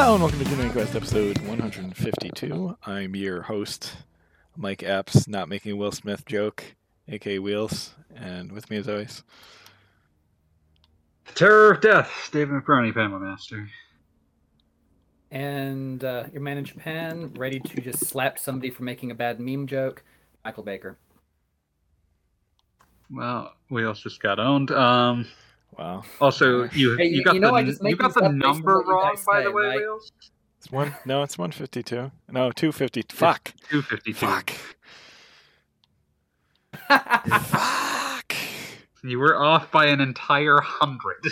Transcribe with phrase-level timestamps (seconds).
[0.00, 2.74] Hello and welcome to Dooming Quest episode 152.
[2.86, 3.98] I'm your host,
[4.56, 6.64] Mike Apps, not making a Will Smith joke,
[7.06, 9.22] aka Wheels, and with me as always.
[11.26, 13.68] The Terror of Death, David McBurney, Family Master.
[15.30, 19.38] And uh, your man in Japan, ready to just slap somebody for making a bad
[19.38, 20.02] meme joke,
[20.46, 20.96] Michael Baker.
[23.10, 24.70] Well, Wheels just got owned.
[24.70, 25.26] Um,
[25.78, 26.02] Wow.
[26.20, 28.20] also, oh, you Hey, you, you- got you know the I just you got the
[28.20, 29.78] up based on number wrong, by say, the way, right?
[29.78, 30.12] Wheels.
[30.58, 32.10] It's one no, it's 152.
[32.30, 33.04] No, 250.
[33.14, 33.54] Fuck.
[33.70, 34.26] Two fifty two.
[34.26, 34.50] Fuck.
[37.42, 38.34] Fuck.
[39.02, 41.26] You were off by an entire hundred.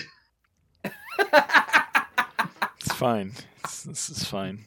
[2.81, 3.33] It's fine.
[3.65, 4.65] It's, this is fine.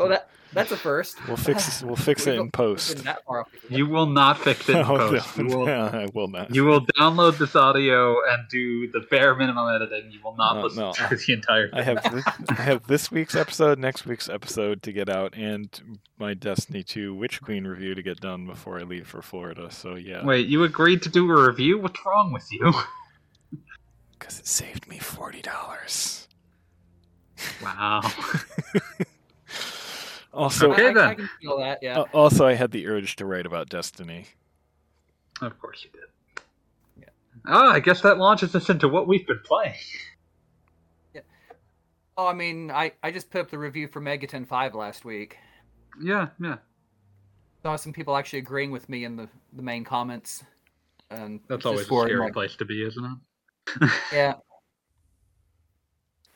[0.00, 1.16] Oh, that that's a first.
[1.26, 3.02] We'll fix we'll fix it in post.
[3.02, 3.76] that far off before.
[3.76, 5.36] You will not fix it in Oh, post.
[5.36, 6.54] no, You will, I will not.
[6.54, 10.12] you will download this audio and do the bare minimum editing.
[10.12, 10.92] You will not Uh, listen no.
[10.92, 11.70] to the entire.
[11.72, 15.98] I have this, I have this week's episode, next week's episode to get out, and
[16.18, 19.72] my Destiny 2 Witch Queen review to get done before I leave for Florida.
[19.72, 21.80] So yeah, Wait, you agreed to do a review?
[21.80, 22.72] What's wrong with you?
[24.20, 26.28] because it saved me forty dollars.
[27.60, 28.02] Wow.
[30.34, 31.08] Also, Okay, I, I, then.
[31.08, 31.78] I can feel that.
[31.82, 32.00] Yeah.
[32.00, 34.26] uh, also, I had the urge to write about Destiny.
[35.40, 36.42] Of course you did.
[37.00, 37.08] Yeah.
[37.46, 39.74] Ah, I guess that launches us into what we've been playing.
[41.14, 41.20] Yeah.
[42.16, 45.38] Oh, I mean, I I just put up the review for Megaten Five last week.
[46.02, 46.56] Yeah, yeah.
[47.62, 50.44] Saw some people actually agreeing with me in the the main comments.
[51.10, 53.90] And That's always a scary like, place to be, isn't it?
[54.12, 54.34] Yeah.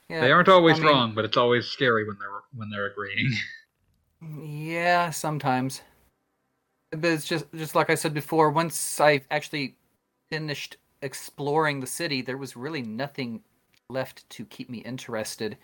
[0.09, 0.21] Yeah.
[0.21, 3.31] They aren't always I mean- wrong, but it's always scary when they're when they're agreeing.
[4.21, 5.81] Yeah, sometimes.
[6.91, 9.75] But it's just just like I said before, once I actually
[10.29, 13.41] finished exploring the city, there was really nothing
[13.89, 15.57] left to keep me interested.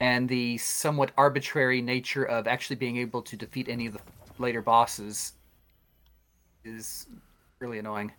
[0.00, 4.00] And the somewhat arbitrary nature of actually being able to defeat any of the
[4.38, 5.32] later bosses
[6.64, 7.06] is
[7.60, 8.12] really annoying.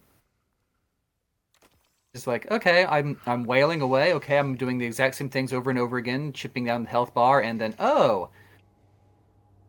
[2.14, 5.70] It's like, okay, I'm I'm wailing away, okay, I'm doing the exact same things over
[5.70, 8.30] and over again, chipping down the health bar, and then oh,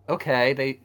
[0.08, 0.80] okay, they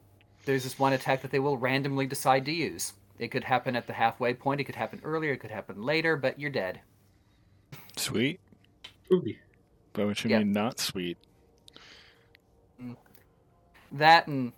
[0.46, 2.94] there's this one attack that they will randomly decide to use.
[3.20, 6.18] It could happen at the halfway point, it could happen earlier, it could happen later,
[6.18, 6.82] but you're dead.
[7.96, 8.40] Sweet,
[9.14, 9.24] Ooh.
[9.94, 10.40] by which you Yeah.
[10.40, 11.18] mean not sweet.
[13.92, 14.54] That and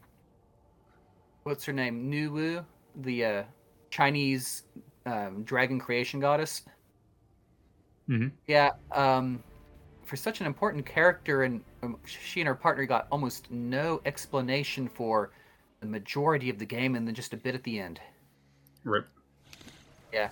[1.44, 2.10] what's her name?
[2.12, 2.64] Nuwa,
[2.96, 3.44] the uh,
[3.90, 4.64] Chinese
[5.06, 6.62] um, dragon creation goddess.
[8.08, 8.32] Mhm.
[8.48, 9.44] Yeah, um,
[10.06, 14.88] for such an important character, and um, she and her partner got almost no explanation
[14.88, 15.32] for
[15.80, 18.00] the majority of the game, and then just a bit at the end.
[18.84, 19.08] Rip.
[20.12, 20.30] Yeah.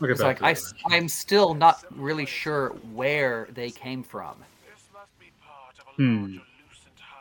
[0.00, 0.26] Look at It's that.
[0.26, 4.36] like I, s- I'm still not really sure where they came from
[5.96, 6.36] Hmm.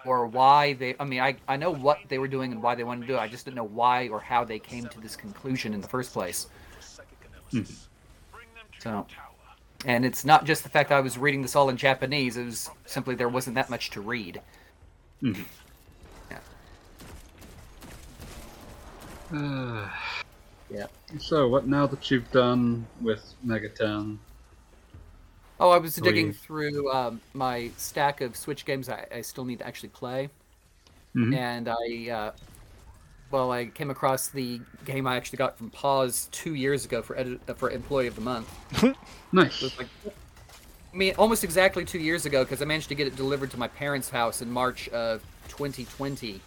[0.06, 0.96] or why they.
[1.00, 3.16] I mean, I I know what they were doing and why they wanted to do
[3.16, 3.20] it.
[3.20, 6.12] I just didn't know why or how they came to this conclusion in the first
[6.12, 6.48] place.
[7.52, 7.62] Hmm.
[8.80, 9.08] So,
[9.85, 12.35] and it's not just the fact that I was reading this all in Japanese.
[12.35, 14.41] It was simply there wasn't that much to read.
[19.34, 19.90] Uh,
[20.72, 20.88] Yeah.
[21.19, 24.18] so, what now that you've done with Megaten?
[25.59, 29.59] Oh, I was digging through um, my stack of Switch games I, I still need
[29.59, 30.29] to actually play,
[31.16, 31.35] Mhm.
[31.35, 32.31] and I, uh,
[33.31, 37.18] well, I came across the game I actually got from Pause two years ago for
[37.18, 38.50] edit- uh, for Employee of the Month.
[38.84, 38.96] It
[39.34, 39.62] Nice.
[39.62, 43.16] was like, I mean, almost exactly two years ago because I managed to get it
[43.18, 46.40] delivered to my parents' house in March of 2020.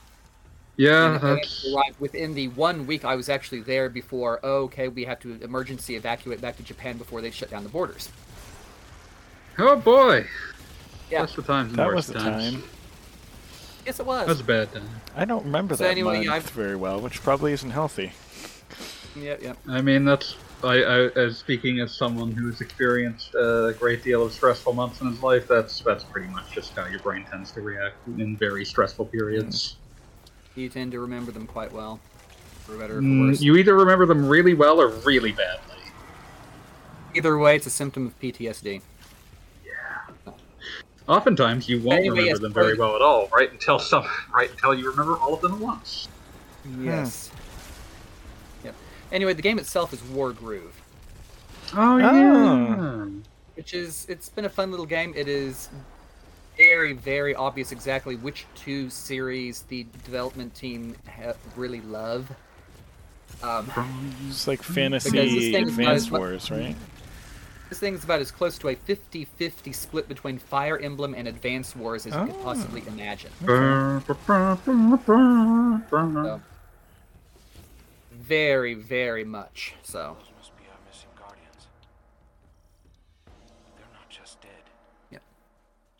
[0.79, 4.38] Yeah, that's arrived within the one week I was actually there before.
[4.44, 7.69] Oh, okay, we have to emergency evacuate back to Japan before they shut down the
[7.69, 8.08] borders.
[9.58, 10.25] oh boy.
[11.11, 11.20] Yeah.
[11.23, 11.70] That's the times.
[11.70, 12.53] and That worse was the times.
[12.53, 12.62] time.
[13.88, 14.26] Yes, it was.
[14.26, 14.87] That was a bad time.
[15.17, 18.12] I don't remember So that anyway, month I've- very well, which probably isn't healthy.
[19.17, 19.55] Yeah, yeah.
[19.67, 24.32] I mean, that's I, I as speaking as someone who's experienced a great deal of
[24.35, 25.49] stressful months in his life.
[25.49, 29.76] That's that's pretty much just how your brain tends to react in very stressful periods.
[30.55, 31.99] You tend to remember them quite well,
[32.67, 33.41] for better or for Mm, worse.
[33.41, 35.76] you either remember them really well or really badly.
[37.14, 38.82] Either way, it's a symptom of PTSD.
[41.08, 44.50] Oftentimes, you won't Anyway, remember yes, them very well at all, right until some, right
[44.50, 46.08] until you remember all of them at once.
[46.81, 47.31] Yes.
[48.62, 48.75] Yep.
[49.10, 50.70] Anyway, the game itself is Wargroove,
[51.75, 53.06] Oh yeah.
[53.55, 55.14] which is it's been a fun little game.
[55.16, 55.70] It is
[56.58, 62.31] very, very obvious exactly which two series the development team ha- really love.
[63.43, 63.70] Um,
[64.28, 66.75] It's like Because this fantasy thing is Advance Wars, right?
[67.69, 71.76] This thing is about as close to a 50-50 split between Fire Emblem and Advance
[71.76, 72.93] Wars as you could possibly Oh.
[72.93, 73.31] imagine.
[76.25, 76.41] So,
[78.12, 80.17] very, very much so.
[80.19, 81.67] Those must be our missing guardians.
[83.76, 84.50] They're not just dead.
[85.11, 85.23] Yep.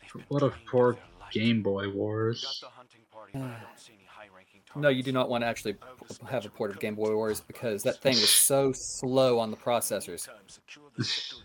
[0.01, 0.97] They've What a poor.
[1.31, 2.63] Game Boy Wars.
[3.33, 3.39] the
[4.79, 5.75] No, you do not want to actually
[6.29, 9.57] have a port of Game Boy Wars because that thing was so slow on the
[9.57, 10.27] processors.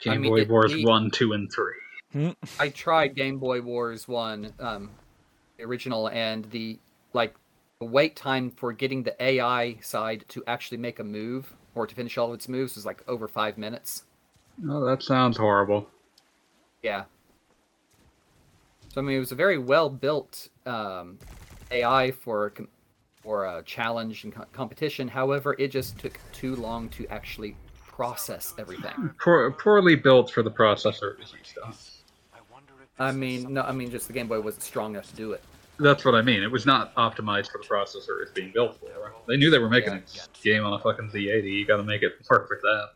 [0.00, 2.34] Game I mean, Boy it Wars need- 1, 2, and 3.
[2.58, 4.90] I tried Game Boy Wars one, um,
[5.58, 6.78] the original, and the
[7.12, 7.34] like
[7.78, 11.94] the wait time for getting the AI side to actually make a move or to
[11.94, 14.04] finish all of its moves was like over five minutes.
[14.66, 15.88] Oh, that sounds horrible.
[16.82, 17.04] Yeah.
[18.94, 21.18] So I mean, it was a very well built um,
[21.70, 22.52] AI for
[23.22, 25.08] for a challenge and co- competition.
[25.08, 29.10] However, it just took too long to actually process everything.
[29.20, 31.74] Poor, poorly built for the processor it was used on.
[32.34, 34.62] I wonder if I this is mean, no, I mean just the Game Boy wasn't
[34.62, 35.42] strong enough to do it.
[35.78, 36.42] That's what I mean.
[36.42, 39.12] It was not optimized for the processor it's being built for.
[39.26, 40.22] They knew they were making Yeah.
[40.22, 41.50] a game on a fucking Z80.
[41.52, 42.90] You gotta make it work with that.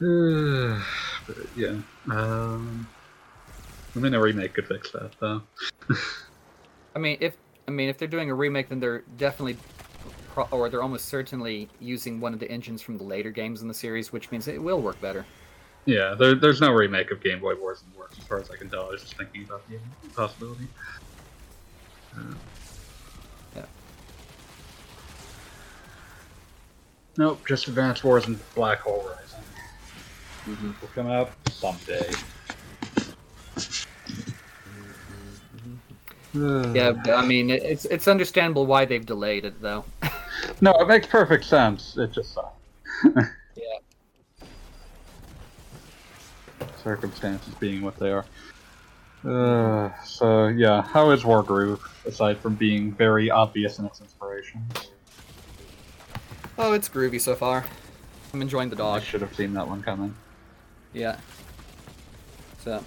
[0.00, 0.82] Uh,
[1.26, 1.76] but yeah.
[2.10, 2.86] Um,
[3.94, 5.42] I mean, a remake could fix that, though.
[6.96, 7.36] I mean, if
[7.66, 9.56] I mean if they're doing a remake, then they're definitely,
[10.32, 13.68] pro- or they're almost certainly using one of the engines from the later games in
[13.68, 15.24] the series, which means it will work better.
[15.86, 18.50] Yeah, there, there's no remake of Game Boy Wars in the works, as far as
[18.50, 18.86] I can tell.
[18.86, 19.78] I was just thinking about the
[20.10, 20.66] possibility.
[22.16, 22.34] Uh,
[23.54, 23.64] Yeah.
[27.18, 29.04] Nope, just Advance Wars and Black Hole
[30.46, 30.74] Rising.
[30.80, 32.10] Will come out someday.
[36.34, 39.84] Yeah, I mean it's it's understandable why they've delayed it though.
[40.60, 41.96] No, it makes perfect sense.
[41.96, 42.50] It just sucks.
[43.56, 43.78] yeah.
[46.82, 48.26] Circumstances being what they are.
[49.24, 54.62] Uh, so yeah, how is Wargroove aside from being very obvious in its inspiration?
[56.58, 57.64] Oh, it's groovy so far.
[58.34, 59.02] I'm enjoying the I dog.
[59.02, 60.14] should have seen that one coming.
[60.94, 61.18] Yeah.
[62.60, 62.82] So,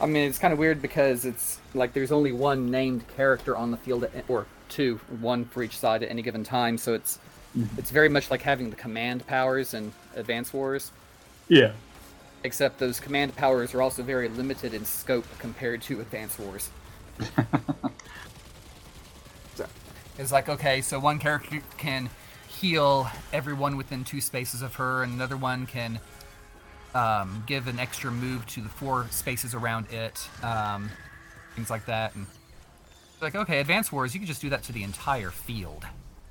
[0.00, 3.70] I mean, it's kind of weird because it's like there's only one named character on
[3.70, 6.76] the field, at, or two, one for each side at any given time.
[6.76, 7.18] So it's
[7.56, 7.78] mm-hmm.
[7.78, 10.90] it's very much like having the command powers in Advance Wars,
[11.48, 11.72] Yeah.
[12.44, 16.70] except those command powers are also very limited in scope compared to Advance Wars.
[19.54, 19.66] So,
[20.18, 22.08] it's like okay, so one character can
[22.48, 26.00] heal everyone within two spaces of her, and another one can
[26.94, 30.90] um, give an extra move to the four spaces around it, um,
[31.54, 32.14] things like that.
[32.14, 32.26] And
[33.20, 35.84] like, okay, Advance Wars, you can just do that to the entire field.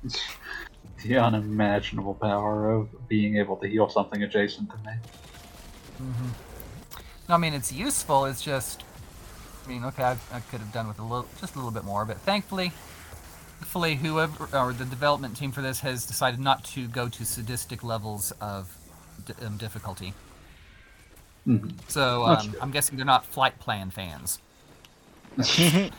[1.04, 4.92] The unimaginable power of being able to heal something adjacent to me.
[7.28, 8.24] No, I mean it's useful.
[8.26, 8.84] It's just,
[9.64, 11.84] I mean, okay, I, I could have done with a little, just a little bit
[11.84, 12.72] more, but thankfully,
[13.58, 17.82] thankfully, whoever or the development team for this has decided not to go to sadistic
[17.82, 18.76] levels of
[19.26, 20.14] d- um, difficulty.
[21.46, 21.72] Mhm.
[21.88, 22.60] So um, good.
[22.60, 24.38] I'm guessing they're not flight plan fans.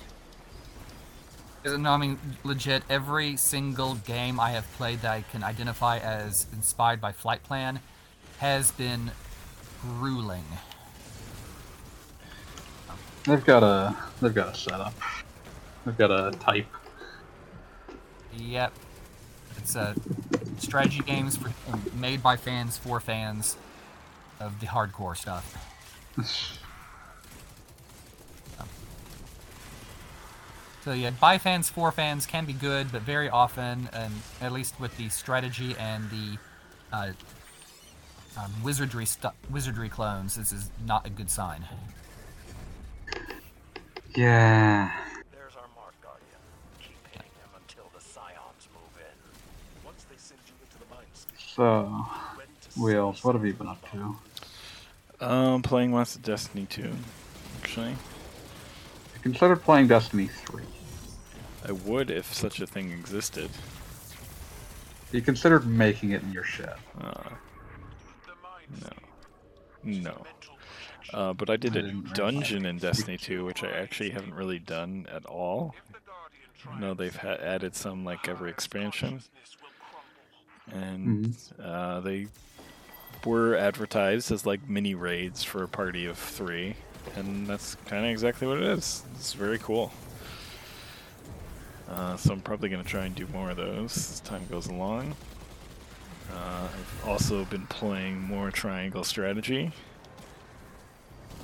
[1.66, 2.84] No, I mean legit.
[2.90, 7.80] Every single game I have played that I can identify as inspired by Flight Plan
[8.40, 9.12] has been
[9.82, 10.44] grueling.
[13.24, 14.94] They've got a they've got a setup.
[15.86, 16.68] They've got a type.
[18.36, 18.74] Yep.
[19.58, 19.96] It's a
[20.58, 21.52] strategy games for,
[21.96, 23.56] made by fans for fans
[24.40, 25.58] of the hardcore stuff.
[30.84, 34.78] So yeah, by fans for fans can be good, but very often, and at least
[34.82, 36.38] with the strategy and the
[36.92, 37.12] uh,
[38.38, 41.66] um, wizardry stu- wizardry clones, this is not a good sign.
[44.16, 44.92] Yeah.
[45.32, 46.28] There's our mark, Guardian.
[46.80, 49.86] Keep hitting them until the scions move in.
[49.86, 52.23] Once they send you into the mines, So, ready to
[52.78, 54.16] Wheels, what have you been up to?
[55.26, 56.92] Um, playing lots of Destiny 2,
[57.62, 57.92] actually.
[59.16, 60.64] I considered playing Destiny 3.
[61.68, 63.50] I would if such a thing existed.
[65.12, 66.74] You considered making it in your shed.
[67.00, 67.14] Uh,
[68.82, 68.90] no.
[69.84, 70.24] No.
[71.14, 74.58] Uh, but I did I a dungeon in Destiny 2, which I actually haven't really
[74.60, 75.76] done at all.
[75.78, 76.00] If the
[76.66, 80.88] Guardian No, they've ha- added some like every expansion, consciousness will crumble.
[80.90, 82.28] and uh, they
[83.26, 86.76] were advertised as like mini raids for a party of three,
[87.16, 89.04] and that's kind of exactly what it is.
[89.16, 89.92] It's very cool.
[91.90, 94.68] Uh, so I'm probably going to try and do more of those as time goes
[94.68, 95.16] along.
[96.32, 99.72] Uh, I've also been playing more Triangle Strategy,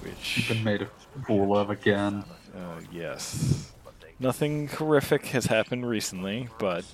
[0.01, 0.89] which You've been made a
[1.27, 2.23] fool of again.
[2.55, 3.71] uh, yes,
[4.19, 6.85] nothing horrific has happened recently, but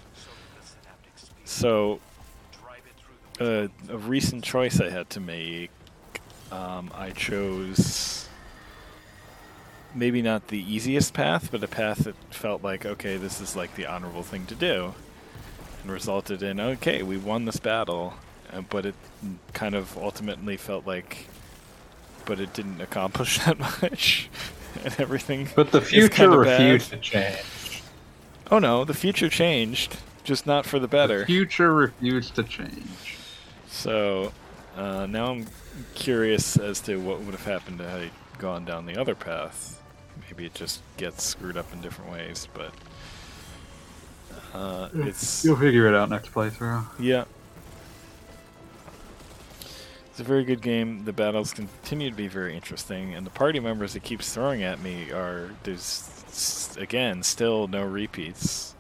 [1.46, 2.00] so
[3.40, 5.72] uh, a recent choice I had to make.
[6.52, 8.26] Um, I chose
[9.96, 13.76] maybe not the easiest path, but a path that felt like okay, this is like
[13.76, 14.94] the honorable thing to do,
[15.82, 18.14] and resulted in okay, we won this battle,
[18.54, 18.96] uh, but it
[19.54, 21.28] kind of ultimately felt like,
[22.26, 24.30] but it didn't accomplish that much,
[24.84, 25.50] and everything.
[25.56, 27.82] But the future refused to change.
[28.52, 31.20] Oh no, the future changed, just not for the better.
[31.20, 33.15] The future refused to change.
[33.76, 34.32] So
[34.78, 35.46] uh, now I'm
[35.96, 39.82] curious as to what would have happened had I gone down the other path.
[40.28, 42.74] Maybe it just gets screwed up in different ways, but
[44.54, 46.86] uh, it's You'll figure it out next playthrough.
[47.00, 47.26] yeah.
[50.10, 51.04] It's a very good game.
[51.04, 54.82] The battles continue to be very interesting, and the party members it keeps throwing at
[54.82, 58.74] me are there's again still no repeats.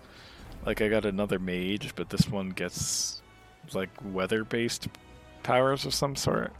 [0.65, 3.21] Like I got another mage, but this one gets
[3.74, 4.88] like weather-based
[5.43, 6.53] powers of some sort.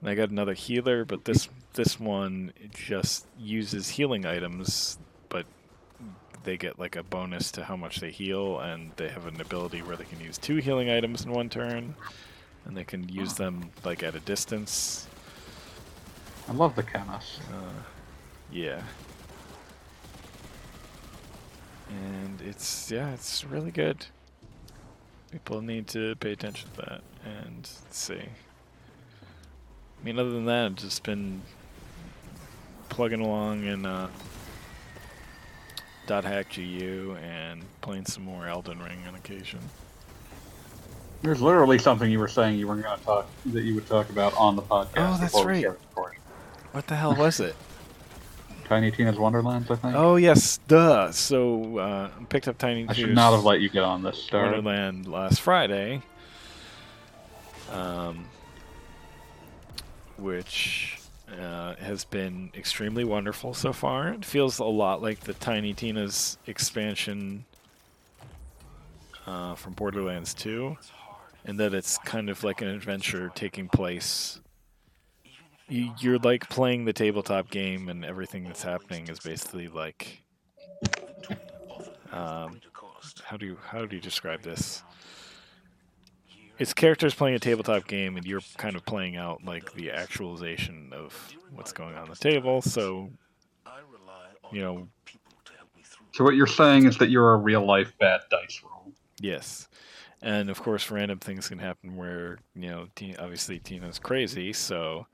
[0.00, 4.98] And I got another healer, but this this one just uses healing items,
[5.28, 5.46] but
[6.44, 9.82] they get like a bonus to how much they heal, and they have an ability
[9.82, 11.94] where they can use two healing items in one turn,
[12.64, 15.08] and they can use them like at a distance.
[16.48, 17.40] I love the chemist.
[17.52, 17.82] Uh,
[18.50, 18.82] yeah.
[21.90, 24.06] And it's yeah, it's really good.
[25.30, 28.14] People need to pay attention to that and see.
[28.14, 31.42] I mean, other than that, I've just been
[32.88, 34.08] plugging along in uh,
[36.06, 39.60] dot hack GU and playing some more Elden Ring on occasion.
[41.20, 44.08] There's literally something you were saying you weren't going to talk that you would talk
[44.08, 44.88] about on the podcast.
[44.96, 45.66] Oh, that's right.
[46.72, 47.56] What the hell was it?
[48.68, 49.94] Tiny Tina's Wonderlands, I think.
[49.96, 51.10] oh yes, duh.
[51.10, 52.86] So uh, picked up Tiny.
[52.88, 54.52] I should not have let you get on this start.
[54.52, 56.02] Wonderland last Friday,
[57.72, 58.24] um,
[60.16, 60.98] which
[61.40, 64.08] uh, has been extremely wonderful so far.
[64.08, 67.44] It feels a lot like the Tiny Tina's expansion
[69.26, 70.76] uh, from Borderlands 2,
[71.44, 74.40] and that it's kind of like an adventure taking place.
[75.68, 80.22] You, you're like playing the tabletop game, and everything that's happening is basically like.
[82.10, 82.60] Um,
[83.24, 84.82] how do you how do you describe this?
[86.58, 90.90] It's characters playing a tabletop game, and you're kind of playing out like the actualization
[90.92, 91.14] of
[91.52, 92.62] what's going on the table.
[92.62, 93.10] So,
[94.50, 94.88] you know,
[96.12, 98.92] So what you're saying is that you're a real life bad dice roll.
[99.20, 99.68] yes,
[100.22, 102.88] and of course, random things can happen where you know,
[103.20, 105.06] obviously Tina's crazy, so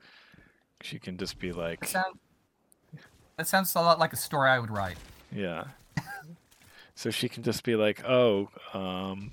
[0.85, 2.17] she can just be like, That sounds,
[3.37, 4.97] that sounds a lot like a story I would write.
[5.31, 5.65] Yeah.
[6.95, 9.31] so she can just be like, "Oh, um,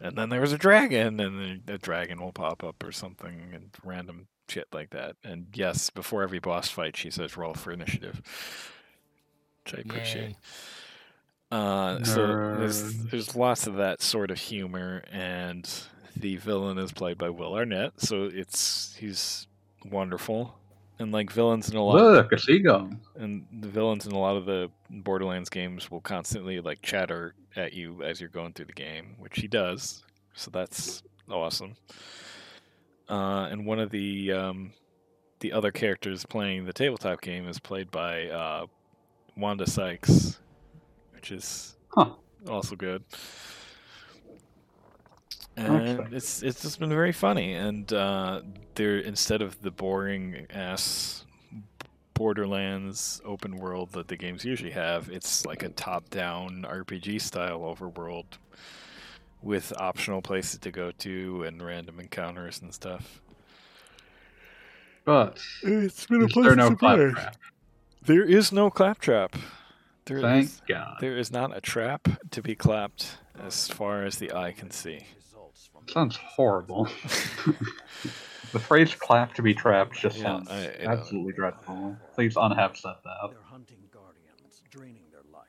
[0.00, 3.70] and then there's a dragon, and then a dragon will pop up or something, and
[3.82, 8.22] random shit like that." And yes, before every boss fight, she says, "Roll for initiative,"
[9.64, 10.30] which I appreciate.
[10.30, 10.36] Yay.
[11.52, 12.26] Uh, so
[12.58, 15.68] there's there's lots of that sort of humor, and
[16.14, 19.48] the villain is played by Will Arnett, so it's he's
[19.84, 20.59] wonderful.
[21.00, 22.90] And like villains in a lot of a seagull.
[23.16, 27.72] and the villains in a lot of the Borderlands games will constantly like chatter at
[27.72, 30.04] you as you're going through the game, which he does.
[30.34, 31.74] So that's awesome.
[33.08, 34.72] Uh, and one of the um,
[35.40, 38.66] the other characters playing the tabletop game is played by uh,
[39.36, 40.38] Wanda Sykes,
[41.14, 42.10] which is Huh.
[42.46, 43.02] also good.
[45.60, 45.90] Okay.
[46.02, 48.42] And it's it's just been very funny, and uh,
[48.74, 51.24] there instead of the boring ass
[52.14, 58.26] Borderlands open world that the games usually have, it's like a top-down RPG style overworld
[59.42, 63.22] with optional places to go to and random encounters and stuff.
[65.04, 67.36] But It's been is there no claptrap?
[68.02, 69.34] There is no claptrap.
[70.04, 70.96] There Thank is- God.
[71.00, 75.06] there is not a trap to be clapped as far as the eye can see.
[75.92, 76.84] Sounds horrible.
[78.52, 80.90] the phrase "clap to be trapped" just Yeah, sounds I- I know.
[80.92, 81.96] absolutely dreadful.
[82.14, 83.16] Please unhave said that.
[83.30, 85.48] They're hunting guardians, draining their light,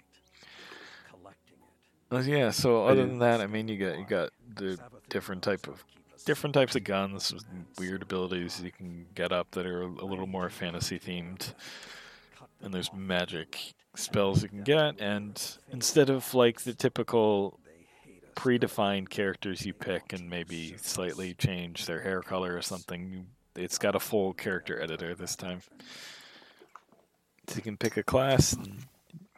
[1.10, 2.16] collecting it.
[2.16, 2.52] Oh, yeah.
[2.52, 4.80] So other than that, I mean, you got you got the
[5.10, 5.84] different type of
[6.26, 7.46] different types of guns, with
[7.80, 11.54] weird abilities you can get up that are a little more fantasy themed.
[12.64, 17.60] and there's magic spells you can get, and instead of like the typical
[18.36, 23.96] predefined characters you pick and maybe slightly change their hair color or something, it's got
[23.96, 25.62] a full character editor this time.
[27.48, 28.78] So you can pick a class and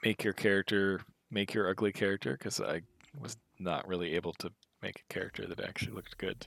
[0.04, 2.82] make your character, make your ugly character, because I
[3.20, 6.46] was not really able to make a character that actually looked good.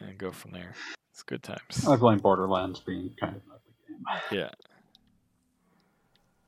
[0.00, 0.74] And go from there.
[1.12, 1.86] It's good times.
[1.88, 4.38] I blame Borderlands being kind of an ugly game.
[4.40, 4.50] Yeah.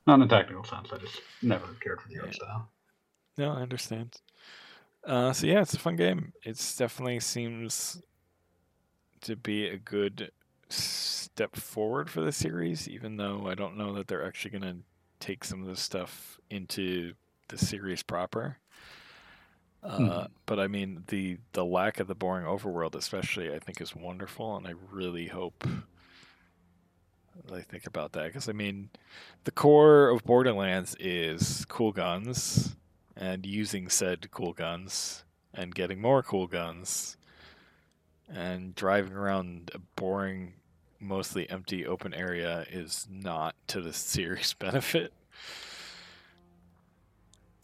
[0.07, 0.89] Not in a technical sense.
[0.93, 2.33] I just never cared for the art Yeah.
[2.35, 2.71] style.
[3.39, 4.21] No, I understand.
[5.05, 6.33] Uh, so yeah, it's a fun game.
[6.45, 8.03] It's definitely seems
[9.23, 10.31] to be a good
[10.69, 14.77] step forward for the series, even though I don't know that they're actually going to
[15.21, 17.15] take some of this stuff into
[17.49, 18.59] the series proper.
[19.83, 23.95] Uh, But I mean, the the lack of the boring overworld, especially, I think is
[23.95, 25.65] wonderful, and I really hope
[27.51, 28.91] they think about that because I mean,
[29.45, 32.77] the core of Borderlands is cool guns
[33.19, 37.17] and using said cool guns and getting more cool guns
[38.29, 40.55] and driving around a boring
[41.01, 45.13] mostly empty open area is not to the series benefit.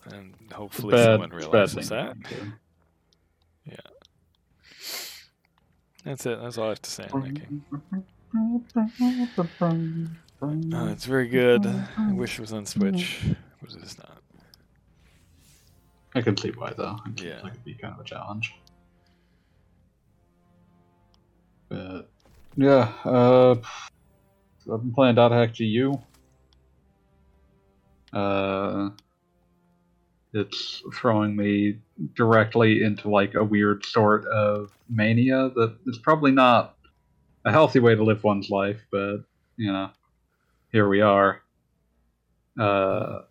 [0.06, 2.16] And hopefully Bad- someone realizes that.
[2.24, 2.52] To do.
[6.04, 6.38] that's it.
[6.42, 7.64] That's all i have to say on that game
[10.42, 11.64] uh, it's very good.
[11.96, 13.20] I wish it was on switch
[13.62, 14.13] but it is not
[16.14, 16.96] I can see why though.
[17.16, 17.40] Yeah.
[17.42, 18.54] that it'd be kind of a challenge.
[21.68, 22.08] But
[22.56, 23.56] yeah, uh,
[24.72, 26.00] I've been playing Dot Hack GU.
[28.12, 28.90] Uh,
[30.32, 31.78] it's throwing me
[32.14, 36.76] directly into like a weird sort of mania that is probably not
[37.44, 39.18] a healthy way to live one's life, but
[39.56, 39.90] you know,
[40.70, 41.40] here we are.
[42.58, 43.22] Uh,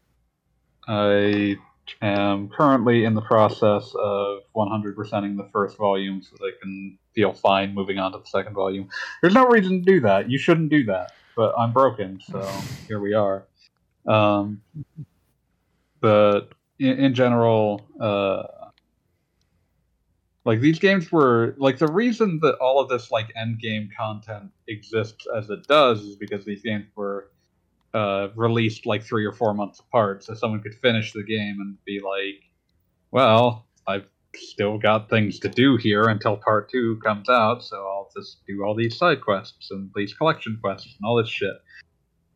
[0.88, 1.56] I
[2.02, 7.34] am currently in the process of 100%ing the first volume so that I can feel
[7.34, 8.90] fine moving on to the second volume.
[9.22, 10.30] There's no reason to do that.
[10.30, 11.14] You shouldn't do that.
[11.36, 12.48] But I'm broken, so
[12.88, 13.48] here we are.
[14.06, 14.62] Um,
[16.00, 18.44] but in, in general, uh,
[20.46, 24.52] like these games were like the reason that all of this like end game content
[24.68, 27.30] exists as it does is because these games were
[27.94, 31.78] uh, released like three or four months apart, so someone could finish the game and
[31.86, 32.44] be like,
[33.12, 38.10] "Well, I've still got things to do here until part two comes out, so I'll
[38.16, 41.56] just do all these side quests and these collection quests and all this shit."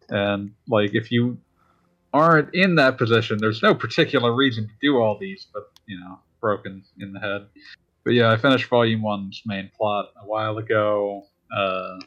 [0.09, 1.39] And like, if you
[2.13, 6.19] aren't in that position, there's no particular reason to do all these, but you know,
[6.39, 7.47] broken in the head.
[8.03, 11.23] But yeah, I finished Volume One's main plot a while ago.
[11.55, 11.99] Uh,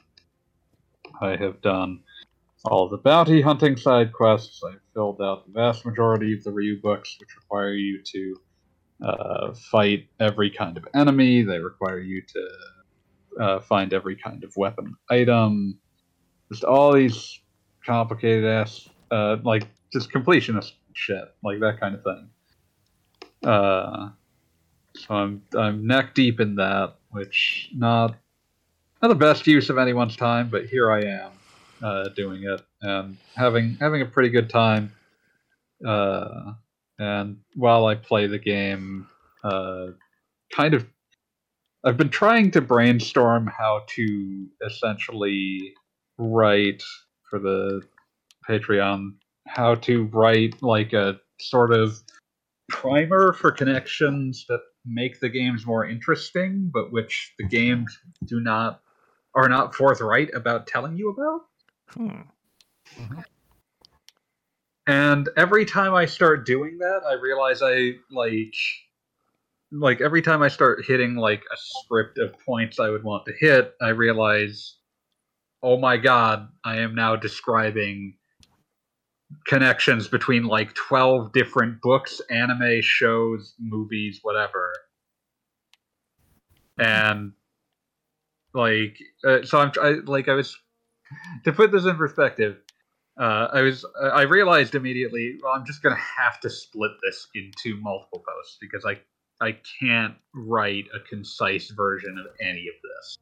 [1.20, 2.00] I have done
[2.64, 4.62] all the bounty hunting side quests.
[4.62, 8.40] I've filled out the vast majority of the Ryu books, which require you to
[9.02, 11.42] uh, fight every kind of enemy.
[11.42, 15.78] They require you to uh, find every kind of weapon item.
[16.52, 17.40] Just all these
[17.84, 22.28] complicated ass, uh, like just completionist shit, like that kind of thing.
[23.42, 24.10] Uh,
[24.96, 28.16] so I'm I'm neck deep in that, which not
[29.00, 31.30] not the best use of anyone's time, but here I am
[31.82, 34.92] uh, doing it and having having a pretty good time.
[35.86, 36.52] Uh,
[36.98, 39.06] and while I play the game,
[39.42, 39.86] uh,
[40.54, 40.86] kind of,
[41.84, 45.72] I've been trying to brainstorm how to essentially
[46.18, 46.82] write
[47.28, 47.82] for the
[48.46, 49.14] Patreon,
[49.46, 52.02] how to write like a sort of
[52.68, 58.82] primer for connections that make the games more interesting, but which the games do not
[59.34, 61.42] are not forthright about telling you about.
[61.94, 62.22] Hmm.
[64.86, 68.54] And every time I start doing that, I realize I like
[69.72, 73.32] like every time I start hitting like a script of points I would want to
[73.38, 74.76] hit, I realize
[75.62, 78.14] oh my god, I am now describing
[79.46, 84.72] connections between like 12 different books, anime, shows, movies, whatever.
[86.78, 87.32] And
[88.54, 90.58] like uh, so I'm I, like I was
[91.44, 92.56] to put this in perspective,
[93.18, 95.38] uh, I was I realized immediately.
[95.42, 99.00] Well, I'm just gonna have to split this into multiple posts because I
[99.44, 103.18] I can't write a concise version of any of this.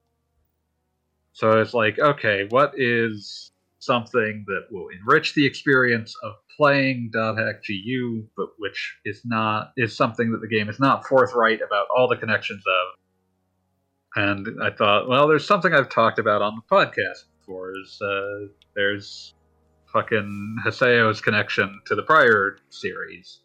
[1.32, 7.62] So it's like, okay, what is something that will enrich the experience of playing .hack
[7.66, 12.08] GU, but which is not is something that the game is not forthright about all
[12.08, 12.98] the connections of.
[14.16, 17.72] And I thought, well, there's something I've talked about on the podcast before.
[17.80, 19.34] Is uh, there's
[19.92, 23.40] fucking Haseo's connection to the prior series.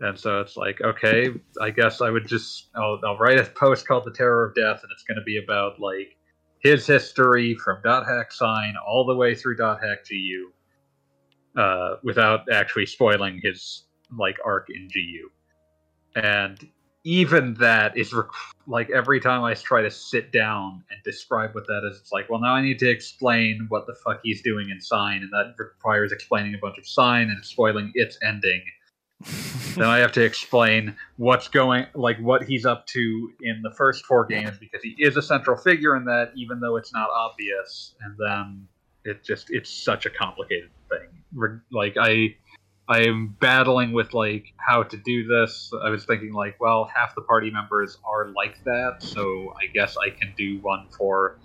[0.00, 1.28] And so it's like, okay,
[1.60, 4.80] I guess I would just I'll, I'll write a post called "The Terror of Death,"
[4.82, 6.16] and it's going to be about like
[6.60, 10.52] his history from Dot Hack Sign all the way through Dot Hack GU,
[11.60, 13.84] uh, without actually spoiling his
[14.18, 15.30] like arc in GU.
[16.16, 16.58] And
[17.04, 18.26] even that is rec-
[18.66, 22.28] like every time I try to sit down and describe what that is, it's like,
[22.28, 25.54] well, now I need to explain what the fuck he's doing in Sign, and that
[25.58, 28.62] requires explaining a bunch of Sign and spoiling its ending.
[29.76, 34.04] then I have to explain what's going, like what he's up to in the first
[34.06, 37.94] four games because he is a central figure in that, even though it's not obvious.
[38.00, 38.68] And then
[39.04, 41.60] it just it's such a complicated thing.
[41.70, 42.34] Like I,
[42.88, 45.72] I am battling with like how to do this.
[45.82, 49.96] I was thinking like, well, half the party members are like that, so I guess
[49.96, 51.38] I can do one for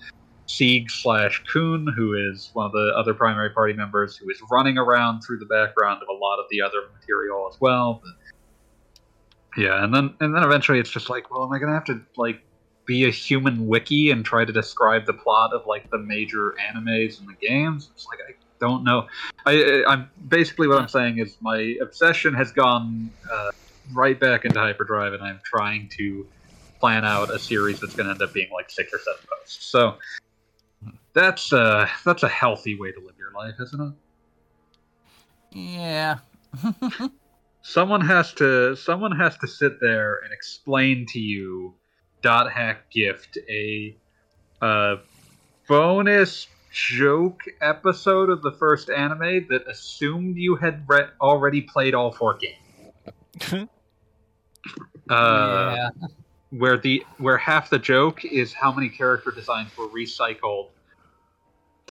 [0.48, 4.78] Sieg slash Kuhn, who is one of the other primary party members, who is running
[4.78, 8.02] around through the background of a lot of the other material as well.
[8.04, 11.86] But yeah, and then and then eventually it's just like, well, am I gonna have
[11.86, 12.42] to like
[12.86, 17.20] be a human wiki and try to describe the plot of like the major animes
[17.20, 17.90] and the games?
[17.94, 18.34] It's like I
[18.68, 19.08] don't know.
[19.46, 23.52] I, I'm basically what I'm saying is my obsession has gone uh,
[23.94, 26.28] right back into hyperdrive, and I'm trying to
[26.80, 29.72] plan out a series that's going to end up being like six or seven posts.
[29.72, 29.98] So
[31.14, 33.82] that's uh that's a healthy way to live your life, isn't
[35.52, 35.58] it?
[35.58, 36.18] Yeah.
[37.64, 41.76] Someone has to someone has to sit there and explain to you
[42.22, 43.98] dot hack gift a
[44.62, 44.98] uh
[45.68, 52.12] bonus joke episode of the first anime that assumed you had re- already played all
[52.12, 53.70] four games.
[55.08, 56.08] Uh, yeah.
[56.50, 60.70] where the where half the joke is how many character designs were recycled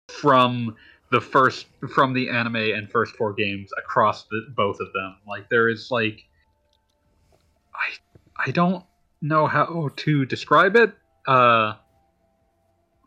[0.08, 0.74] from
[1.10, 5.14] the first from the anime and first four games across the, both of them.
[5.28, 6.24] Like there is like
[7.74, 8.82] I I don't
[9.20, 10.94] know how to describe it.
[11.26, 11.74] Uh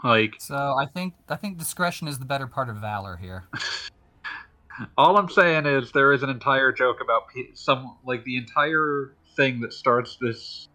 [0.06, 3.46] like So I think I think discretion is the better part of valor here.
[4.98, 9.14] all I'm saying is there is an entire joke about pe- some like the entire
[9.36, 10.68] thing that starts this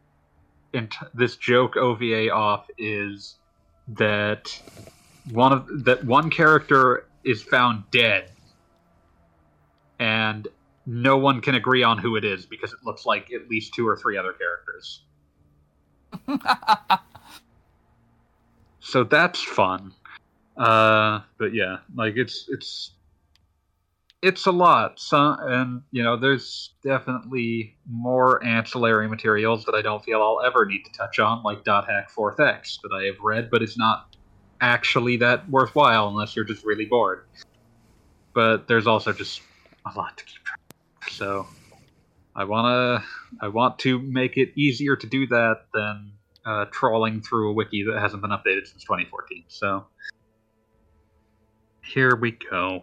[1.15, 3.37] this joke OVA off is
[3.89, 4.61] that
[5.31, 8.31] one of that one character is found dead
[9.99, 10.49] and
[10.87, 13.87] no one can agree on who it is because it looks like at least two
[13.87, 15.03] or three other characters.
[18.91, 19.93] So that's fun.
[20.57, 22.91] Uh, but yeah, like it's it's
[24.21, 25.01] it's a lot.
[25.13, 30.83] And you know, there's definitely more ancillary materials that I don't feel I'll ever need
[30.87, 34.17] to touch on, like Dot Hack Fourth X that I have read, but it's not
[34.61, 37.27] actually that worthwhile unless you're just really bored.
[38.35, 39.41] But there's also just
[39.87, 40.61] a lot to keep track.
[41.07, 41.13] of.
[41.13, 41.47] So
[42.35, 43.05] I wanna
[43.41, 46.13] I want to make it easier to do that than
[46.45, 49.45] uh, trawling through a wiki that hasn't been updated since 2014.
[49.49, 49.87] So
[51.83, 52.83] here we go.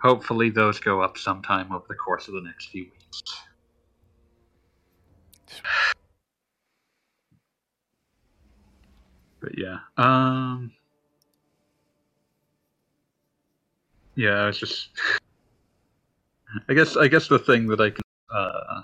[0.00, 3.22] Hopefully, those go up sometime over the course of the next few weeks.
[9.40, 10.72] But yeah, um,
[14.14, 14.88] yeah, I was just,
[16.68, 18.02] I guess, I guess the thing that I can,
[18.34, 18.82] uh,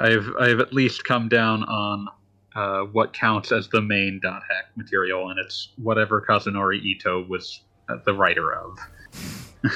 [0.00, 2.08] I've, I've at least come down on
[2.54, 7.60] uh, what counts as the main dot hack material, and it's whatever Kazunori Ito was
[7.88, 8.78] uh, the writer of.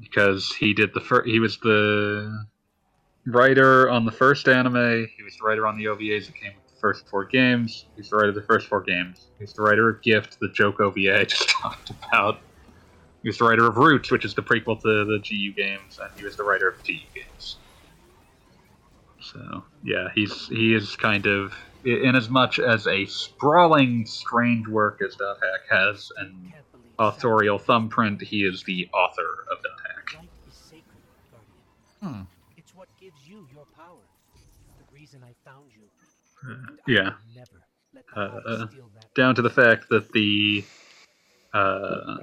[0.00, 2.46] because he did the first, he was the
[3.26, 5.08] writer on the first anime.
[5.16, 7.86] He was the writer on the OVAs that came with the first four games.
[7.96, 9.26] He's the writer of the first four games.
[9.38, 12.38] He's the writer of Gift, the joke OVA I just talked about.
[13.26, 16.08] He was the writer of Roots, which is the prequel to the GU games, and
[16.16, 17.56] he was the writer of GU games.
[19.20, 21.52] So yeah, he's he is kind of
[21.84, 26.52] in as much as a sprawling, strange work as Dot Hack has an
[27.00, 28.22] authorial thumbprint.
[28.22, 30.22] He is the author of Dot Hack.
[30.22, 30.84] Life is sacred,
[32.00, 32.14] Guardian.
[32.14, 32.22] Hmm.
[32.56, 33.98] It's what gives you your power.
[34.78, 35.82] The reason I found you.
[36.48, 37.14] Uh, yeah.
[37.34, 37.48] Never
[37.92, 40.64] let Uh, that down to the fact that the
[41.52, 42.18] uh,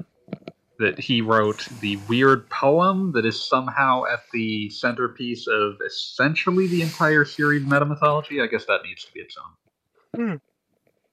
[0.80, 6.82] that he wrote the weird poem that is somehow at the centerpiece of essentially the
[6.82, 8.42] entire series meta mythology.
[8.42, 10.42] I guess that needs to be its own.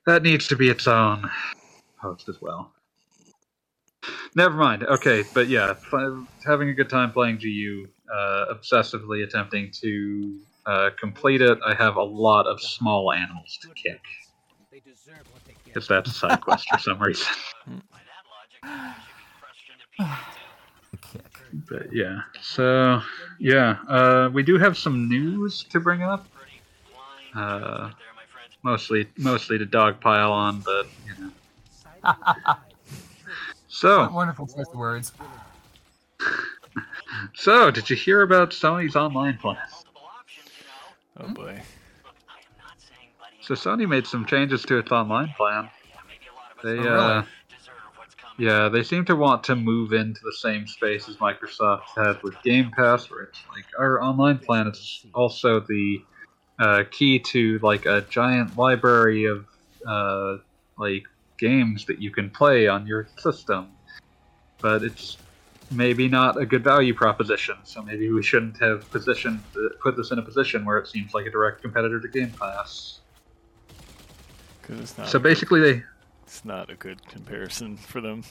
[0.06, 1.30] That needs to be its own
[2.00, 2.72] post as well.
[4.34, 4.84] Never mind.
[4.84, 10.90] Okay, but yeah, f- having a good time playing GU, uh, obsessively attempting to uh,
[10.98, 11.58] complete it.
[11.66, 14.00] I have a lot of small animals to kick.
[14.70, 15.64] They deserve what they get.
[15.64, 17.26] Because that's a side quest for some reason.
[21.00, 21.38] Kick.
[21.68, 22.20] But yeah.
[22.42, 23.00] So
[23.38, 26.26] yeah, uh, we do have some news to bring up.
[27.34, 27.90] Uh,
[28.62, 31.30] mostly, mostly to dogpile on, but you know.
[33.68, 35.12] So, Wonderful choice of words.
[37.34, 39.56] so did you hear about Sony's online plan?
[41.18, 41.62] Oh boy.
[43.42, 45.70] So Sony made some changes to its online plan.
[46.62, 47.26] They, Oh, uh, really?
[48.40, 52.35] Yeah, they seem to want to move into the same space as Microsoft has with
[52.42, 55.98] Game Pass, where it's like our online plan is also the
[56.59, 59.44] uh, key to like a giant library of
[59.87, 60.38] uh,
[60.79, 61.05] like
[61.37, 63.68] games that you can play on your system.
[64.62, 65.18] But it's
[65.70, 69.42] maybe not a good value proposition, so maybe we shouldn't have positioned
[69.83, 73.00] put this in a position where it seems like a direct competitor to Game Pass.
[74.62, 75.09] Because it's not.
[75.11, 75.83] So basically, they
[76.30, 78.22] it's not a good comparison for them.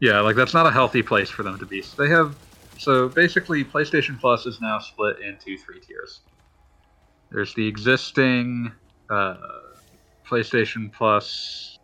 [0.00, 1.82] Yeah, like that's not a healthy place for them to be.
[1.82, 2.34] So they have
[2.78, 6.20] so basically PlayStation Plus is now split into three tiers.
[7.30, 8.72] There's the existing
[9.10, 9.36] uh,
[10.26, 11.76] PlayStation Plus.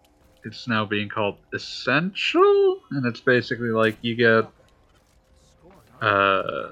[0.45, 4.47] It's now being called Essential, and it's basically like you get
[6.01, 6.71] uh,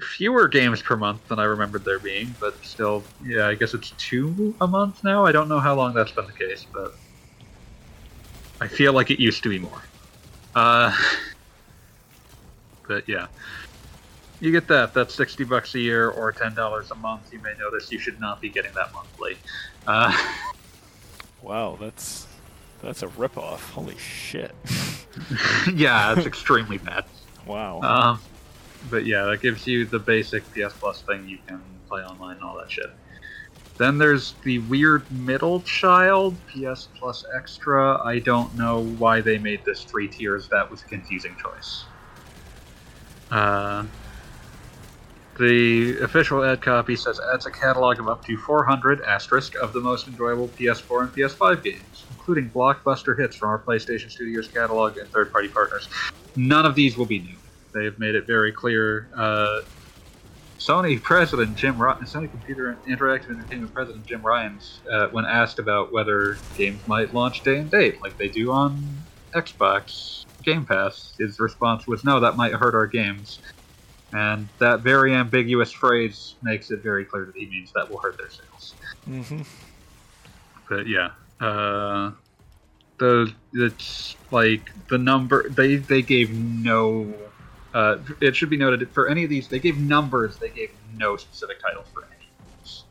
[0.00, 3.92] fewer games per month than I remembered there being, but still, yeah, I guess it's
[3.98, 5.24] two a month now.
[5.26, 6.94] I don't know how long that's been the case, but
[8.60, 9.82] I feel like it used to be more.
[10.54, 10.96] Uh,
[12.88, 13.26] but yeah,
[14.40, 14.94] you get that.
[14.94, 17.32] That's sixty bucks a year or ten dollars a month.
[17.32, 19.36] You may notice you should not be getting that monthly.
[19.86, 20.16] Uh,
[21.46, 22.26] Wow, that's
[22.82, 23.70] that's a ripoff.
[23.70, 24.52] Holy shit.
[25.74, 27.04] yeah, it's extremely bad.
[27.46, 27.80] Wow.
[27.82, 28.20] Um,
[28.90, 31.28] but yeah, that gives you the basic PS Plus thing.
[31.28, 32.90] You can play online and all that shit.
[33.78, 38.02] Then there's the weird middle child, PS Plus Extra.
[38.02, 40.48] I don't know why they made this three tiers.
[40.48, 41.84] That was a confusing choice.
[43.30, 43.84] Uh,
[45.38, 49.80] the official ad copy says adds a catalog of up to 400 asterisk of the
[49.80, 55.10] most enjoyable PS4 and PS5 games, including blockbuster hits from our PlayStation Studios catalog and
[55.10, 55.88] third-party partners.
[56.36, 57.36] None of these will be new.
[57.74, 59.10] They have made it very clear.
[59.14, 59.60] Uh,
[60.58, 65.92] Sony president Jim Ryan, Sony Computer Interactive Entertainment president Jim Ryan's, uh, when asked about
[65.92, 68.82] whether games might launch day and date like they do on
[69.34, 73.40] Xbox Game Pass, his response was, "No, that might hurt our games."
[74.12, 78.16] And that very ambiguous phrase makes it very clear that he means that will hurt
[78.16, 78.74] their sales.
[79.04, 79.42] hmm
[80.68, 82.12] But yeah, uh,
[82.98, 87.12] the it's like the number they they gave no.
[87.76, 90.38] Uh, it should be noted for any of these they gave numbers.
[90.38, 92.84] They gave no specific titles for any of these.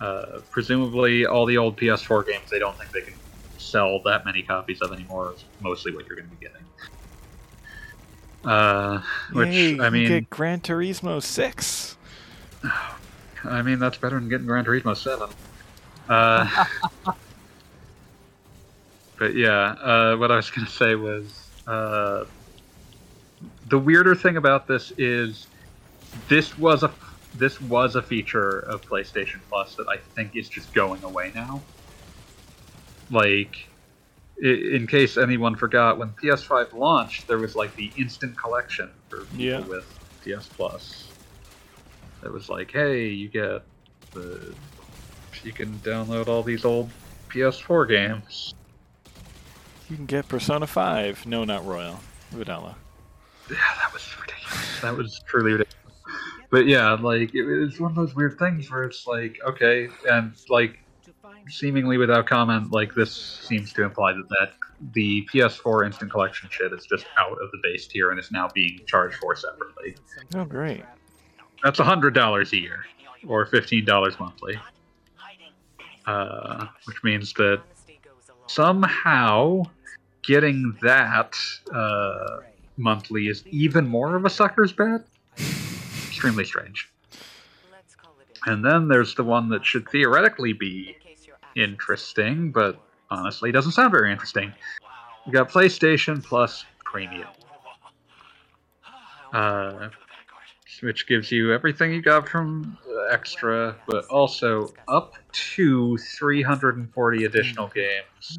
[0.00, 3.14] Uh, presumably, all the old PS4 games they don't think they can
[3.58, 5.32] sell that many copies of anymore.
[5.34, 6.62] Is mostly what you're going to be getting.
[8.44, 11.96] Uh, which Yay, I you mean, get Gran Turismo Six.
[13.44, 15.28] I mean, that's better than getting Gran Turismo 7.
[16.08, 16.64] Uh,
[19.18, 22.26] but yeah, uh, what I was going to say was uh,
[23.72, 25.46] the weirder thing about this is
[26.28, 26.92] this was a
[27.36, 31.62] this was a feature of PlayStation Plus that I think is just going away now.
[33.10, 33.66] Like,
[34.42, 39.38] in case anyone forgot, when PS5 launched, there was like the instant collection for people
[39.42, 39.60] Yeah.
[39.60, 39.86] with
[40.22, 41.08] PS Plus.
[42.22, 43.62] It was like, hey, you get
[44.12, 44.54] the
[45.42, 46.90] you can download all these old
[47.30, 48.52] PS4 games.
[49.88, 51.24] You can get Persona Five.
[51.24, 52.00] No, not Royal.
[52.32, 52.76] Vanilla.
[53.50, 54.80] Yeah, that was ridiculous.
[54.80, 55.78] That was truly ridiculous.
[56.50, 60.34] But yeah, like it, it's one of those weird things where it's like, okay, and
[60.48, 60.78] like
[61.48, 64.52] seemingly without comment, like this seems to imply that, that
[64.94, 68.48] the PS4 Instant Collection shit is just out of the base tier and is now
[68.54, 69.96] being charged for separately.
[70.34, 70.84] Oh, great.
[71.62, 72.84] That's hundred dollars a year,
[73.26, 74.58] or fifteen dollars monthly.
[76.04, 77.62] Uh, which means that
[78.48, 79.62] somehow
[80.22, 81.36] getting that
[81.72, 82.38] uh,
[82.82, 85.02] monthly is even more of a sucker's bet.
[86.08, 86.90] Extremely strange.
[88.46, 90.96] And then there's the one that should theoretically be
[91.54, 94.52] interesting, but honestly doesn't sound very interesting.
[95.26, 97.28] You got PlayStation Plus Premium,
[99.32, 99.88] uh,
[100.80, 102.76] which gives you everything you got from
[103.10, 108.38] Extra, but also up to 340 additional games.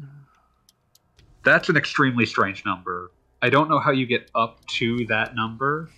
[1.44, 3.10] That's an extremely strange number.
[3.44, 5.90] I don't know how you get up to that number.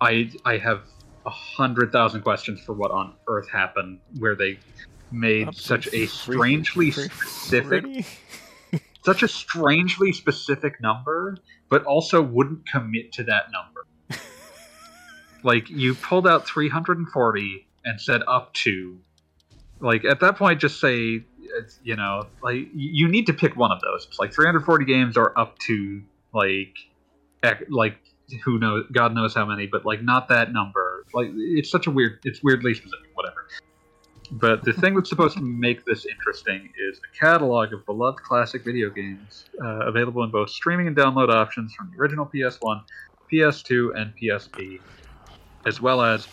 [0.00, 0.80] I I have
[1.26, 4.58] a hundred thousand questions for what on earth happened where they
[5.12, 8.06] made such a strangely three specific
[9.04, 11.36] such a strangely specific number,
[11.68, 13.86] but also wouldn't commit to that number.
[15.42, 18.98] like you pulled out 340 and said up to.
[19.80, 23.70] Like at that point, just say, uh, you know, like you need to pick one
[23.70, 24.06] of those.
[24.08, 26.02] It's like 340 games or up to
[26.32, 26.74] like,
[27.68, 27.98] like
[28.44, 31.04] who knows, God knows how many, but like not that number.
[31.14, 33.10] Like it's such a weird, it's weirdly specific.
[33.14, 33.46] Whatever.
[34.30, 38.62] But the thing that's supposed to make this interesting is a catalog of beloved classic
[38.62, 42.82] video games uh, available in both streaming and download options from the original PS1,
[43.32, 44.80] PS2, and PSP,
[45.66, 46.28] as well as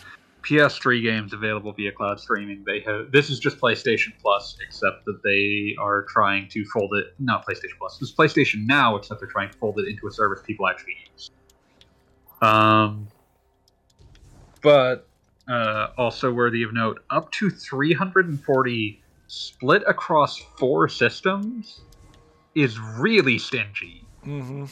[0.46, 2.62] PS3 games available via cloud streaming.
[2.64, 7.14] They have this is just PlayStation Plus, except that they are trying to fold it.
[7.18, 7.98] Not PlayStation Plus.
[7.98, 10.96] This is PlayStation Now, except they're trying to fold it into a service people actually
[11.12, 11.30] use.
[12.40, 13.08] Um,
[14.62, 15.08] but
[15.48, 21.80] uh, also worthy of note, up to 340 split across four systems
[22.54, 24.04] is really stingy.
[24.24, 24.66] Mm-hmm.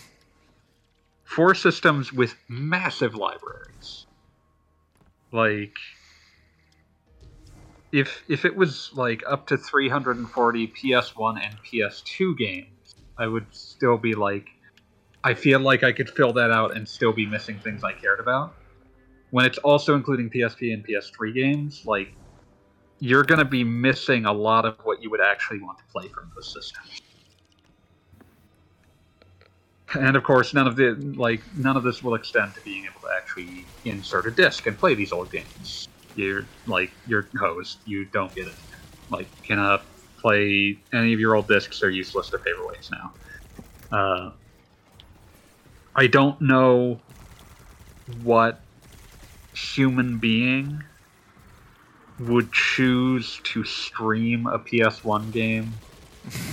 [1.24, 4.03] Four systems with massive libraries.
[5.34, 5.74] Like
[7.90, 13.98] if if it was like up to 340 PS1 and PS2 games, I would still
[13.98, 14.46] be like
[15.24, 18.20] I feel like I could fill that out and still be missing things I cared
[18.20, 18.54] about.
[19.30, 22.12] When it's also including PSP and PS3 games, like
[23.00, 26.06] you're going to be missing a lot of what you would actually want to play
[26.06, 27.02] from those systems.
[29.94, 33.00] And of course, none of the like none of this will extend to being able
[33.02, 35.88] to actually insert a disc and play these old games.
[36.14, 37.30] You're like you're.
[37.84, 38.56] You don't get it.
[39.10, 39.86] Like cannot
[40.18, 42.30] play any of your old discs They're useless.
[42.30, 43.14] They're paperweights now.
[43.92, 44.30] Uh,
[45.96, 47.02] I don't know
[48.06, 48.64] what
[49.54, 50.80] human being
[52.18, 55.82] would choose to stream a PS1 game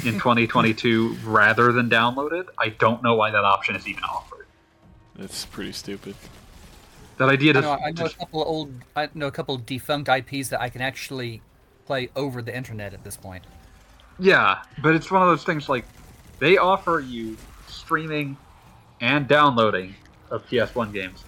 [0.05, 2.47] in 2022 rather than download it.
[2.57, 4.47] I don't know why that option is even offered.
[5.17, 6.15] It's pretty stupid.
[7.17, 9.55] That idea I does know, I know a couple of old, I know a couple
[9.55, 11.41] of defunct IPs that I can actually
[11.85, 13.43] play over the internet at this point.
[14.19, 15.85] Yeah, but it's one of those things like
[16.39, 18.37] they offer you streaming
[18.99, 19.95] and downloading
[20.29, 21.23] of PS1 games.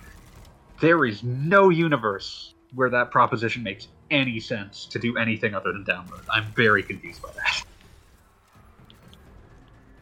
[0.81, 5.85] There is no universe where that proposition makes any sense to do anything other than
[5.85, 6.23] download.
[6.29, 7.63] I'm very confused by that.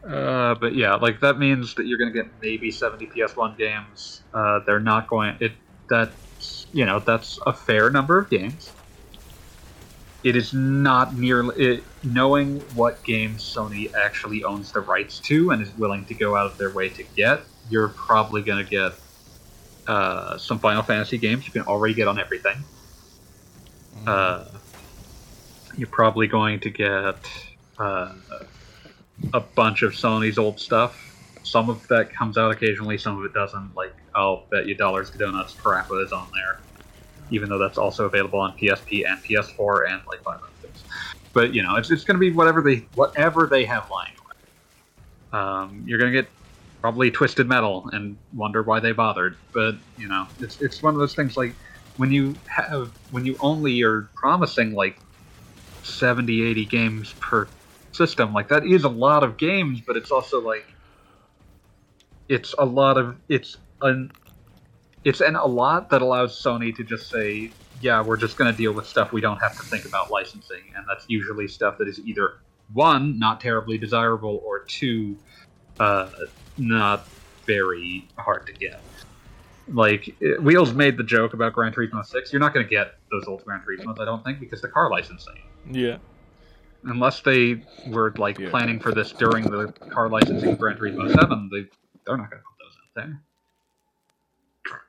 [0.06, 4.22] Uh, but yeah, like that means that you're going to get maybe 70 PS1 games.
[4.34, 5.52] Uh, they're not going it
[5.88, 8.72] that's you know that's a fair number of games.
[10.24, 15.60] It is not nearly it, knowing what games Sony actually owns the rights to and
[15.60, 17.40] is willing to go out of their way to get.
[17.70, 18.92] You're probably going to get
[19.86, 22.56] uh, some Final Fantasy games you can already get on everything.
[24.06, 24.44] Uh,
[25.76, 27.16] you're probably going to get
[27.78, 28.12] uh,
[29.32, 31.16] a bunch of Sony's old stuff.
[31.42, 33.72] Some of that comes out occasionally, some of it doesn't.
[33.76, 36.60] Like, I'll bet you dollars to donuts Parappa is on there,
[37.30, 40.84] even though that's also available on PSP and PS4 and like five other things.
[41.34, 44.14] But you know, it's, it's going to be whatever they whatever they have lying
[45.32, 45.68] around.
[45.68, 46.30] Um, you're going to get
[46.80, 49.36] probably Twisted Metal and wonder why they bothered.
[49.54, 51.56] But you know, it's it's one of those things like
[51.96, 54.96] when you have when you only are promising like
[55.82, 57.50] 70 80 games per
[57.92, 58.32] system.
[58.32, 60.66] Like that is a lot of games but it's also like
[62.28, 64.10] it's a lot of it's an
[65.04, 68.56] it's an a lot that allows sony to just say yeah we're just going to
[68.56, 71.88] deal with stuff we don't have to think about licensing and that's usually stuff that
[71.88, 72.30] is either
[72.72, 75.16] one not terribly desirable or two
[75.80, 76.10] uh,
[76.56, 77.08] not
[77.46, 78.84] very hard to get.
[79.68, 82.92] Like eh, wheels made the joke about gran turismo 6 you're not going to get
[83.10, 85.34] those old gran turismos i don't think because the car licensing.
[85.70, 85.98] Yeah.
[86.84, 88.50] Unless they were like Yeah.
[88.50, 91.66] planning for this during the car licensing of Gran Turismo 7, they
[92.06, 93.22] they're not going to put those out there.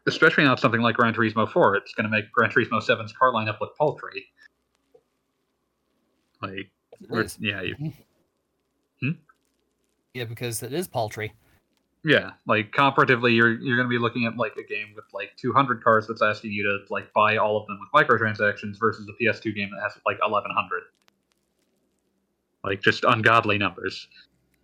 [0.08, 1.76] Especially not something like Gran Turismo 4.
[1.78, 4.26] It's going to make Gran Turismo 7's car lineup look paltry.
[6.42, 6.70] Like,
[7.10, 7.88] It yeah, you, hmm.
[9.02, 9.12] Hmm?
[10.14, 11.34] Yeah, because it is paltry.
[12.04, 12.32] yeah.
[12.48, 15.84] Like comparatively, you're you're going to be looking at like a game with like 200
[15.84, 19.56] cars that's asking you to like buy all of them with microtransactions versus a PS2
[19.56, 20.82] game that has like 1100.
[22.64, 24.08] Like just ungodly numbers.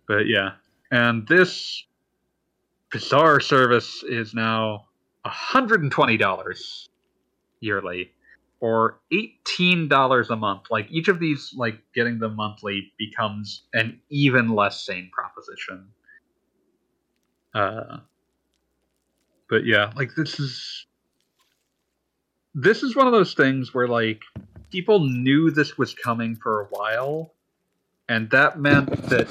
[0.08, 0.52] But yeah,
[0.90, 1.84] and this
[2.90, 4.86] bizarre service is now
[5.26, 6.88] $120
[7.60, 8.10] yearly
[8.60, 10.62] or $18 a month.
[10.70, 15.88] Like each of these like getting them monthly becomes an even less sane proposition.
[17.54, 17.98] Uh
[19.48, 20.86] but yeah, like this is
[22.54, 24.22] this is one of those things where like
[24.70, 27.34] people knew this was coming for a while,
[28.10, 29.28] and that meant that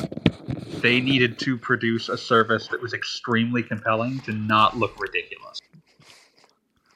[0.81, 5.59] they needed to produce a service that was extremely compelling to not look ridiculous.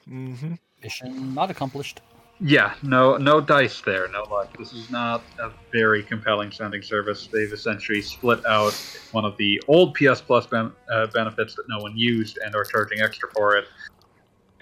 [0.08, 0.54] Mm-hmm.
[0.82, 2.00] Mission not accomplished.
[2.40, 4.56] Yeah, no, no dice there, no luck.
[4.56, 7.28] This is not a very compelling sounding service.
[7.30, 8.72] They've essentially split out
[9.12, 12.64] one of the old PS Plus ben- uh, benefits that no one used and are
[12.64, 13.66] charging extra for it,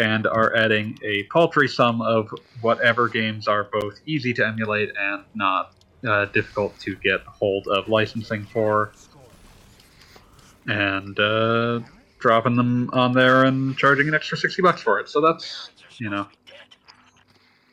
[0.00, 2.28] and are adding a paltry sum of
[2.62, 5.74] whatever games are both easy to emulate and not
[6.06, 8.92] uh, difficult to get hold of licensing for,
[10.66, 11.80] and uh,
[12.20, 15.08] dropping them on there and charging an extra sixty bucks for it.
[15.08, 16.26] So that's you know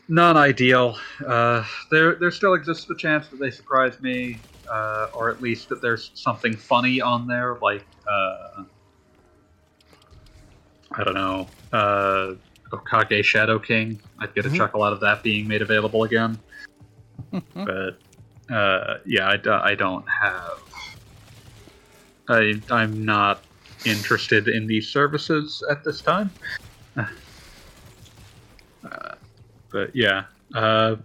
[0.07, 0.97] non-ideal.
[1.27, 5.69] Uh, there, there still exists the chance that they surprise me, uh, or at least
[5.69, 8.63] that there's something funny on there, like uh,
[10.95, 12.33] I don't know, uh,
[12.73, 14.01] Okage Shadow King.
[14.19, 14.55] I'd get a Mhm.
[14.55, 16.39] chuckle out of that being made available again.
[17.53, 17.99] but
[18.49, 20.61] uh, yeah, I, I don't have.
[22.27, 23.43] I, I'm not
[23.85, 26.31] interested in these services at this time.
[26.95, 27.05] Uh,
[29.71, 30.25] but yeah,
[30.55, 30.95] uh,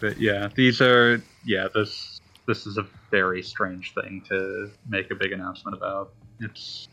[0.00, 1.68] but yeah, these are yeah.
[1.74, 6.12] This this is a very strange thing to make a big announcement about.
[6.40, 6.88] It's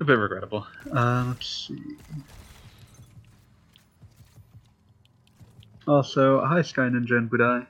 [0.00, 0.66] a bit regrettable.
[0.92, 1.96] Uh, let's see.
[5.86, 7.66] Also, hi Sky Ninja and Budai.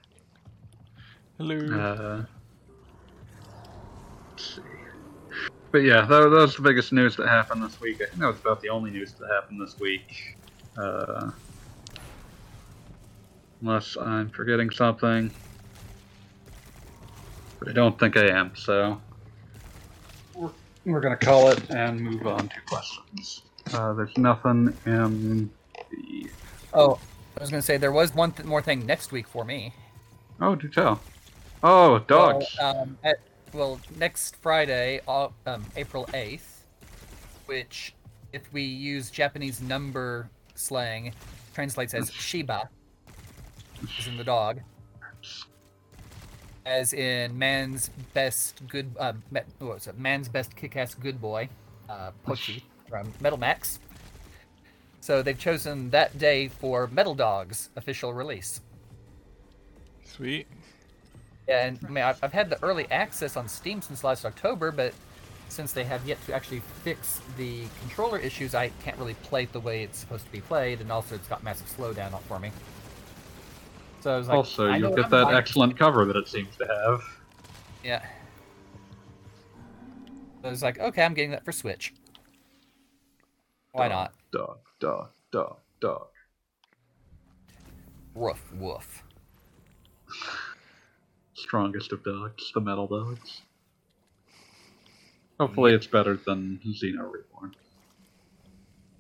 [1.37, 1.57] Hello.
[1.57, 2.25] Uh,
[4.31, 4.63] let's see.
[5.73, 7.97] But yeah, that, that was the biggest news that happened this week.
[7.97, 10.37] I think that was about the only news that happened this week.
[10.79, 11.33] Uh,
[13.61, 15.35] unless I'm forgetting something.
[17.59, 19.01] But I don't think I am, so.
[20.35, 20.51] We're,
[20.85, 23.43] we're gonna call it and move on to questions.
[23.73, 25.51] Uh, there's nothing in
[25.91, 26.31] the.
[26.73, 27.01] Oh,
[27.37, 29.73] I was gonna say there was one th- more thing next week for me.
[30.41, 31.01] Oh, do tell.
[31.63, 32.47] Oh, dogs.
[32.61, 33.17] Well, um, at,
[33.53, 36.67] well, next Friday, um, April eighth,
[37.47, 37.95] which,
[38.33, 41.13] if we use Japanese number slang,
[41.55, 42.69] translates as Shiba,
[43.99, 44.61] as in the dog,
[46.67, 49.99] as in man's best good, uh, what was it?
[49.99, 51.49] Man's best kick-ass good boy,
[51.89, 53.79] uh, Pochi from Metal Max.
[55.05, 58.63] So they've chosen that day for Metal Dog's official release.
[60.03, 60.47] Sweet.
[61.47, 64.73] Yeah, and I mean, I've, I've had the early access on Steam since last October,
[64.73, 64.95] but
[65.51, 69.53] since they have yet to actually fix the controller issues, I can't really play it
[69.53, 72.51] the way it's supposed to be played, and also it's got massive slowdown for me.
[74.01, 75.37] So I was like, also, I you'll what get I'm that buying.
[75.37, 77.03] excellent cover that it seems to have.
[77.85, 78.03] Yeah.
[80.41, 81.93] So I was like, okay, I'm getting that for Switch.
[83.73, 84.15] Why Dog, not?
[84.33, 86.09] Dog, dog, dog, dog.
[88.15, 89.03] Woof, woof.
[91.35, 93.43] Strongest of dogs, the metal dogs.
[95.41, 97.57] Hopefully, it's better than Xeno Reborn.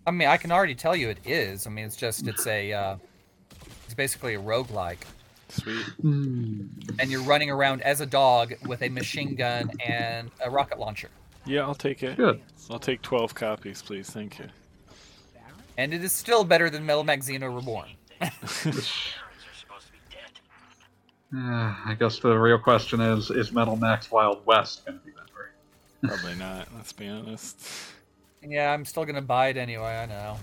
[0.06, 1.66] I mean, I can already tell you it is.
[1.66, 2.96] I mean, it's just, it's a, uh,
[3.84, 4.98] it's basically a roguelike.
[5.48, 5.84] Sweet.
[6.00, 6.62] Hmm.
[6.98, 11.10] and you're running around as a dog with a machine gun and a rocket launcher.
[11.46, 12.16] Yeah, I'll take it.
[12.16, 12.40] Good.
[12.70, 14.10] I'll take 12 copies, please.
[14.10, 14.46] Thank you.
[15.76, 17.88] And it is still better than Metal Max Xeno Reborn.
[18.20, 18.72] To.
[21.36, 25.10] Uh, I guess the real question is: Is Metal Max Wild West going to be
[25.10, 25.24] better?
[26.00, 27.66] Probably not, let's be honest.
[28.42, 29.96] yeah, I'm still gonna buy it anyway.
[30.02, 30.36] I know.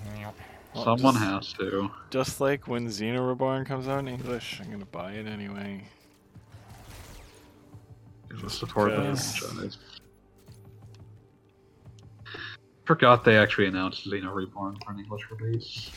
[0.73, 1.91] Well, Someone just, has to.
[2.09, 5.83] Just like when Xeno Reborn comes out in English, I'm gonna buy it anyway.
[8.29, 9.77] To support the franchise.
[12.85, 15.91] Forgot they actually announced Xeno Reborn for an English release.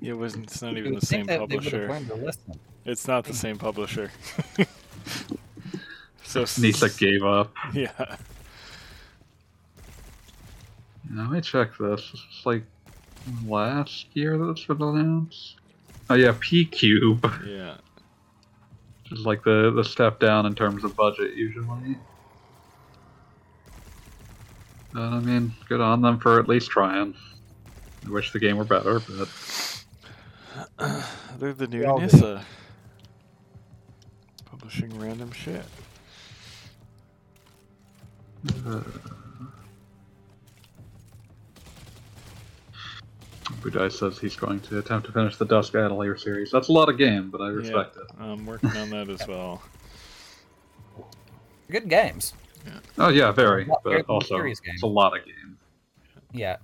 [0.00, 0.44] It wasn't.
[0.44, 1.88] It's not even the same that they would have publisher.
[1.88, 2.58] learned to listen.
[2.84, 4.10] It's not the same publisher.
[6.24, 7.52] so s- Nisa gave up.
[7.74, 8.16] Yeah.
[11.14, 12.10] Let me check this.
[12.14, 12.62] It's like
[13.46, 15.56] last year that this was announced.
[16.08, 17.22] Oh yeah, PQube.
[17.46, 17.76] Yeah.
[19.10, 21.98] Which is like the the step down in terms of budget usually.
[24.92, 27.14] But I mean, good on them for at least trying.
[28.06, 29.28] I wish the game were better, but
[31.38, 32.04] They're the new all do.
[32.06, 32.44] Nissa.
[34.44, 35.64] Publishing random shit.
[38.66, 38.82] uh,
[43.60, 46.50] Budai says he's going to attempt to finish the Dusk Atelier series.
[46.50, 48.02] That's a lot of game, but I respect it.
[48.18, 49.62] I'm working on that as well.
[51.70, 52.34] Good games.
[52.98, 54.46] Oh yeah, very, Lot- very but also game.
[54.48, 55.58] it's a lot of game.
[56.32, 56.56] Yeah.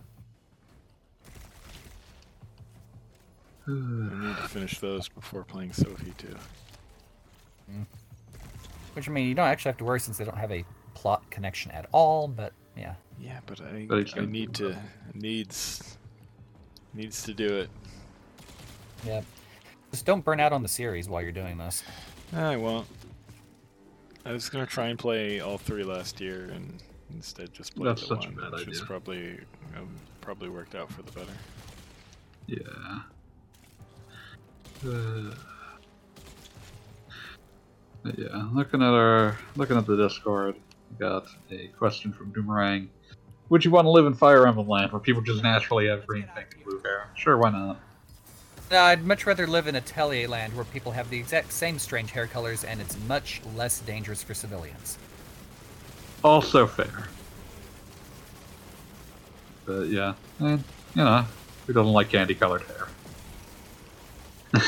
[3.67, 6.35] I need to finish those before playing Sophie too.
[7.71, 7.83] Hmm.
[8.95, 11.29] Which I mean, you don't actually have to worry since they don't have a plot
[11.31, 12.29] connection at all.
[12.29, 14.77] But yeah, Yeah, but I But I gonna need to
[15.15, 15.99] needs
[16.95, 17.71] needs to do it.
[19.07, 19.21] yeah.
[19.91, 21.83] Just don't burn out on the series while you're doing this.
[22.35, 22.87] I won't.
[24.29, 26.83] I was gonna try and play all three last year, and
[27.15, 29.41] instead just played That's the such a one, bad which is probably
[29.75, 29.89] um,
[30.21, 31.33] probably worked out for the better.
[32.47, 32.59] Yeah.
[34.87, 35.35] Uh,
[38.19, 40.57] yeah, looking at our looking at the Discord,
[40.91, 42.89] we got a question from Doomerang.
[43.49, 46.29] Would you want to live in Fire Emblem Land where people just naturally have green,
[46.35, 47.09] pink, and blue hair?
[47.15, 47.81] Sure, why not?
[48.71, 52.11] No, I'd much rather live in Atelier land where people have the exact same strange
[52.11, 54.99] hair colors and it's much less dangerous for civilians.
[56.23, 57.09] Also fair.
[59.65, 60.63] But yeah, and,
[60.95, 61.25] you know,
[61.67, 62.89] who doesn't like candy colored hair?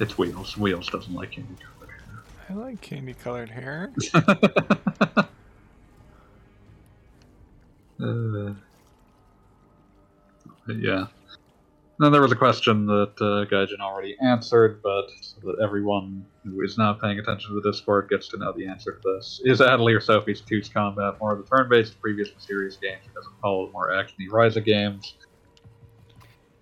[0.00, 0.56] it's Wheels.
[0.56, 2.22] Wheels doesn't like candy colored hair.
[2.48, 3.92] I like candy colored hair.
[7.98, 8.52] Uh,
[10.66, 11.06] but yeah.
[11.98, 16.60] Then there was a question that uh, Gaijin already answered, but so that everyone who
[16.62, 19.40] is now paying attention to the Discord gets to know the answer to this.
[19.44, 23.32] Is Atelier Sophie's Toots combat more of the turn-based previous series games or does it
[23.40, 25.14] follow more actiony Ryza games?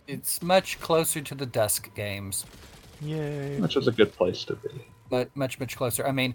[0.06, 2.44] It's much closer to the Dusk games,
[3.00, 3.58] Yay!
[3.60, 4.68] Which is a good place to be.
[5.10, 6.06] but much, much closer.
[6.06, 6.34] I mean,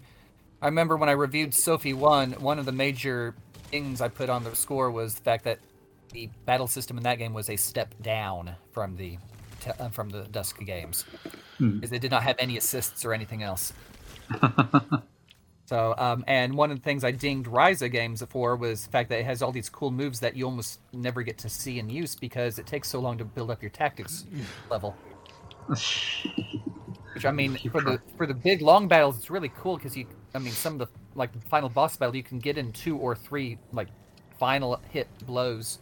[0.60, 3.34] I remember when I reviewed Sophie 1, one of the major
[3.70, 5.58] things I put on the score was the fact that
[6.12, 9.18] the battle system in that game was a step down from the
[9.60, 11.04] te- uh, from the Dusk games.
[11.58, 11.76] Hmm.
[11.76, 13.72] Because they did not have any assists or anything else.
[15.70, 19.08] So, um, and one of the things I dinged Ryza games for was the fact
[19.10, 21.88] that it has all these cool moves that you almost never get to see in
[21.88, 24.26] use because it takes so long to build up your tactics
[24.68, 24.96] level.
[25.68, 30.08] Which I mean, for the for the big long battles, it's really cool because you,
[30.34, 32.96] I mean, some of the like the final boss battle, you can get in two
[32.96, 33.90] or three like
[34.40, 35.78] final hit blows,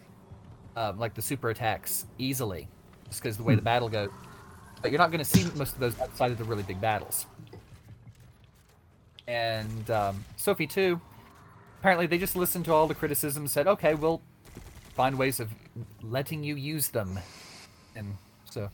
[0.79, 2.68] um, like the super attacks easily,
[3.09, 4.11] just because the way the battle goes.
[4.81, 7.26] But you're not going to see most of those outside of the really big battles.
[9.26, 11.01] And um, Sophie too.
[11.81, 14.22] Apparently, they just listened to all the criticism, and said, "Okay, we'll
[14.95, 15.51] find ways of
[16.01, 17.18] letting you use them,"
[17.97, 18.70] and so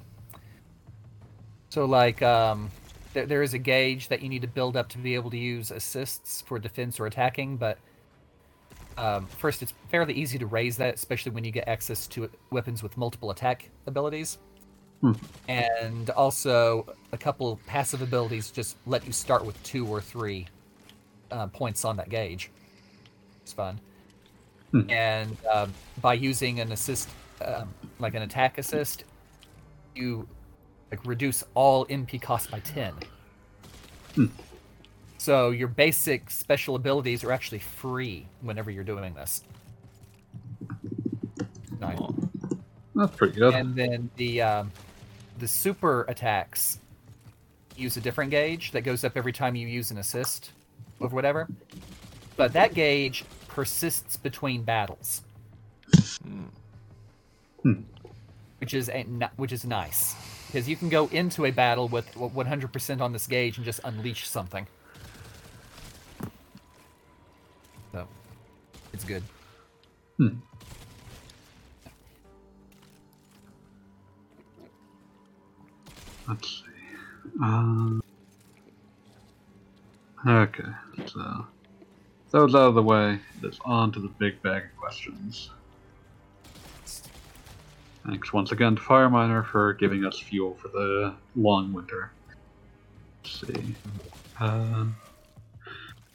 [1.70, 2.70] so like um,
[3.14, 5.38] there, there is a gauge that you need to build up to be able to
[5.38, 7.78] use assists for defense or attacking, but
[8.96, 12.82] um, first it's fairly easy to raise that, especially when you get access to weapons
[12.82, 14.38] with multiple attack abilities.
[15.00, 15.12] Hmm.
[15.48, 20.46] And also a couple passive abilities just let you start with two or three
[21.30, 22.50] uh, points on that gauge.
[23.42, 23.78] It's fun.
[24.70, 24.90] Hmm.
[24.90, 27.08] And um, by using an assist,
[27.44, 29.04] um, like an attack assist,
[29.94, 30.26] you
[30.90, 32.94] like reduce all MP cost by 10.
[34.14, 34.26] Hmm.
[35.24, 39.42] So your basic special abilities are actually free whenever you're doing this.
[41.80, 41.98] Nice.
[42.94, 43.54] That's pretty good.
[43.54, 44.72] And then the um,
[45.38, 46.78] the super attacks
[47.74, 50.52] use a different gauge that goes up every time you use an assist
[51.00, 51.48] or whatever.
[52.36, 55.22] But that gauge persists between battles,
[57.62, 57.80] Hmm.
[58.58, 59.04] which is a,
[59.36, 60.16] which is nice
[60.48, 64.28] because you can go into a battle with 100% on this gauge and just unleash
[64.28, 64.66] something.
[68.94, 69.24] It's good.
[70.18, 70.28] Hmm.
[76.28, 77.42] Let's see.
[77.42, 78.02] Um,
[80.26, 80.62] okay,
[81.06, 81.46] so
[82.30, 85.50] that was out of the way, it's on to the big bag of questions.
[88.06, 92.12] Thanks once again to Fireminer for giving us fuel for the long winter.
[93.24, 93.74] Let's see.
[94.38, 94.94] Um,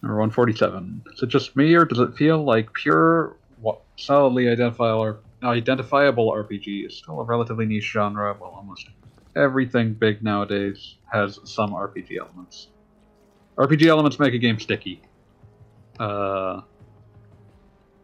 [0.01, 1.03] number 147.
[1.13, 3.35] Is it just me, or does it feel like pure,
[3.97, 8.87] solidly identifiable, RPG is still a relatively niche genre, while almost
[9.35, 12.69] everything big nowadays has some RPG elements?
[13.57, 15.01] RPG elements make a game sticky.
[15.99, 16.61] Uh,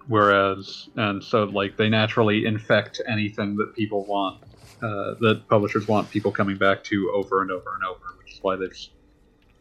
[0.08, 4.44] whereas, and so, like, they naturally infect anything that people want,
[4.84, 8.40] uh, that publishers want people coming back to over and over and over, which is
[8.42, 8.78] why they've,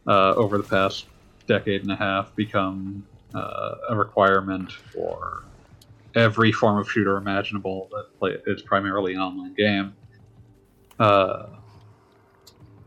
[0.07, 1.07] uh, over the past
[1.47, 5.45] decade and a half, become uh, a requirement for
[6.15, 9.93] every form of shooter imaginable that play, is primarily an online game.
[10.99, 11.47] Uh,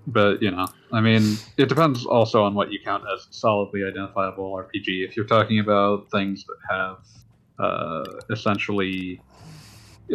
[0.06, 4.52] but you know, I mean, it depends also on what you count as solidly identifiable
[4.52, 5.06] RPG.
[5.06, 6.98] If you're talking about things that have
[7.58, 9.20] uh, essentially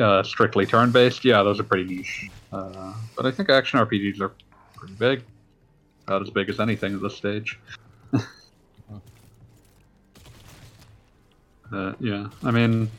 [0.01, 2.29] uh, strictly turn-based, yeah, those are pretty niche.
[2.51, 4.31] Uh, but I think action RPGs are
[4.75, 5.23] pretty big,
[6.07, 7.59] about as big as anything at this stage.
[11.73, 12.91] Uh, yeah, I mean,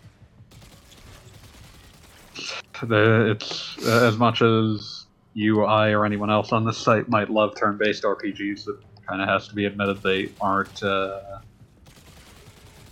[2.82, 7.54] it's uh, as much as you, I, or anyone else on this site might love
[7.58, 8.68] turn-based RPGs.
[8.68, 8.76] It
[9.08, 10.82] kind of has to be admitted they aren't.
[10.82, 11.20] Uh,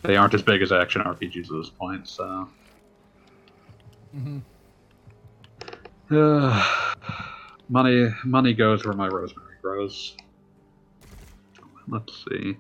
[0.03, 2.09] they aren't as big as action RPGs at this point.
[2.09, 2.49] So.
[4.13, 4.39] hmm
[6.11, 6.95] Uh,
[7.69, 10.17] money, money goes where my rosemary grows.
[11.89, 12.57] Let's see.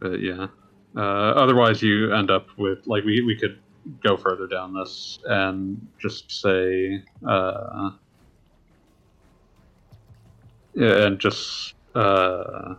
[0.00, 0.48] But yeah.
[0.96, 3.58] Uh, otherwise, you end up with like we we could
[4.04, 7.90] go further down this and just say, uh,
[10.74, 12.74] and just uh,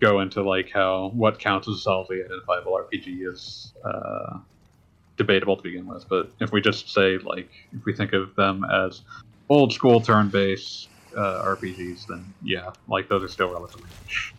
[0.00, 4.38] go into like how what counts as a solidly identifiable RPG is uh,
[5.16, 6.04] debatable to begin with.
[6.08, 9.02] But if we just say like if we think of them as
[9.48, 13.90] old school turn-based uh, RPGs, then yeah, like those are still relatively.
[14.04, 14.34] Which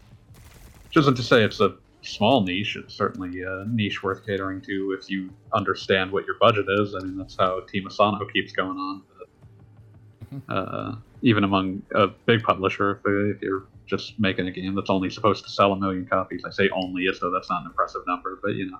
[0.97, 2.77] isn't to say it's a small niche.
[2.77, 6.95] It's certainly a niche worth catering to if you understand what your budget is.
[6.95, 9.01] I mean, that's how Team Asano keeps going on.
[9.17, 14.89] But, uh, even among a big publisher, if, if you're just making a game that's
[14.89, 17.67] only supposed to sell a million copies, I say only as though that's not an
[17.67, 18.79] impressive number, but you know,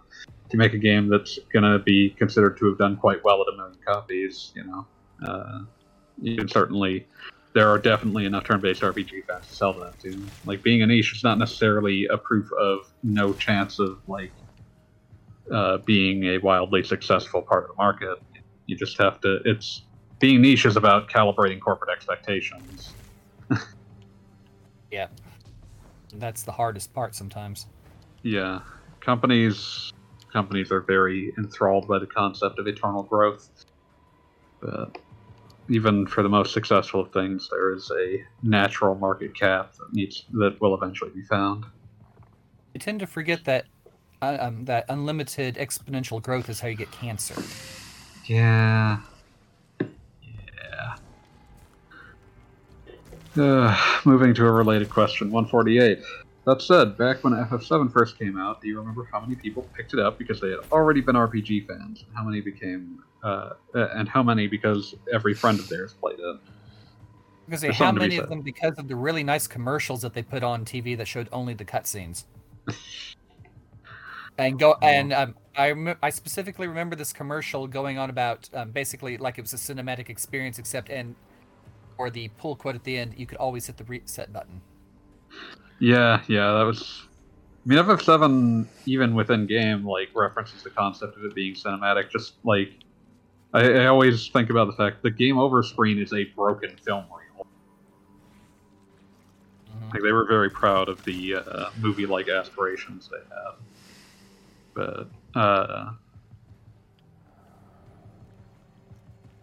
[0.50, 3.58] to make a game that's gonna be considered to have done quite well at a
[3.58, 4.88] million copies, you know,
[5.28, 5.60] uh,
[6.22, 7.08] you can certainly
[7.54, 10.26] there are definitely enough turn-based RPG fans to sell that to.
[10.46, 14.32] Like being a niche is not necessarily a proof of no chance of like
[15.52, 18.22] uh, being a wildly successful part of the market.
[18.68, 19.40] You just have to.
[19.46, 19.84] It's
[20.20, 22.94] being niche is about calibrating corporate expectations.
[24.92, 25.08] Yeah.
[26.16, 27.68] That's the hardest part sometimes.
[28.24, 28.62] Yeah,
[29.00, 29.92] companies
[30.34, 33.50] companies are very enthralled by the concept of eternal growth,
[34.62, 34.98] but
[35.70, 40.26] even for the most successful of things, there is a natural market cap that needs
[40.34, 41.66] that will eventually be found.
[42.76, 43.66] I tend to forget that
[44.22, 47.42] uh, um, that unlimited exponential growth is how you get cancer.
[48.26, 49.00] Yeah.
[49.80, 50.96] Yeah.
[53.38, 56.00] Uh, moving to a related question, 148.
[56.50, 59.94] That said, back when FF7 first came out, do you remember how many people picked
[59.94, 62.02] it up because they had already been RPG fans?
[62.02, 66.18] And how many became, uh, uh, and how many because every friend of theirs played
[66.18, 66.40] it?
[67.46, 70.42] Because There's how many of them because of the really nice commercials that they put
[70.42, 72.24] on TV that showed only the cutscenes.
[74.40, 78.72] and go and um, I rem- I specifically remember this commercial going on about um,
[78.72, 81.14] basically like it was a cinematic experience, except and
[82.00, 84.62] or the pull quote at the end, you could always hit the reset button.
[85.80, 87.04] Yeah, yeah, that was.
[87.66, 92.10] I mean, FF7, even within game, like references the concept of it being cinematic.
[92.10, 92.72] Just like,
[93.54, 97.04] I, I always think about the fact the game over screen is a broken film
[97.06, 97.46] reel.
[99.70, 99.94] Mhm.
[99.94, 105.92] Like they were very proud of the uh, movie-like aspirations they had, but uh,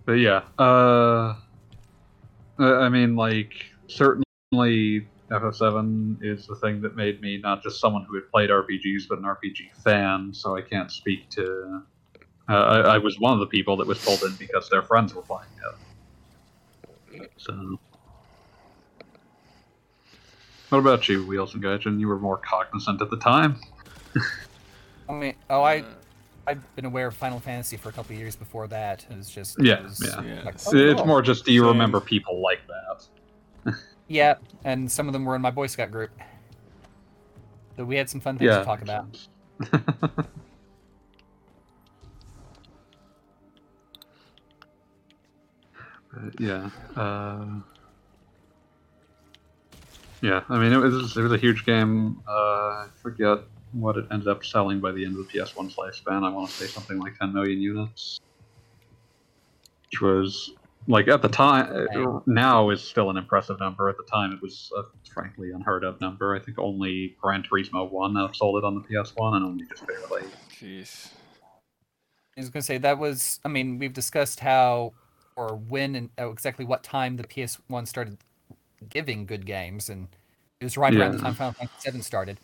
[0.05, 1.37] but yeah, uh,
[2.59, 3.53] I I mean, like
[3.89, 9.09] certainly FF7 is the thing that made me not just someone who had played RPGs,
[9.09, 10.33] but an RPG fan.
[10.33, 11.83] So I can't speak to.
[12.49, 15.15] Uh, I, I was one of the people that was pulled in because their friends
[15.15, 15.51] were playing
[17.13, 17.31] it.
[17.39, 17.79] So.
[20.69, 21.99] What about you, Wheels and Gaijin?
[22.01, 23.57] You were more cognizant at the time.
[25.09, 25.85] I mean, oh, I
[26.49, 29.05] I've been aware of Final Fantasy for a couple of years before that.
[29.11, 30.23] It was just Yeah, it was yeah.
[30.23, 31.07] Yeah, like, it's- oh, it's cool.
[31.07, 31.69] more just do you Same.
[31.69, 33.75] remember people like that?
[34.09, 34.35] yeah,
[34.65, 36.11] and some of them were in my Boy Scout group.
[37.77, 38.59] So we had some fun things yeah.
[38.59, 39.19] to talk about.
[46.39, 46.71] yeah.
[46.95, 47.47] Uh,
[50.23, 52.23] yeah, I mean, it was, it was a huge game.
[52.27, 53.41] Uh, I forget
[53.73, 56.25] what it ended up selling by the end of the PS1's lifespan.
[56.25, 58.21] I want to say something like 10 million units.
[59.91, 60.53] Which was,
[60.87, 63.89] like, at the time, now is still an impressive number.
[63.89, 64.83] At the time, it was a
[65.13, 66.35] frankly unheard of number.
[66.35, 70.23] I think only Gran Turismo 1 sold it on the PS1, and only just barely.
[70.51, 71.11] Jeez.
[72.37, 73.41] I was going to say that was.
[73.45, 74.93] I mean, we've discussed how
[75.37, 78.19] or when and oh, exactly what time the PS1 started
[78.89, 80.09] giving good games, and
[80.61, 82.41] it was right around the time Final Fantasy VII started.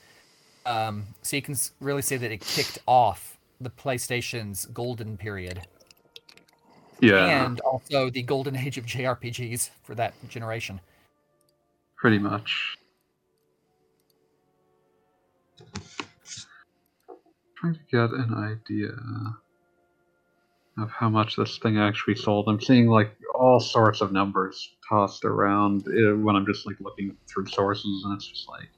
[0.64, 5.62] Um, so you can really say that it kicked off the PlayStation's golden period,
[7.02, 10.80] Yeah, and also the golden age of JRPGs for that generation.
[11.96, 12.78] pretty much.
[17.56, 18.90] Trying to get an idea.
[20.78, 22.48] of how much this thing actually sold.
[22.48, 27.16] I'm seeing like all sorts of numbers tossed around uh, when I'm just like looking
[27.28, 28.70] through sources, and it's just like.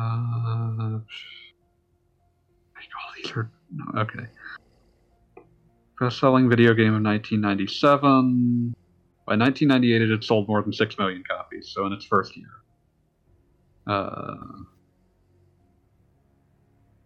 [0.00, 0.98] Uh,
[2.98, 4.26] all these are no, okay.
[6.00, 8.74] Best-selling video game of 1997.
[9.26, 11.70] By 1998, it had sold more than six million copies.
[11.74, 12.50] So in its first year.
[13.86, 14.36] Uh,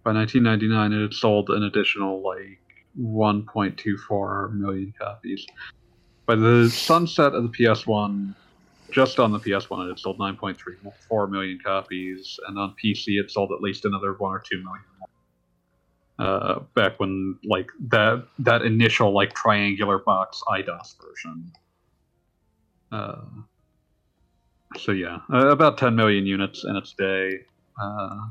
[0.05, 2.61] by 1999, it had sold an additional like
[3.01, 5.47] 1.24 million copies.
[6.27, 8.35] By the sunset of the PS1,
[8.91, 13.53] just on the PS1, it had sold 9.34 million copies, and on PC, it sold
[13.53, 14.85] at least another one or two million.
[16.23, 21.51] Uh, back when like that that initial like triangular box Eidos version.
[22.93, 23.23] Uh,
[24.79, 27.41] so yeah, uh, about 10 million units in its day.
[27.77, 28.27] Uh,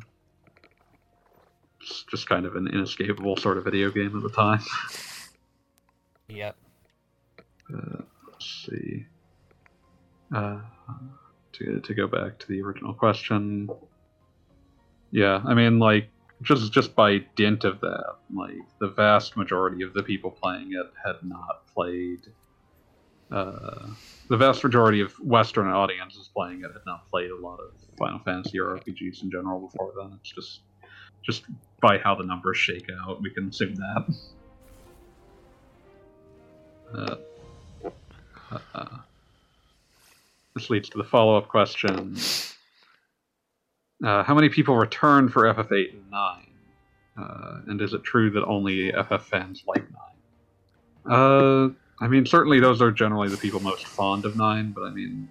[1.82, 4.62] it's just kind of an inescapable sort of video game at the time.
[6.30, 6.56] Yep.
[7.76, 9.06] Uh, let's see.
[10.34, 10.62] Uh,
[11.52, 13.70] to to go back to the original question.
[15.12, 16.08] Yeah, I mean, like
[16.42, 20.92] just just by dint of that, like the vast majority of the people playing it
[21.04, 22.20] had not played.
[23.32, 23.88] Uh,
[24.28, 28.20] the vast majority of Western audiences playing it had not played a lot of Final
[28.20, 30.18] Fantasy or RPGs in general before then.
[30.20, 30.62] It's just
[31.24, 31.44] just
[31.82, 34.16] by how the numbers shake out, we can assume that.
[36.94, 37.16] Uh,
[38.74, 38.98] uh,
[40.56, 42.16] this leads to the follow-up question:
[44.04, 46.47] uh, How many people return for FF8 and 9?
[47.18, 49.84] Uh, and is it true that only FF fans like
[51.06, 51.14] 9?
[51.14, 54.89] Uh, I mean, certainly those are generally the people most fond of 9, but I
[54.91, 55.30] mean,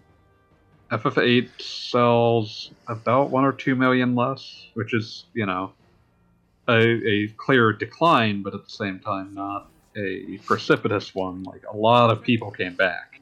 [0.90, 5.72] FF8 sells about 1 or 2 million less, which is, you know,
[6.68, 11.42] a, a clear decline, but at the same time, not a precipitous one.
[11.44, 13.20] Like, a lot of people came back.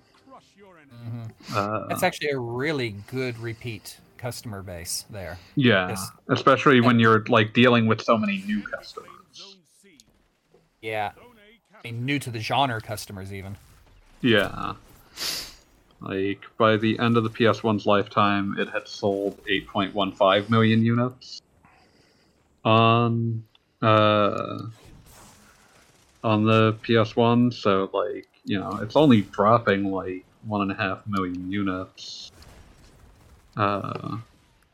[0.90, 1.22] hmm
[1.55, 5.38] Uh, That's actually a really good repeat customer base there.
[5.54, 5.96] yeah,
[6.28, 9.56] especially when you're, like, dealing with so many new customers.
[10.82, 11.12] Yeah.
[11.74, 13.56] I mean, new to the genre customers even.
[14.20, 14.74] Yeah.
[16.00, 21.40] Like, by the end of the PS1's lifetime, it had sold 8.15 million units.
[22.64, 23.42] On,
[23.82, 24.58] uh,
[26.22, 31.06] on the PS1, so, like, you know, it's only dropping, like, one and a half
[31.06, 32.30] million units.
[33.59, 34.18] Uh,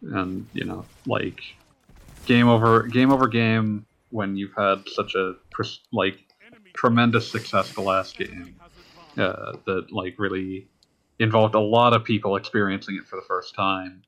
[0.03, 1.41] and, you know, like,
[2.27, 5.35] game over, game over game, when you've had such a,
[5.93, 6.19] like,
[6.75, 8.57] tremendous success the last game
[9.17, 10.69] uh, that like really
[11.21, 14.03] involved a lot of people experiencing it for the first time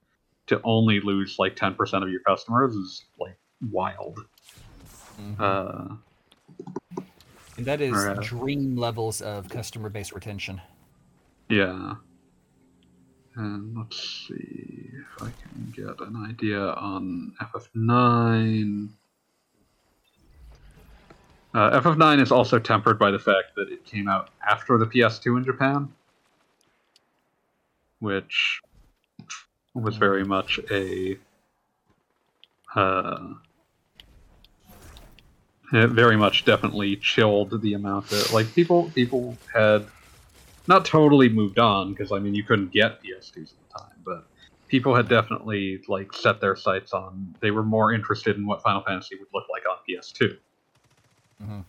[0.48, 3.38] to only lose like 10% of your customers is like
[3.70, 4.18] wild
[5.38, 5.88] uh,
[7.56, 8.20] And that is Alright.
[8.20, 10.60] dream levels of customer base retention.
[11.48, 11.94] yeah
[13.36, 18.88] and let's see if i can get an idea on ff9
[21.54, 25.38] uh, ff9 is also tempered by the fact that it came out after the ps2
[25.38, 25.88] in japan
[28.00, 28.60] which
[29.74, 31.18] was very much a
[32.74, 33.34] uh,
[35.72, 39.86] it very much definitely chilled the amount that like people people had
[40.68, 44.26] not totally moved on because I mean you couldn't get PS2s at the time, but
[44.68, 48.82] people had definitely like set their sights on they were more interested in what Final
[48.82, 50.36] Fantasy would look like on PS2.
[51.42, 51.64] Mhm.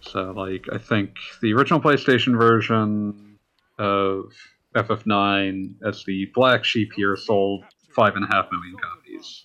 [0.00, 3.38] So like I think the original PlayStation version
[3.78, 4.32] of
[4.74, 7.64] FF9 as the black sheep here sold
[7.94, 9.44] five and a half million copies.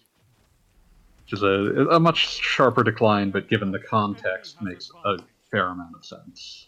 [1.24, 5.18] Which is a, a much sharper decline, but given the context makes a
[5.50, 6.68] fair amount of sense.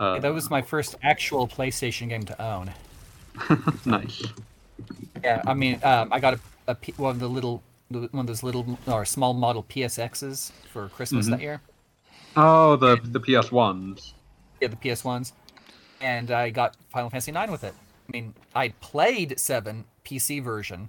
[0.00, 2.70] Uh, Yeah, that was my first actual PlayStation game to own.
[3.84, 4.22] nice.
[5.22, 8.26] Yeah, I mean, um, I got a, a P- one of the little one of
[8.26, 11.30] those little or small model PSXs for Christmas Mhm.
[11.30, 11.60] that year.
[12.36, 14.14] Oh, the the PS ones.
[14.60, 15.32] Yeah, the PS ones,
[16.00, 17.74] and I got Final Fantasy IX with it.
[18.08, 20.88] I mean, I played seven PC version.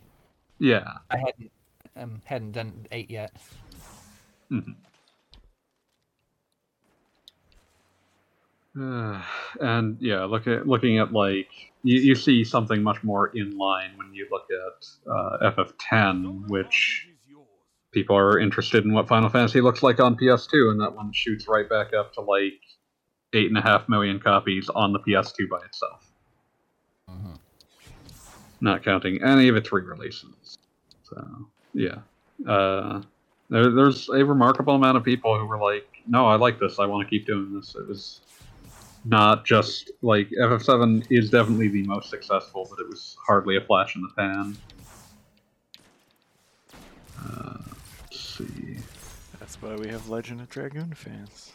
[0.60, 0.98] Yeah.
[1.12, 1.52] I hadn't
[1.96, 3.32] um, hadn't done eight yet.
[4.52, 4.62] Uh,
[8.76, 11.50] and yeah, look at looking at like
[11.84, 17.08] you, you see something much more in line when you look at uh, FF10, which
[17.92, 21.48] people are interested in what Final Fantasy looks like on PS2, and that one shoots
[21.48, 22.60] right back up to like
[23.34, 26.12] eight and a half million copies on the PS2 by itself,
[27.10, 27.40] Mhm.
[28.62, 30.58] not counting any of its re-releases.
[31.04, 32.00] So yeah,
[32.48, 33.02] uh,
[33.50, 36.80] There, there's a remarkable amount of people who were like, "No, I like this.
[36.80, 38.22] I want to keep doing this." It was
[39.06, 43.96] not just like FF7 is definitely the most successful, but it was hardly a flash
[43.96, 44.58] in the pan.
[47.20, 47.58] Uh,
[48.02, 48.78] let's see.
[49.40, 51.54] That's why we have Legend of Dragoon fans.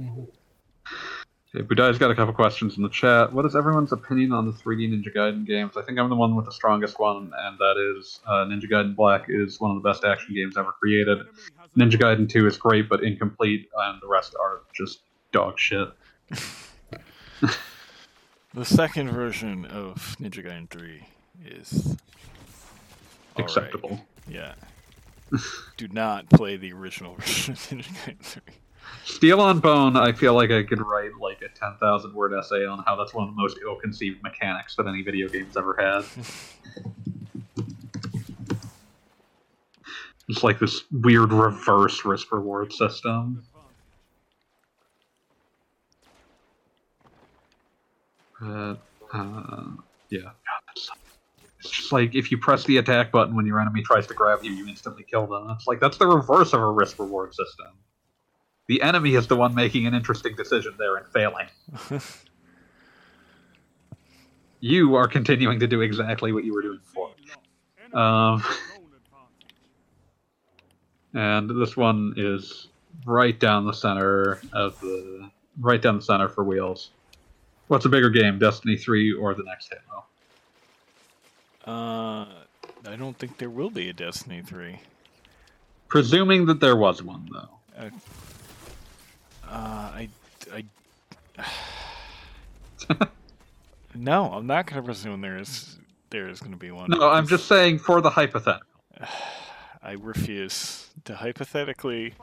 [0.00, 3.32] Okay, Budai's got a couple questions in the chat.
[3.32, 5.76] What is everyone's opinion on the 3D Ninja Gaiden games?
[5.76, 8.94] I think I'm the one with the strongest one, and that is uh, Ninja Gaiden
[8.94, 11.18] Black is one of the best action games ever created.
[11.76, 15.00] Ninja Gaiden 2 is great, but incomplete, and the rest are just
[15.32, 15.88] dog shit.
[18.54, 21.06] The second version of Ninja Gaiden 3
[21.44, 21.96] is.
[23.36, 24.00] Acceptable.
[24.26, 24.54] Yeah.
[25.76, 28.42] Do not play the original version of Ninja Gaiden 3.
[29.04, 32.82] Steel on Bone, I feel like I could write like a 10,000 word essay on
[32.84, 36.04] how that's one of the most ill conceived mechanics that any video game's ever had.
[40.28, 43.44] it's like this weird reverse risk reward system.
[48.42, 48.74] Uh,
[49.12, 49.64] uh,
[50.10, 50.30] yeah.
[51.60, 54.40] It's just like if you press the attack button when your enemy tries to grab
[54.42, 55.50] you, you instantly kill them.
[55.50, 57.68] It's like that's the reverse of a risk reward system.
[58.68, 61.48] The enemy is the one making an interesting decision there and failing.
[64.60, 67.10] you are continuing to do exactly what you were doing before.
[67.98, 68.44] Um,
[71.14, 72.68] and this one is
[73.06, 75.30] right down the center of the
[75.60, 76.90] right down the center for wheels.
[77.68, 80.04] What's a bigger game, Destiny 3 or the next Halo?
[81.66, 82.26] Uh,
[82.88, 84.80] I don't think there will be a Destiny 3.
[85.88, 87.90] Presuming that there was one, though.
[89.46, 90.08] Uh, I,
[90.52, 90.64] I,
[93.94, 95.78] no, I'm not gonna presume there is
[96.10, 96.90] there is gonna be one.
[96.90, 98.66] No, I'm just saying for the hypothetical.
[99.82, 102.14] I refuse to hypothetically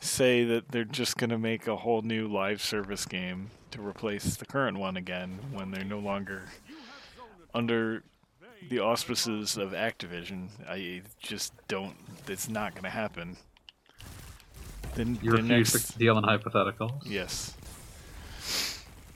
[0.00, 4.46] say that they're just gonna make a whole new live service game to replace the
[4.46, 6.42] current one again when they're no longer
[7.52, 8.04] under
[8.68, 10.48] the auspices of Activision.
[10.68, 11.96] I just don't.
[12.28, 13.36] It's not gonna happen.
[14.94, 17.02] Then You the refuse next, to deal in hypotheticals.
[17.04, 17.54] yes.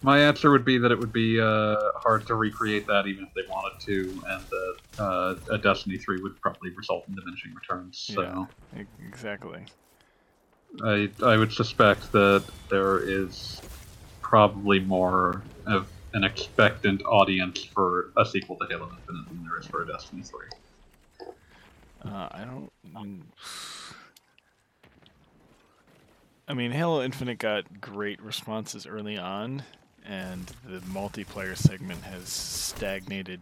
[0.03, 3.35] My answer would be that it would be uh, hard to recreate that even if
[3.35, 7.99] they wanted to, and that uh, a Destiny 3 would probably result in diminishing returns.
[7.99, 8.83] So Yeah.
[9.09, 9.65] Exactly.
[10.85, 13.61] I, I would suspect that there is
[14.29, 19.67] probably more of an expectant audience for a sequel to Halo Infinite than there is
[19.67, 20.39] for a Destiny 3.
[22.05, 22.71] Uh, I don't.
[26.47, 29.63] I mean, Halo Infinite got great responses early on,
[30.07, 33.41] and the multiplayer segment has stagnated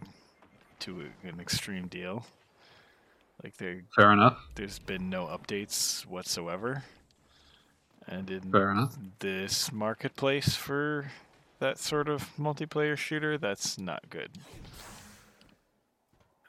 [0.81, 2.25] to an extreme deal.
[3.43, 4.39] Like there, Fair enough.
[4.55, 6.85] there's been no updates whatsoever,
[8.07, 8.53] and in
[9.19, 11.11] this marketplace for
[11.59, 14.31] that sort of multiplayer shooter, that's not good.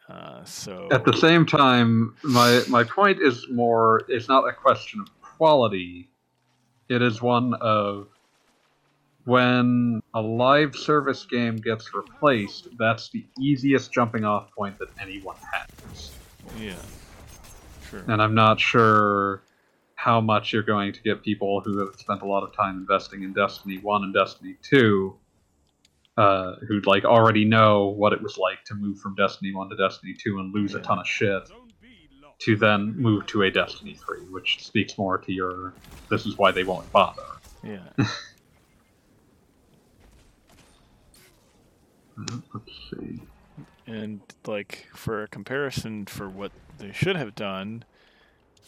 [0.10, 5.02] Uh, so At the same time, my my point is more it's not a question
[5.02, 6.10] of quality.
[6.88, 8.08] It is one of
[9.26, 15.36] when a live service game gets replaced, that's the easiest jumping off point that anyone
[15.52, 16.12] has.
[16.58, 16.76] yeah,
[17.90, 18.06] sure.
[18.08, 19.42] And I'm not sure
[19.98, 23.24] how much you're going to get people who have spent a lot of time investing
[23.24, 25.18] in Destiny 1 and Destiny 2
[26.18, 29.76] uh, who like already know what it was like to move from Destiny 1 to
[29.76, 31.50] Destiny 2 and lose a ton of shit
[32.40, 35.74] to then move to a Destiny 3, which speaks more to your
[36.10, 37.24] this is why they won't bother.
[37.64, 37.90] Yeah.
[42.20, 43.22] Uh, Let's see.
[43.86, 47.84] And like for a comparison for what they should have done,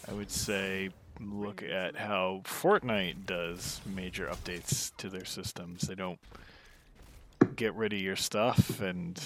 [0.07, 5.81] I would say look at how Fortnite does major updates to their systems.
[5.81, 6.19] They don't
[7.55, 9.21] get rid of your stuff and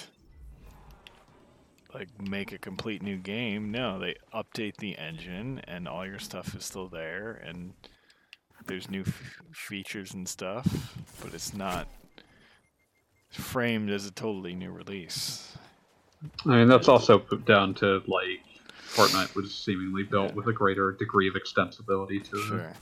[1.93, 3.71] like make a complete new game.
[3.71, 7.73] No, they update the engine and all your stuff is still there and
[8.65, 11.87] there's new f- features and stuff, but it's not
[13.29, 15.55] framed as a totally new release.
[16.45, 18.39] I mean, that's also put down to like
[18.93, 20.35] Fortnite was seemingly built Yeah.
[20.35, 22.47] with a greater degree of extensibility to it.
[22.47, 22.73] Sure.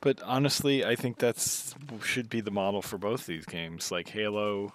[0.00, 3.90] But honestly, I think that's should be the model for both these games.
[3.92, 4.74] Like Halo,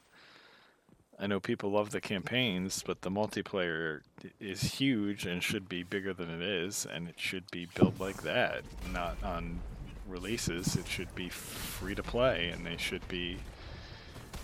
[1.20, 4.02] I know people love the campaigns, but the multiplayer
[4.40, 8.22] is huge and should be bigger than it is, and it should be built like
[8.24, 8.64] that,
[8.94, 9.60] not on
[10.08, 10.76] releases.
[10.78, 13.40] It should be free to play, and they should be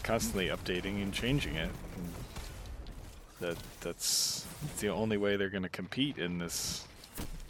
[0.03, 1.69] constantly updating and changing it.
[1.95, 2.13] And
[3.43, 4.45] that that's
[4.79, 6.87] the only way they're going to compete in this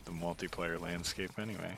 [0.05, 1.77] the multiplayer landscape anyway.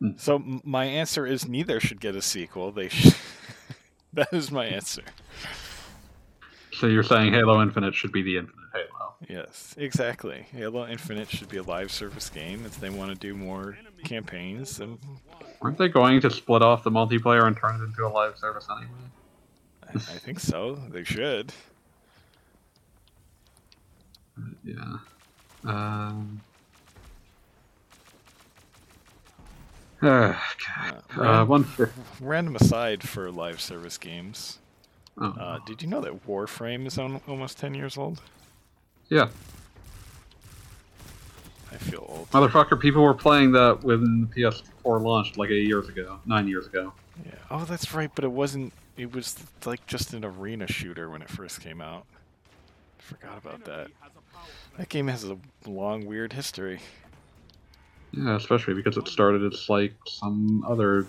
[0.00, 0.10] Hmm.
[0.18, 2.72] So m- my answer is neither should get a sequel.
[2.72, 3.14] They should.
[4.12, 5.02] that is my answer.
[6.72, 9.14] So you're saying Halo Infinite should be the Infinite Halo?
[9.28, 10.46] Yes, exactly.
[10.50, 14.80] Halo Infinite should be a live service game if they want to do more campaigns.
[14.80, 14.98] And
[15.62, 18.66] Aren't they going to split off the multiplayer and turn it into a live service
[18.68, 18.90] anyway?
[19.88, 20.74] I, I think so.
[20.74, 21.52] They should.
[24.64, 24.96] Yeah.
[25.64, 26.40] Um.
[30.02, 30.34] Uh,
[31.16, 31.66] Uh, uh, one.
[32.20, 34.58] Random aside for live service games.
[35.18, 38.20] Oh, Uh, did you know that Warframe is on, almost 10 years old?
[39.08, 39.28] yeah,
[41.72, 42.30] I feel old.
[42.32, 42.78] motherfucker!
[42.78, 46.92] People were playing that when the PS4 launched like eight years ago, nine years ago.
[47.24, 47.32] Yeah.
[47.50, 48.72] Oh, that's right, but it wasn't.
[48.96, 52.04] It was like just an arena shooter when it first came out.
[53.04, 53.88] Forgot about that.
[54.78, 55.36] That game has a
[55.66, 56.80] long, weird history.
[58.12, 61.06] Yeah, especially because it started as like some other,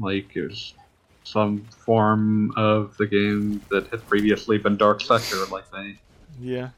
[0.00, 0.74] like it was
[1.22, 5.46] some form of the game that had previously been Dark Sector.
[5.46, 6.00] Like they,
[6.40, 6.70] Yeah.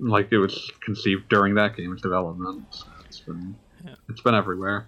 [0.00, 2.64] like it was conceived during that game's development.
[2.70, 3.94] So it's been, Yeah.
[4.08, 4.86] it's been everywhere.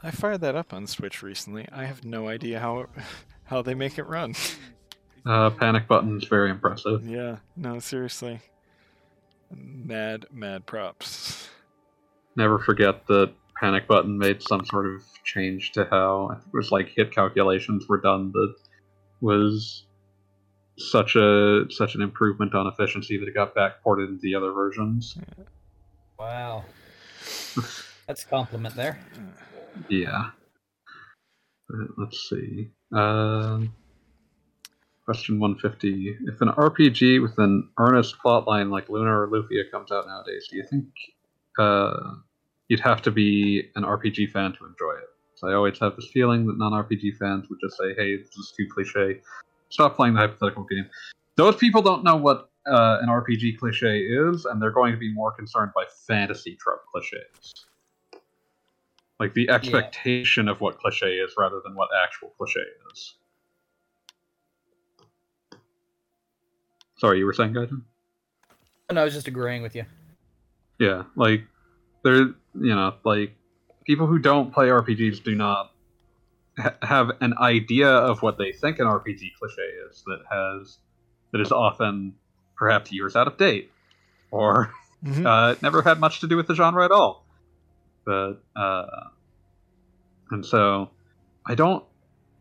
[0.00, 1.66] I fired that up on Switch recently.
[1.72, 2.88] I have no idea how it,
[3.46, 4.34] how they make it run.
[5.28, 7.06] Uh, panic button's very impressive.
[7.06, 7.36] yeah.
[7.54, 8.40] No, seriously.
[9.54, 11.48] Mad, mad props.
[12.34, 16.56] Never forget that panic button made some sort of change to how I think it
[16.56, 18.54] was like hit calculations were done that
[19.20, 19.84] was
[20.78, 25.18] such a such an improvement on efficiency that it got backported into the other versions.
[26.18, 26.64] Wow.
[28.06, 28.98] That's a compliment there.
[29.88, 30.30] Yeah.
[31.70, 32.70] Uh, Let's see.
[32.92, 33.74] Um
[35.08, 36.18] question 150.
[36.26, 40.58] If an RPG with an earnest plotline like Lunar or Lufia comes out nowadays, do
[40.58, 40.84] you think
[41.58, 42.12] uh,
[42.68, 45.08] you'd have to be an RPG fan to enjoy it?
[45.36, 48.52] So I always have this feeling that non-RPG fans would just say, "Hey, this is
[48.54, 49.22] too cliche.
[49.70, 50.84] Stop playing the hypothetical game."
[51.36, 55.10] Those people don't know what uh, an RPG cliche is, and they're going to be
[55.14, 57.66] more concerned by fantasy trope cliches
[59.20, 62.60] like the expectation of what cliche is rather than what actual cliche
[62.92, 63.14] is.
[66.98, 67.82] Sorry, you were saying, Gaijin?
[68.92, 69.84] No, I was just agreeing with you.
[70.78, 71.44] Yeah, like
[72.02, 73.34] there, you know, like
[73.84, 75.72] people who don't play RPGs do not
[76.58, 80.78] ha- have an idea of what they think an RPG cliche is that has
[81.32, 82.14] that is often
[82.56, 83.70] perhaps years out of date
[84.30, 84.72] or
[85.04, 85.26] Mhm.
[85.26, 87.24] uh, never had much to do with the genre at all.
[88.04, 88.86] But uh,
[90.30, 90.90] and so
[91.46, 91.84] I don't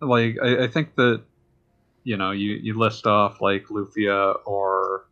[0.02, 0.38] like.
[0.42, 1.22] I, I think that
[2.08, 5.08] you know you you list off like Lufia or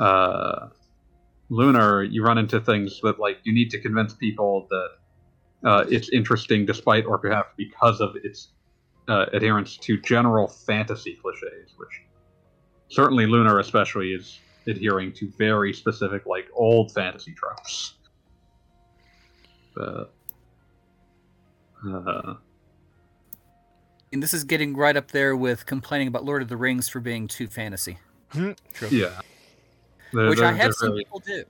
[0.00, 0.66] uh,
[1.50, 2.02] Lunar.
[2.02, 6.66] You run into things that like you need to convince people that uh, it's interesting
[6.66, 8.48] despite or perhaps because of its
[9.06, 12.02] uh, adherence to general fantasy cliches, which
[12.88, 17.94] certainly Lunar especially is adhering to very specific like old fantasy tropes.
[19.76, 20.12] But
[21.88, 22.34] uh,
[24.14, 27.00] And this is getting right up there with complaining about Lord of the Rings for
[27.00, 27.98] being too fantasy,
[28.32, 29.20] yeah,
[30.12, 31.44] They're- which I they're- have they're seen people do.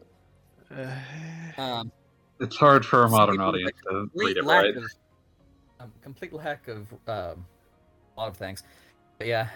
[0.74, 1.92] Uh, Um,
[2.40, 4.74] It's hard for a modern audience like to read it right.
[4.74, 4.84] of
[5.78, 7.44] um, complete lack of um,
[8.16, 8.62] a lot of things.
[9.18, 9.50] But yeah,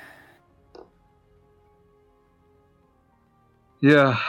[3.81, 4.21] Yeah,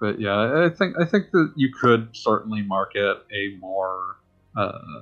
[0.00, 4.16] but yeah, I think I think that you could certainly market a more
[4.54, 5.00] uh,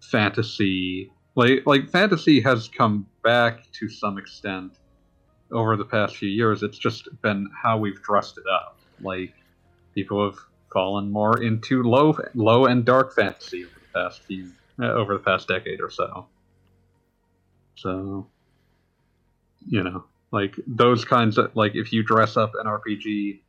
[0.00, 4.72] fantasy like like fantasy has come back to some extent
[5.50, 6.62] over the past few years.
[6.62, 8.78] It's just been how we've dressed it up.
[9.00, 9.34] Like
[9.94, 10.38] people have
[10.72, 15.22] fallen more into low low and dark fantasy over the past few uh, over the
[15.22, 16.26] past decade or so.
[17.74, 18.26] So
[19.66, 23.40] you know, like those kinds of like if you dress up an RPG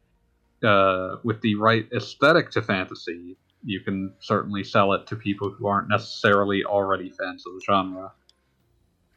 [0.63, 5.67] uh, with the right aesthetic to fantasy, you can certainly sell it to people who
[5.67, 8.11] aren't necessarily already fans of the genre.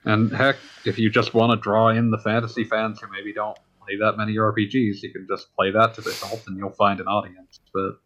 [0.05, 3.59] And heck, if you just want to draw in the fantasy fans who maybe don't
[3.85, 7.01] play that many RPGs, you can just play that to the hilt and you'll find
[7.01, 7.61] an audience.
[7.75, 7.99] But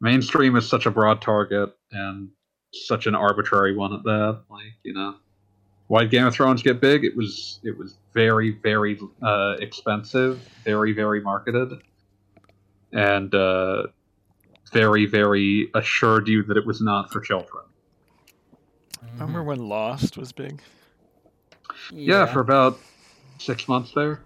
[0.00, 2.30] mainstream is such a broad target and
[2.74, 4.40] such an arbitrary one at that.
[4.50, 5.14] Like, you know,
[5.86, 7.04] why Game of Thrones get big?
[7.04, 11.82] It was it was very very uh, expensive, very very marketed,
[12.92, 13.88] and uh,
[14.72, 17.64] very very assured you that it was not for children.
[19.12, 20.62] remember when Lost was big?
[21.90, 22.78] Yeah, for about
[23.38, 24.22] six months there.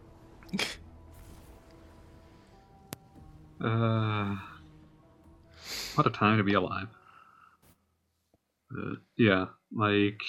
[3.60, 4.36] uh,
[5.94, 6.88] what a time to be alive.
[8.70, 10.20] Uh, yeah, like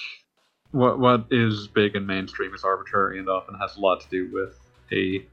[0.70, 4.30] what what is big and mainstream is arbitrary and often has a lot to do
[4.32, 4.58] with
[4.92, 5.26] a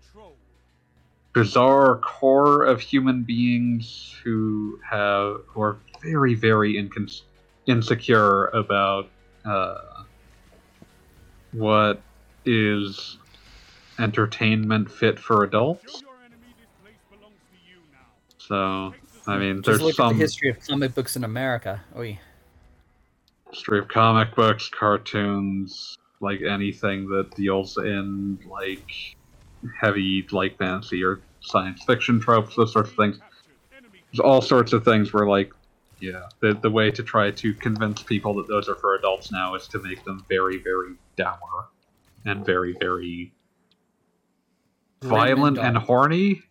[1.36, 7.24] bizarre core of human beings who have who are very very incons-
[7.68, 9.10] insecure about
[9.44, 10.04] uh,
[11.52, 12.02] what
[12.46, 13.18] is
[14.00, 16.02] entertainment fit for adults.
[18.38, 18.94] So
[19.28, 21.84] I mean, Just there's look at some the history of comic books in America.
[21.98, 22.18] Oy.
[23.50, 29.16] history of comic books, cartoons, like anything that deals in like
[29.80, 33.20] heavy like fantasy or science fiction tropes, those sorts of things.
[34.12, 35.52] There's all sorts of things where like
[36.00, 39.56] yeah, the the way to try to convince people that those are for adults now
[39.56, 41.70] is to make them very, very dour
[42.26, 43.32] and very, very
[45.00, 45.86] Grim violent and dark.
[45.86, 46.42] horny.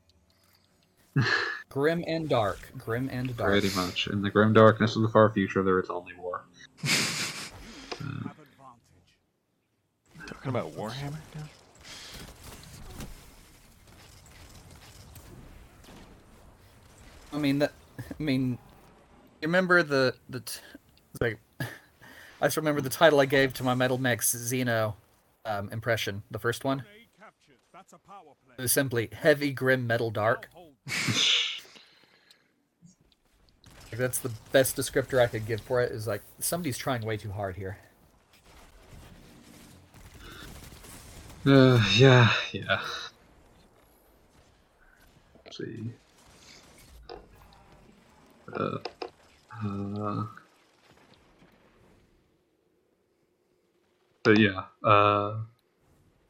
[1.69, 2.73] Grim and dark.
[2.79, 3.51] Grim and dark.
[3.51, 4.07] Pretty much.
[4.07, 6.45] In the grim darkness of the far future, there is only war.
[10.27, 11.43] Talking about Warhammer now?
[17.35, 17.73] I mean that.
[17.99, 18.59] I mean,
[19.41, 20.61] you remember the the t-
[21.21, 24.95] like I just remember the title I gave to my Metal Max Xeno
[25.45, 26.85] um, impression, the first one.
[28.57, 30.49] It was simply heavy, grim, metal, dark.
[33.95, 35.93] Like, that's the best descriptor I could give for it.
[35.93, 37.79] Is like somebody's trying way too hard here.
[41.47, 42.81] Uh, yeah, yeah.
[45.45, 45.93] Let's see.
[48.53, 48.79] Uh,
[49.65, 50.25] uh,
[54.23, 55.37] but yeah, uh,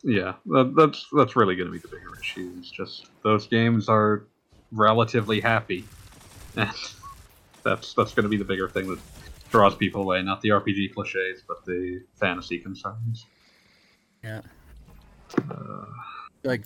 [0.02, 2.52] yeah, that, that's that's really going to be the bigger issue.
[2.60, 4.24] Is just those games are
[4.72, 5.84] relatively happy,
[6.56, 6.70] and
[7.62, 8.98] that's that's going to be the bigger thing that
[9.50, 10.22] draws people away.
[10.22, 13.26] Not the RPG cliches, but the fantasy concerns.
[14.22, 14.40] Yeah.
[15.50, 15.84] Uh,
[16.42, 16.64] Like,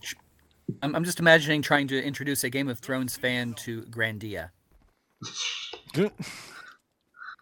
[0.83, 4.51] I'm, I'm just imagining trying to introduce a Game of Thrones fan to Grandia.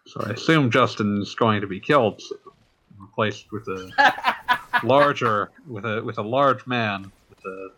[0.07, 2.37] So I assume Justin's going to be killed, soon,
[2.99, 3.91] replaced with a
[4.83, 7.69] larger, with a with a large man with a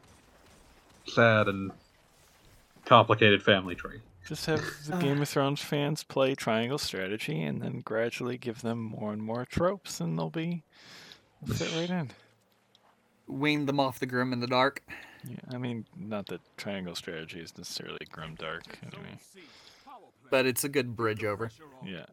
[1.09, 1.71] sad and
[2.85, 3.99] complicated family tree.
[4.27, 8.79] Just have the Game of Thrones fans play Triangle Strategy and then gradually give them
[8.79, 10.63] more and more tropes and they'll be
[11.41, 12.11] they'll fit right in.
[13.27, 14.83] Wean them off the grim and the dark.
[15.27, 18.79] Yeah, I mean, not that Triangle Strategy is necessarily grim dark.
[18.83, 19.17] Anyway.
[20.29, 21.49] But it's a good bridge over.
[21.85, 22.05] Yeah.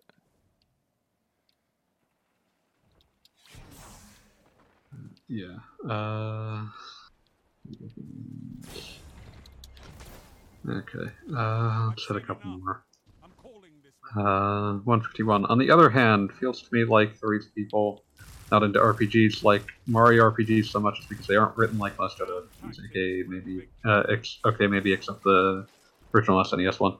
[5.28, 5.56] Yeah.
[5.88, 6.66] Uh...
[10.68, 11.10] Okay.
[11.34, 12.84] Uh, let's hit a couple more.
[14.16, 15.44] Uh, 151.
[15.46, 18.04] On the other hand, feels to me like the reason people
[18.50, 22.20] not into RPGs like Mario RPGs so much is because they aren't written like most
[22.20, 22.78] other RPGs.
[22.90, 23.68] Okay, maybe.
[23.84, 25.66] Uh, ex- okay, maybe except the
[26.14, 26.96] original SNES one.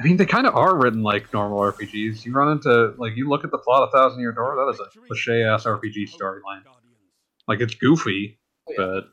[0.00, 2.24] I mean, they kind of are written like normal RPGs.
[2.24, 4.56] You run into like you look at the plot of Thousand Year Door.
[4.56, 6.62] That is a cliche ass RPG storyline.
[7.46, 8.76] Like it's goofy, Oh, yeah.
[8.78, 9.04] but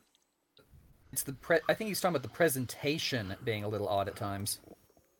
[1.11, 4.15] It's the pre- I think he's talking about the presentation being a little odd at
[4.15, 4.59] times.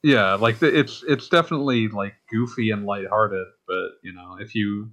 [0.04, 3.46] yeah, like the, it's it's definitely like goofy and lighthearted.
[3.68, 4.90] But you know, if you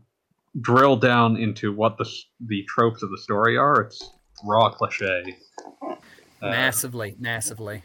[0.60, 2.10] drill down into what the
[2.46, 4.10] the tropes of the story are, it's
[4.44, 5.36] raw cliche.
[5.82, 5.96] Uh,
[6.42, 7.82] massively, massively.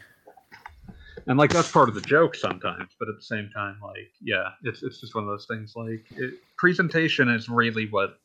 [1.26, 4.50] And like that's part of the joke sometimes but at the same time like yeah
[4.64, 8.18] it's it's just one of those things like it, presentation is really what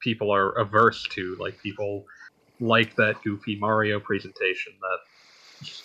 [0.00, 2.04] people are averse to like people
[2.60, 4.98] like that goofy mario presentation that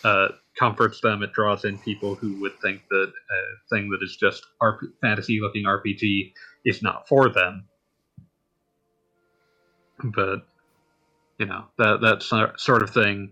[0.04, 0.28] uh,
[0.58, 4.46] comforts them it draws in people who would think that a thing that is just
[4.62, 6.34] RP- fantasy looking rpg
[6.66, 7.68] is not for them.
[10.04, 10.48] But
[11.38, 13.32] you know that that sort of thing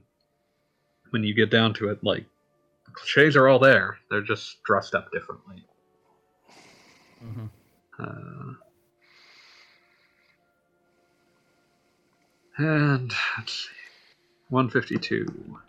[1.11, 2.25] when you get down to it like
[2.93, 3.99] cliches are all there.
[4.09, 5.65] They're just dressed up differently.
[7.21, 7.47] hmm
[7.99, 8.53] Uh,
[12.57, 13.75] and let's see.
[14.49, 15.59] 152.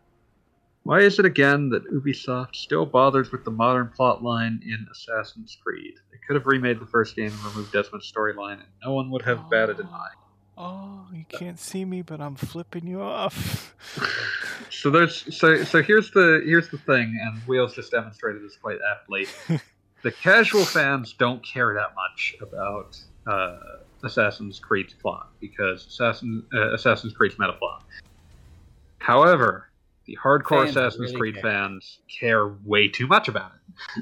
[0.85, 5.95] Why is it again that Ubisoft still bothers with the modern plotline in Assassin's Creed?
[6.11, 9.23] They could have remade the first game and removed Desmond's storyline, and no one would
[9.23, 10.15] have batted an eye.
[10.63, 13.75] Oh, you can't see me, but I'm flipping you off.
[14.73, 18.79] So there's so so here's the here's the thing, and Wheels just demonstrated this quite
[18.91, 19.27] aptly.
[20.03, 23.59] the casual fans don't care that much about uh,
[24.05, 27.85] Assassin's Creed's plot because Assassin uh, Assassin's Creed's meta plot.
[28.99, 29.69] However,
[30.07, 31.43] the hardcore Fans Assassin's really Creed care.
[31.43, 33.53] fans care way too much about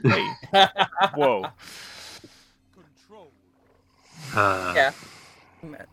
[0.05, 0.13] it.
[0.53, 0.67] Hey,
[1.15, 1.47] whoa.
[2.75, 3.33] Control.
[4.35, 4.93] Uh, yeah,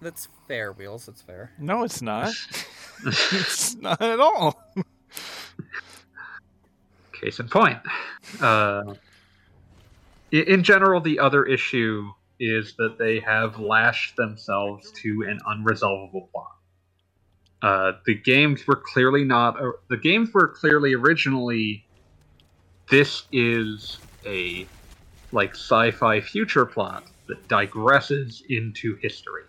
[0.01, 1.05] that's fair, Wheels.
[1.05, 1.51] That's fair.
[1.59, 2.33] No, it's not.
[3.05, 4.61] it's not at all.
[7.13, 7.79] Case in point.
[8.41, 8.95] Uh,
[10.31, 16.55] in general, the other issue is that they have lashed themselves to an unresolvable plot.
[17.61, 19.59] Uh, the games were clearly not.
[19.59, 21.85] Uh, the games were clearly originally.
[22.89, 24.67] This is a
[25.31, 29.43] like sci-fi future plot that digresses into history.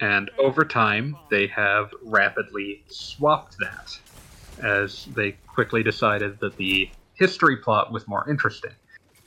[0.00, 3.98] And over time, they have rapidly swapped that,
[4.62, 8.72] as they quickly decided that the history plot was more interesting.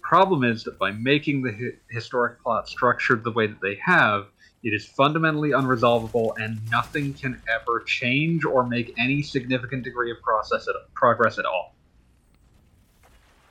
[0.02, 4.28] Problem is that by making the hi- historic plot structured the way that they have,
[4.64, 10.22] it is fundamentally unresolvable, and nothing can ever change or make any significant degree of
[10.22, 11.76] process at, progress at all.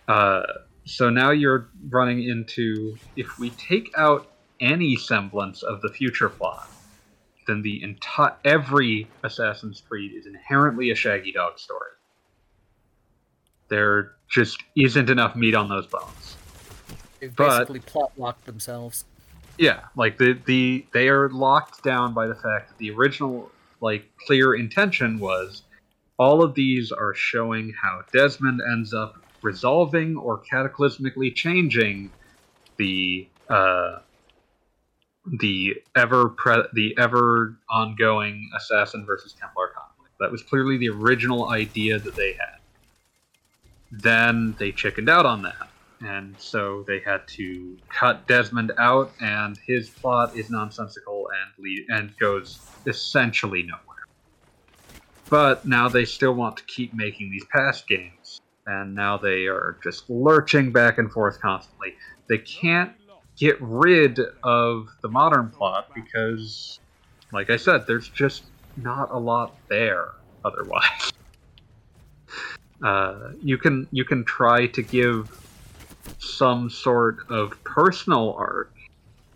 [0.07, 0.43] Uh,
[0.85, 4.31] so now you're running into if we take out
[4.61, 6.69] any semblance of the future plot,
[7.49, 11.91] then the entire every Assassin's Creed is inherently a Shaggy Dog story.
[13.69, 16.37] There just isn't enough meat on those bones.
[17.19, 19.05] They've But- basically plot locked themselves.
[19.57, 23.51] Yeah, like the the they are locked down by the fact that the original
[23.81, 25.63] like clear intention was
[26.17, 32.13] all of these are showing how Desmond ends up resolving or cataclysmically changing
[32.77, 33.99] the uh
[35.41, 40.15] the ever pre- the ever ongoing assassin versus Templar conflict.
[40.21, 42.59] That was clearly the original idea that they had.
[43.91, 45.69] Then they chickened out on that
[46.01, 51.87] and so they had to cut Desmond out, and his plot is nonsensical and lead,
[51.89, 53.83] and goes essentially nowhere.
[55.29, 59.79] But now they still want to keep making these past games, and now they are
[59.83, 61.95] just lurching back and forth constantly.
[62.29, 62.93] They can't
[63.39, 66.81] get rid of the modern plot because,
[67.33, 68.45] like I said, there's just
[68.77, 70.11] not a lot there
[70.45, 71.13] otherwise.
[72.81, 75.37] Uh, you can you can try to give
[76.21, 78.73] some sort of personal arc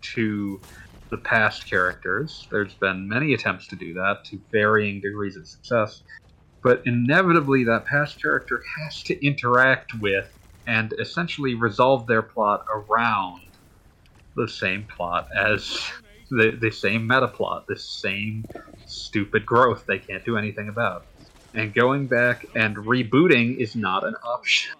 [0.01, 0.61] to
[1.09, 2.47] the past characters.
[2.49, 6.03] There's been many attempts to do that to varying degrees of success,
[6.61, 10.31] but inevitably that past character has to interact with
[10.65, 13.41] and essentially resolve their plot around
[14.35, 15.79] the same plot as
[16.29, 18.45] the, the same meta plot, the same
[18.85, 21.07] stupid growth they can't do anything about.
[21.53, 24.73] And going back and rebooting is not an option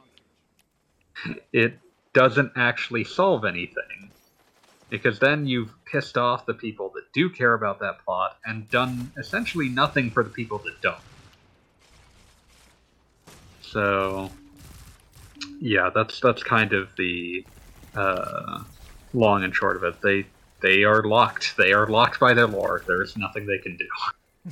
[1.52, 1.80] it
[2.14, 4.12] doesn't actually solve anything.
[4.90, 9.12] Because then you've pissed off the people that do care about that plot and done
[9.18, 10.96] essentially nothing for the people that don't.
[13.62, 14.30] So,
[15.60, 17.44] yeah, that's that's kind of the
[17.96, 18.60] uh,
[19.14, 20.02] long and short of it.
[20.02, 20.26] They
[20.62, 21.56] they are locked.
[21.58, 22.84] They are locked by their lore.
[22.88, 23.88] There is nothing they can do.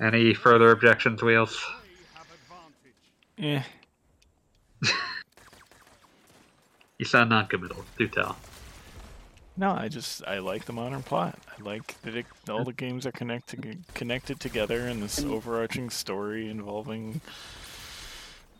[0.00, 1.64] Any further objections, Wheels?
[3.36, 3.62] Yeah.
[4.84, 4.88] Eh.
[6.96, 7.84] You sound non-committal.
[7.98, 8.36] Do tell.
[9.56, 11.38] No, I just I like the modern plot.
[11.48, 16.48] I like that it, all the games are connected connected together in this overarching story
[16.48, 17.20] involving.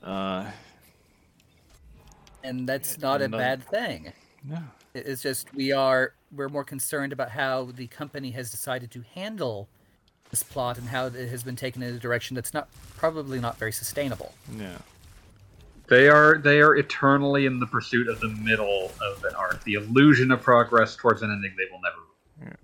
[0.02, 0.50] Uh,
[2.44, 3.38] and that's not a No.
[3.38, 4.12] bad thing.
[4.44, 4.58] no,
[4.94, 9.68] It's just we are we're more concerned about how the company has decided to handle
[10.30, 13.56] this plot and how it has been taken in a direction that's not probably not
[13.58, 14.34] very sustainable.
[14.56, 14.78] yeah.
[15.86, 19.74] They are they are eternally in the pursuit of the middle of an arc, the
[19.74, 22.56] illusion of progress towards an ending they will never.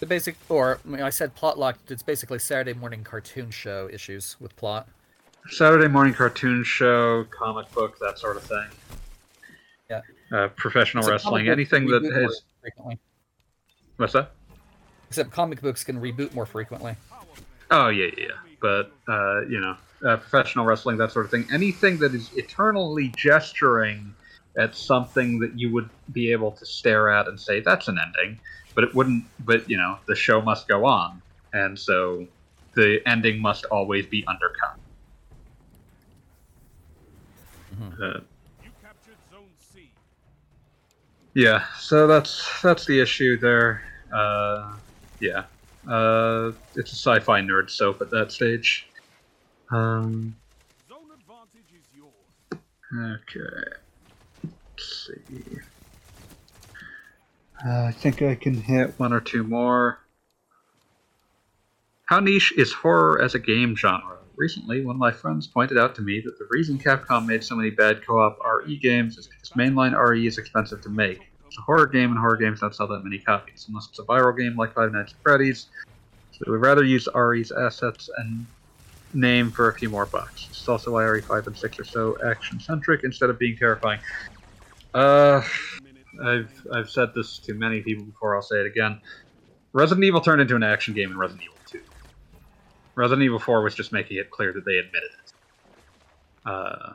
[0.00, 1.90] The basic, or I, mean, I said plot locked.
[1.90, 4.86] It's basically Saturday morning cartoon show issues with plot.
[5.50, 8.66] Saturday morning cartoon show, comic book, that sort of thing.
[9.90, 10.00] Yeah.
[10.30, 12.42] Uh, professional Except wrestling, anything that has.
[12.60, 12.98] frequently.
[13.96, 14.32] What's that?
[15.08, 16.96] Except comic books can reboot more frequently.
[17.70, 18.24] Oh yeah, yeah.
[18.26, 18.26] yeah.
[18.60, 21.46] But uh, you know, uh, professional wrestling, that sort of thing.
[21.52, 24.14] Anything that is eternally gesturing
[24.58, 28.38] at something that you would be able to stare at and say that's an ending,
[28.74, 29.24] but it wouldn't.
[29.44, 31.22] But you know, the show must go on,
[31.54, 32.26] and so
[32.74, 34.78] the ending must always be undercut.
[37.78, 37.92] Mhm.
[38.02, 38.20] Uh,
[38.64, 39.90] You captured Zone C.
[41.34, 43.82] yeah, so that's that's the issue there.
[44.12, 44.76] Uh,
[45.20, 45.44] yeah,
[45.88, 48.86] uh, it's a sci-fi nerd soap at that stage.
[49.70, 50.34] Um,
[50.88, 52.62] Zone advantage is yours.
[52.94, 53.70] Okay.
[54.44, 55.58] Let's see.
[57.64, 59.98] Uh, I think I can hit one or two more.
[62.06, 64.17] How niche is horror as a game genre?
[64.38, 67.56] Recently one of my friends pointed out to me that the reason Capcom made so
[67.56, 71.20] many bad co-op RE games is because mainline RE is expensive to make.
[71.46, 74.04] It's a horror game, and horror games don't sell that many copies unless it's a
[74.04, 75.68] viral game like Five Nights at Freddy's.
[76.32, 78.46] So they would rather use RE's assets and
[79.14, 80.46] name for a few more bucks.
[80.50, 84.00] It's also why RE5 and 6 are so action-centric instead of being terrifying.
[84.94, 85.42] Uh,
[86.24, 88.36] I've I've said this to many people before.
[88.36, 89.00] I'll say it again.
[89.72, 91.57] Resident Evil turned into an action game in Resident Evil 2.
[92.98, 95.32] Resident Evil 4 was just making it clear that they admitted it.
[96.44, 96.92] Uh,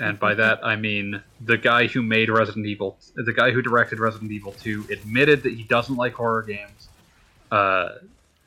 [0.00, 3.98] and by that I mean the guy who made Resident Evil, the guy who directed
[3.98, 6.88] Resident Evil 2, admitted that he doesn't like horror games.
[7.50, 7.94] Uh,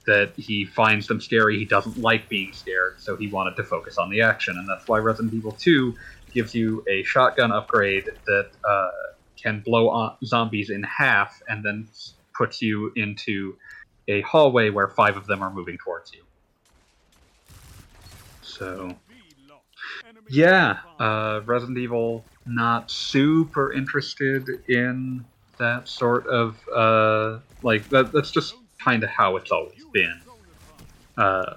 [0.05, 1.57] that he finds them scary.
[1.57, 4.85] He doesn't like being scared, so he wanted to focus on the action, and that's
[4.87, 5.95] why Resident Evil 2
[6.33, 8.89] gives you a shotgun upgrade that uh,
[9.41, 11.87] can blow zombies in half, and then
[12.37, 13.55] puts you into
[14.09, 16.23] a hallway where five of them are moving towards you.
[18.57, 18.95] So,
[20.29, 25.25] yeah, uh, Resident Evil not super interested in
[25.57, 30.19] that sort of uh, like that, that's just kind of how it's always been.
[31.17, 31.55] Uh,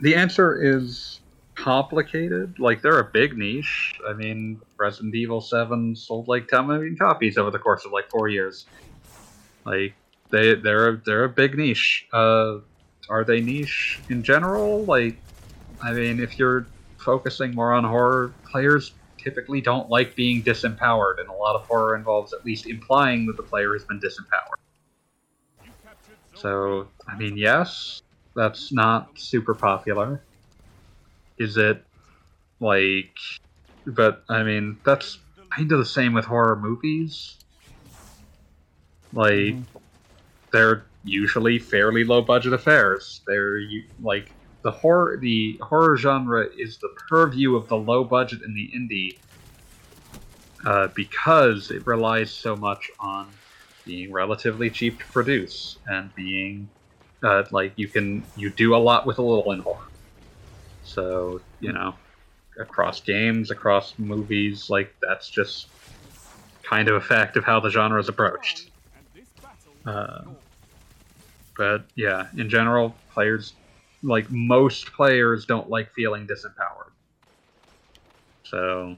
[0.00, 1.20] the answer is
[1.54, 2.58] complicated.
[2.58, 3.98] Like they're a big niche.
[4.08, 8.10] I mean, Resident Evil Seven sold like 10 million copies over the course of like
[8.10, 8.66] four years.
[9.64, 9.94] Like
[10.30, 12.06] they they're they're a big niche.
[12.12, 12.58] Uh,
[13.10, 14.84] are they niche in general?
[14.84, 15.16] Like,
[15.82, 16.66] I mean, if you're
[16.98, 21.96] focusing more on horror, players typically don't like being disempowered, and a lot of horror
[21.96, 24.58] involves at least implying that the player has been disempowered.
[26.34, 28.02] So, I mean, yes,
[28.34, 30.22] that's not super popular.
[31.38, 31.84] Is it
[32.60, 33.16] like.
[33.86, 35.18] But, I mean, that's
[35.50, 37.36] kind of the same with horror movies.
[39.12, 39.78] Like, mm-hmm.
[40.52, 43.22] they're usually fairly low budget affairs.
[43.26, 43.60] They're
[44.02, 44.30] like
[44.62, 49.18] the horror the horror genre is the purview of the low budget and the indie
[50.66, 53.34] uh, because it relies so much on
[53.84, 56.68] being relatively cheap to produce and being
[57.24, 59.76] uh, like you can you do a lot with a little in horror.
[60.82, 61.94] So you know,
[62.60, 65.68] across games, across movies, like that's just
[66.68, 68.70] kind of a fact of how the genre is approached.
[69.86, 70.22] Uh,
[71.56, 73.54] but yeah, in general, players
[74.02, 76.90] like most players don't like feeling disempowered.
[78.44, 78.96] So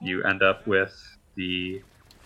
[0.00, 0.94] you end up with
[1.34, 1.82] the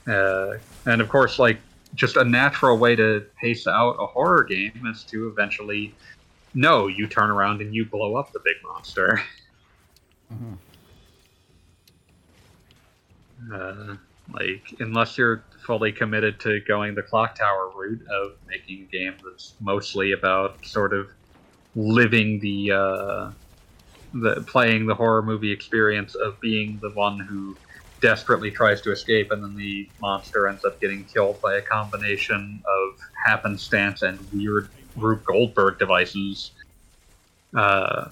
[0.06, 0.54] uh,
[0.86, 1.58] and of course like
[1.94, 5.94] just a natural way to pace out a horror game is to eventually
[6.54, 9.20] no, you turn around and you blow up the big monster.
[10.32, 10.58] Mhm.
[13.52, 13.94] Uh,
[14.32, 19.14] like unless you're fully committed to going the clock tower route of making a game
[19.24, 21.10] that's mostly about sort of
[21.76, 23.30] living the uh,
[24.14, 27.56] the playing the horror movie experience of being the one who
[28.00, 32.62] desperately tries to escape and then the monster ends up getting killed by a combination
[32.66, 36.52] of happenstance and weird Rube Goldberg devices.
[37.56, 38.10] Uh,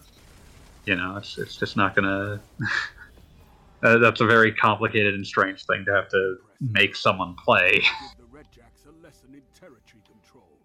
[0.86, 2.42] you know, it's, it's just not gonna.
[3.82, 7.82] uh, that's a very complicated and strange thing to have to make someone play.
[8.18, 10.58] the Red Jacks a lesson in territory control.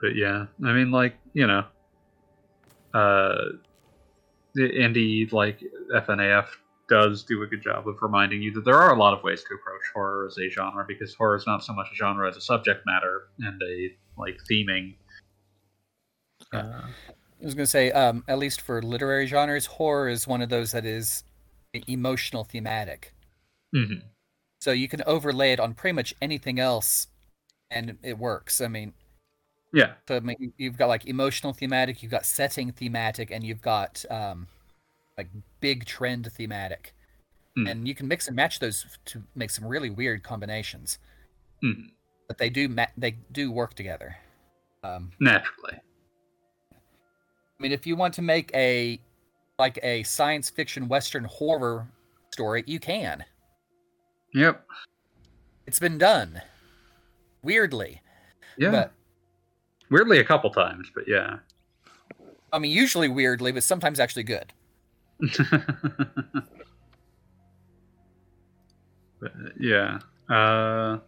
[0.00, 1.64] but yeah, I mean, like you know,
[2.94, 3.36] uh,
[4.54, 5.60] the indie like
[5.94, 6.46] FNAF
[6.88, 9.42] does do a good job of reminding you that there are a lot of ways
[9.42, 12.36] to approach horror as a genre because horror is not so much a genre as
[12.36, 14.94] a subject matter and a like theming.
[16.52, 16.82] Uh,
[17.40, 20.48] I was going to say, um, at least for literary genres, horror is one of
[20.48, 21.24] those that is
[21.86, 23.12] emotional thematic.
[23.74, 24.02] mhm.
[24.60, 27.06] So you can overlay it on pretty much anything else,
[27.70, 28.60] and it works.
[28.60, 28.94] I mean,
[29.72, 33.60] Yeah, so I mean, you've got like emotional thematic, you've got setting thematic, and you've
[33.60, 34.46] got um,
[35.18, 35.28] like
[35.60, 36.94] big trend thematic,
[37.56, 37.66] Hmm.
[37.66, 40.98] and you can mix and match those to make some really weird combinations.
[41.62, 41.90] Mhm.
[42.28, 44.16] But they do ma- they do work together.
[44.82, 45.78] Um, naturally.
[46.72, 49.00] I mean, if you want to make a
[49.58, 51.88] like a science fiction western horror
[52.32, 53.24] story, you can.
[54.32, 54.64] Yep.
[55.66, 56.40] It's been done.
[57.42, 58.00] Weirdly.
[58.56, 58.70] Yeah.
[58.70, 58.92] But
[59.90, 61.38] Weirdly, a couple times, but yeah.
[62.52, 64.52] I mean usually weirdly, but sometimes actually good.
[69.20, 69.98] But, yeah.
[70.28, 70.98] Uh,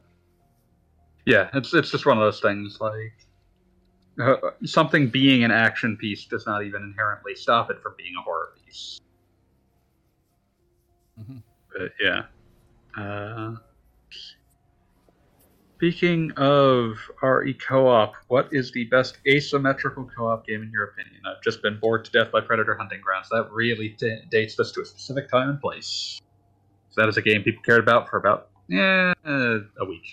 [1.26, 2.78] yeah, it's it's just one of those things.
[2.80, 3.14] Like
[4.20, 8.22] uh, something being an action piece does not even inherently stop it from being a
[8.22, 9.00] horror piece.
[11.20, 11.42] Mhm.
[11.72, 12.22] But yeah.
[12.96, 13.56] Uh,
[15.80, 21.22] Speaking of RE co-op, what is the best asymmetrical co-op game in your opinion?
[21.24, 23.30] I've just been bored to death by Predator Hunting Grounds.
[23.30, 23.96] That really
[24.30, 26.20] dates this to a specific time and place.
[26.90, 30.04] So that is a game people cared about for about eh, a week.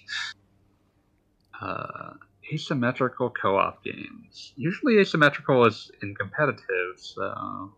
[1.62, 2.14] Uh,
[2.54, 4.54] asymmetrical co-op games.
[4.56, 7.74] Usually asymmetrical is in competitive, so.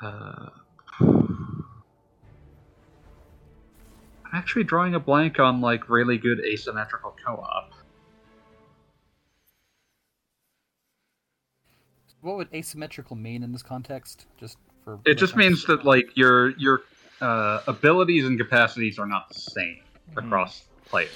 [0.00, 0.46] Uh,
[4.32, 7.72] I'm actually drawing a blank on like really good asymmetrical co-op.
[12.22, 14.26] What would asymmetrical mean in this context?
[14.38, 16.82] Just for It just means that like your your
[17.20, 19.80] uh, abilities and capacities are not the same
[20.16, 21.10] across players.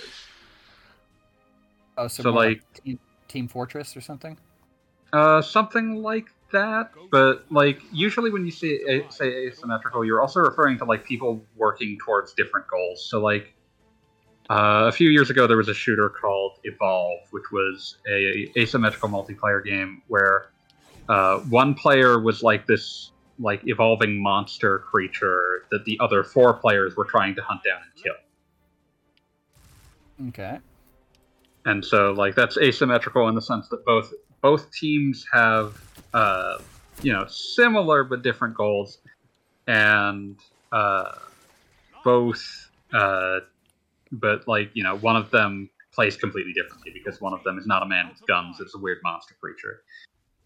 [1.96, 2.98] oh, so, so, more like- Team,
[3.28, 4.36] Team Fortress or something.
[5.12, 10.40] Uh, something like that, but like usually when you say a- say asymmetrical, you're also
[10.40, 13.06] referring to like people working towards different goals.
[13.10, 13.54] So like
[14.50, 19.08] uh, a few years ago, there was a shooter called Evolve, which was a asymmetrical
[19.08, 20.50] multiplayer game where
[21.08, 26.96] uh, one player was like this like evolving monster creature that the other four players
[26.96, 28.14] were trying to hunt down and kill.
[30.28, 30.58] Okay.
[31.66, 35.76] and so like that's asymmetrical in the sense that both both teams have
[36.14, 36.58] uh,
[37.02, 38.98] you know similar but different goals.
[39.68, 40.38] And
[40.70, 41.12] uh,
[42.04, 42.42] both
[42.94, 43.40] uh,
[44.12, 47.66] but like you know one of them plays completely differently because one of them is
[47.66, 49.82] not a man with guns it's a weird monster creature.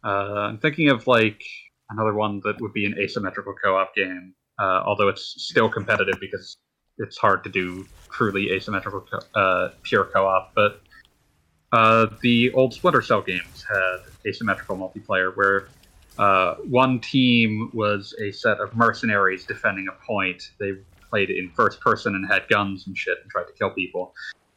[0.02, 1.42] Uh, i'm thinking of like
[1.90, 6.56] another one that would be an asymmetrical co-op game uh, although it's still competitive because
[6.98, 10.80] it's hard to do truly asymmetrical co- uh, pure co-op but
[11.72, 15.68] uh, the old Splinter Cell games had asymmetrical multiplayer where
[16.18, 20.50] uh, one team was a set of mercenaries defending a point.
[20.58, 20.72] They
[21.08, 24.14] played in first person and had guns and shit and tried to kill people.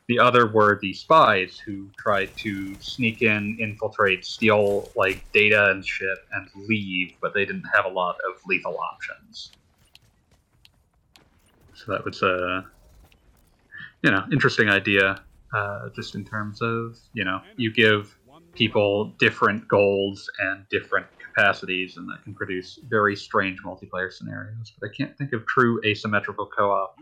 [0.07, 5.85] The other were the spies who tried to sneak in, infiltrate, steal like data and
[5.85, 9.51] shit, and leave, but they didn't have a lot of lethal options.
[11.75, 12.65] So that was a,
[14.01, 15.21] you know, interesting idea
[15.53, 18.17] uh, just in terms of you know you give
[18.55, 24.73] people different goals and different capacities and that can produce very strange multiplayer scenarios.
[24.79, 26.97] But i can't think of true asymmetrical co-op.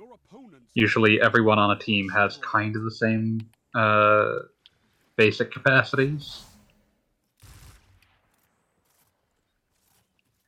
[0.74, 3.42] Usually everyone on a team has kind of the same
[3.76, 4.36] uh,
[5.18, 6.46] basic capacities.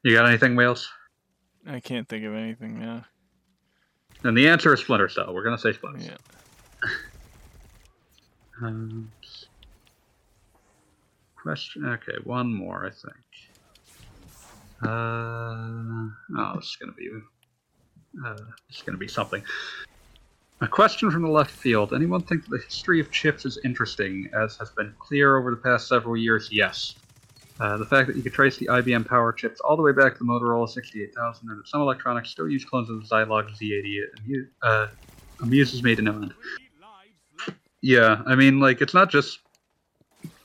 [0.03, 0.89] You got anything wheels?
[1.67, 3.05] I can't think of anything now.
[4.23, 5.33] and the answer is splinter cell.
[5.33, 6.89] We're gonna say splinter Yeah.
[8.61, 9.11] Um,
[11.41, 11.85] question.
[11.85, 13.25] Okay, one more, I think.
[14.83, 17.09] Uh, oh, is gonna be.
[18.25, 18.35] Uh,
[18.69, 19.43] is gonna be something.
[20.61, 21.93] A question from the left field.
[21.93, 25.57] Anyone think that the history of chips is interesting, as has been clear over the
[25.57, 26.49] past several years?
[26.51, 26.95] Yes.
[27.59, 30.13] Uh, the fact that you could trace the IBM power chips all the way back
[30.13, 33.99] to the Motorola 68000, and that some electronics still use clones of the Zilog Z80,
[34.25, 34.87] amu- uh,
[35.41, 36.33] amuses me to no end.
[37.85, 39.39] Yeah, I mean, like, it's not just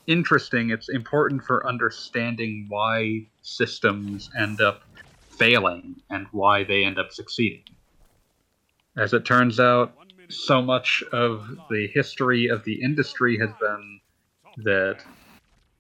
[0.09, 4.83] interesting, it's important for understanding why systems end up
[5.31, 7.63] failing and why they end up succeeding.
[8.97, 9.95] As it turns out,
[10.29, 14.01] so much of the history of the industry has been
[14.65, 14.99] that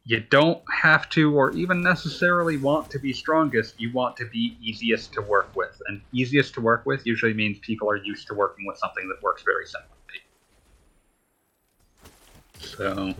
[0.05, 4.56] you don't have to or even necessarily want to be strongest, you want to be
[4.62, 5.82] easiest to work with.
[5.89, 9.20] And easiest to work with usually means people are used to working with something that
[9.24, 9.89] works very simply.
[12.60, 13.14] So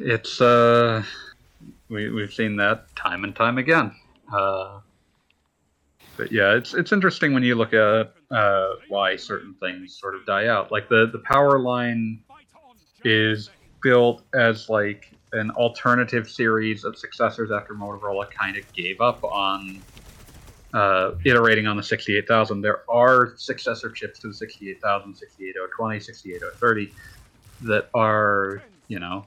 [0.00, 1.02] it's uh
[1.88, 3.94] we we've seen that time and time again.
[4.32, 4.80] Uh
[6.16, 10.24] but yeah, it's it's interesting when you look at uh why certain things sort of
[10.26, 10.72] die out.
[10.72, 12.20] Like the the power line
[13.04, 13.50] is
[13.82, 19.82] built as like an alternative series of successors after Motorola kind of gave up on
[20.74, 22.60] uh, iterating on the 68000.
[22.60, 26.92] There are successor chips to the 68000, 68020, 68030
[27.62, 29.26] that are, you know,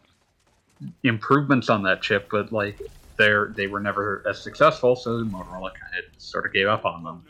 [1.04, 2.78] improvements on that chip, but like
[3.18, 7.04] they're they were never as successful, so Motorola kind of sort of gave up on
[7.04, 7.24] them.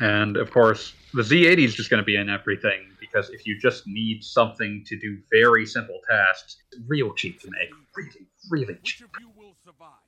[0.00, 3.58] And of course, the Z80 is just going to be in everything because if you
[3.58, 8.78] just need something to do very simple tasks, it's real cheap to make, really, really
[8.82, 9.06] cheap.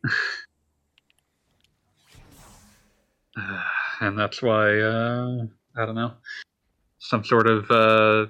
[3.38, 3.62] Uh,
[4.00, 5.46] and that's why uh,
[5.76, 6.12] I don't know
[6.98, 8.26] some sort of uh,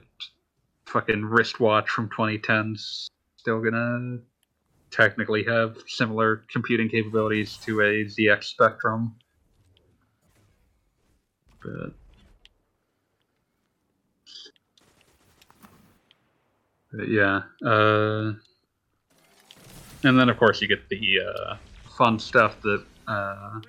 [0.86, 4.18] fucking wristwatch from 2010's still gonna
[4.90, 9.14] technically have similar computing capabilities to a ZX Spectrum,
[11.62, 11.92] but.
[16.92, 18.32] but yeah, uh,
[20.04, 21.56] and then of course you get the uh,
[21.96, 23.60] fun stuff that uh,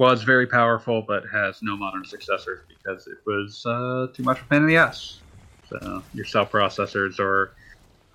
[0.00, 4.46] was very powerful but has no modern successors because it was uh, too much of
[4.46, 5.20] a pain in the ass.
[5.64, 7.54] So, your cell processors or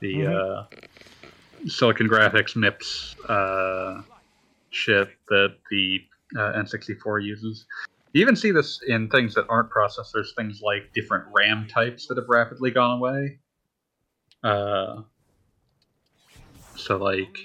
[0.02, 0.36] the Mhm.
[0.36, 0.64] uh,
[1.68, 4.02] Silicon Graphics MIPS uh,
[4.72, 6.00] shit that the
[6.36, 7.68] uh, N64 uses.
[8.14, 12.18] You even see this in things that aren't processors, things like different RAM types that
[12.18, 13.40] have rapidly gone away.
[14.44, 15.04] Uh,
[16.76, 17.38] so, like,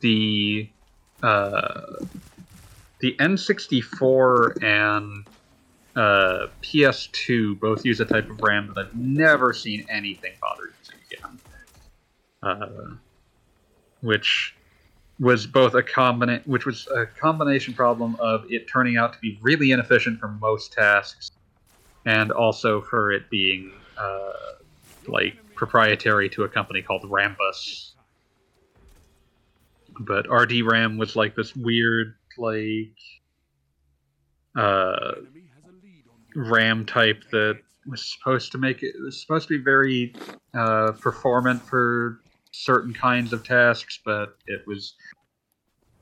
[0.00, 0.70] the
[1.22, 1.80] uh,
[3.00, 5.26] the N64 and
[5.96, 11.00] uh, PS2 both use a type of RAM that I've never seen anything bother using
[11.10, 11.40] again.
[12.42, 12.96] Uh,
[14.02, 14.54] which
[15.18, 19.38] was both a combina- which was a combination problem of it turning out to be
[19.42, 21.30] really inefficient for most tasks,
[22.04, 24.32] and also for it being uh,
[25.08, 27.92] like proprietary to a company called Rambus.
[30.00, 32.96] But RDRAM was like this weird like
[34.56, 35.12] uh,
[36.34, 40.14] RAM type that was supposed to make it, it was supposed to be very
[40.56, 42.20] uh, performant for
[42.52, 44.94] certain kinds of tasks, but it was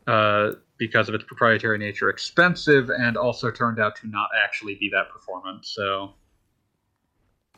[0.07, 4.91] uh, because of its proprietary nature expensive and also turned out to not actually be
[4.93, 5.65] that performant.
[5.65, 6.15] So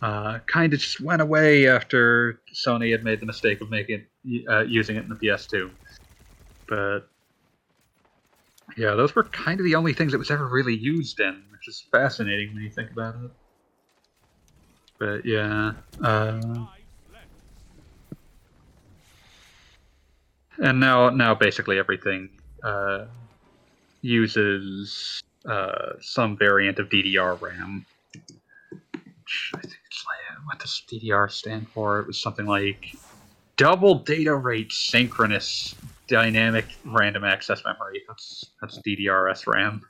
[0.03, 4.05] uh, kind of just went away after Sony had made the mistake of making
[4.48, 5.70] uh, using it in the PS2.
[6.69, 7.09] But
[8.77, 11.66] yeah, those were kind of the only things it was ever really used in, which
[11.66, 13.31] is fascinating when you think about it.
[14.98, 15.73] But yeah,
[16.03, 16.66] uh,
[20.59, 22.31] and now now basically everything
[22.62, 23.07] uh,
[24.03, 27.86] uses uh, some variant of DDR RAM.
[29.55, 32.01] I think it's like what does DDR stand for?
[32.01, 32.86] It was something like
[33.57, 35.74] double data rate synchronous
[36.06, 38.02] dynamic random access memory.
[38.08, 39.80] That's that's DDR SRAM.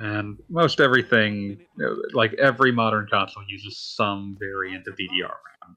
[0.00, 1.58] And most everything,
[2.12, 5.76] like every modern console, uses some variant of DDR RAM.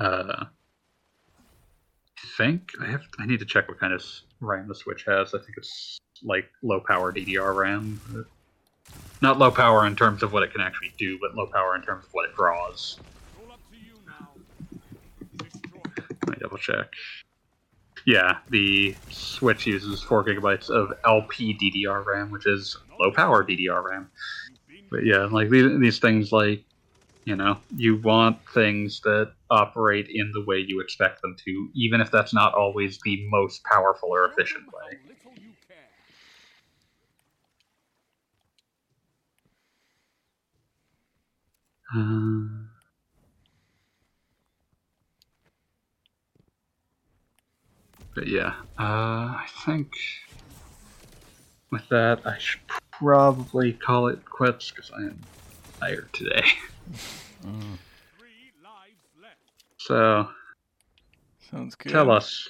[0.00, 0.44] Uh,
[2.24, 3.02] I think I have.
[3.18, 4.02] I need to check what kind of
[4.40, 5.34] RAM the Switch has.
[5.34, 8.00] I think it's like low power DDR RAM.
[9.20, 11.82] Not low power in terms of what it can actually do, but low power in
[11.82, 12.98] terms of what it draws.
[16.26, 16.86] Let me double check.
[18.06, 23.82] Yeah, the Switch uses 4 gigabytes of LP DDR RAM, which is low power DDR
[23.88, 24.10] RAM.
[24.90, 26.64] But yeah, like these, these things, like,
[27.24, 32.00] you know, you want things that operate in the way you expect them to, even
[32.00, 34.98] if that's not always the most powerful or efficient way.
[41.94, 42.73] Uh,
[48.14, 48.82] but yeah, uh,
[49.38, 49.92] I think
[51.70, 52.60] with that, I should
[52.90, 55.18] probably call it quits because I am
[55.80, 56.44] tired today.
[59.86, 60.30] So,
[61.50, 61.92] Sounds good.
[61.92, 62.48] tell us,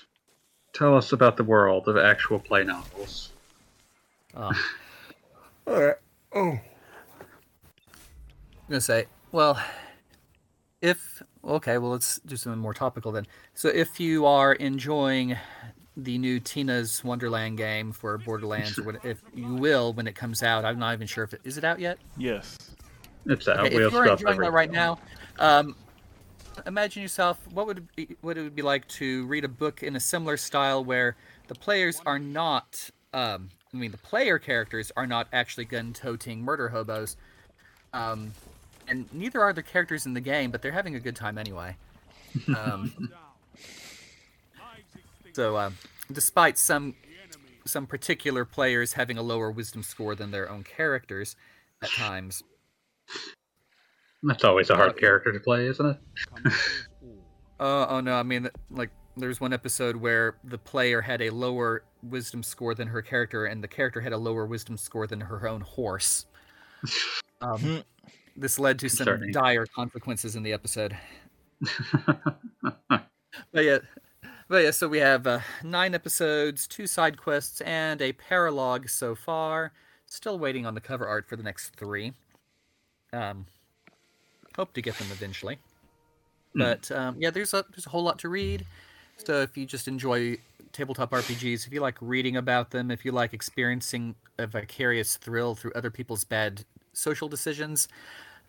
[0.73, 3.33] tell us about the world of actual play novels.
[4.37, 4.53] Oh.
[5.67, 5.97] All right.
[6.33, 6.51] Oh.
[6.51, 6.61] I'm
[8.69, 9.61] gonna say, well,
[10.85, 13.27] if okay, well, let's do something more topical then.
[13.55, 15.37] So, if you are enjoying
[15.97, 20.65] the new Tina's Wonderland game for Borderlands, or if you will, when it comes out,
[20.65, 21.99] I'm not even sure if it is it out yet.
[22.19, 22.59] Yes.
[23.25, 23.61] It's out.
[23.61, 24.99] Okay, we if have you're stuff enjoying that right now,
[25.39, 25.75] um,
[26.67, 27.41] imagine yourself.
[27.53, 30.01] What would it be, what it would be like to read a book in a
[30.01, 31.17] similar style where
[31.49, 32.91] the players are not.
[33.15, 37.17] Um, I mean, the player characters are not actually gun-toting murder hobos,
[37.95, 38.33] um,
[38.89, 41.77] and neither are the characters in the game, but they're having a good time anyway.
[42.57, 43.11] Um,
[45.33, 45.77] so, um,
[46.13, 46.95] despite some
[47.67, 51.35] some particular players having a lower wisdom score than their own characters
[51.83, 52.43] at times,
[54.23, 56.53] That's always a hard character to play, isn't it?
[57.61, 61.85] Uh, oh no, I mean, like, there's one episode where the player had a lower
[62.03, 65.49] wisdom score than her character, and the character had a lower wisdom score than her
[65.49, 66.27] own horse.
[67.41, 67.83] Um,
[68.37, 70.97] this led to some dire consequences in the episode.
[73.53, 73.79] But yeah,
[74.49, 74.71] but yeah.
[74.71, 79.73] So we have uh, nine episodes, two side quests, and a paralogue so far.
[80.07, 82.13] Still waiting on the cover art for the next three.
[83.13, 83.47] Um,
[84.57, 85.59] hope to get them eventually.
[86.55, 88.65] But um, yeah, there's a there's a whole lot to read.
[89.17, 90.39] So if you just enjoy
[90.73, 95.55] tabletop RPGs, if you like reading about them, if you like experiencing a vicarious thrill
[95.55, 97.89] through other people's bad social decisions,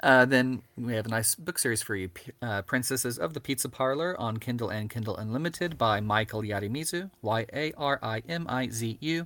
[0.03, 2.09] Uh, then we have a nice book series for you,
[2.41, 7.45] uh, Princesses of the Pizza Parlor on Kindle and Kindle Unlimited by Michael Yarimizu, Y
[7.53, 9.25] A R I M I Z U.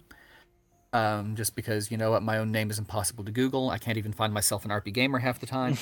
[0.94, 3.70] Um, just because you know what, my own name is impossible to Google.
[3.70, 5.78] I can't even find myself an RP gamer half the time.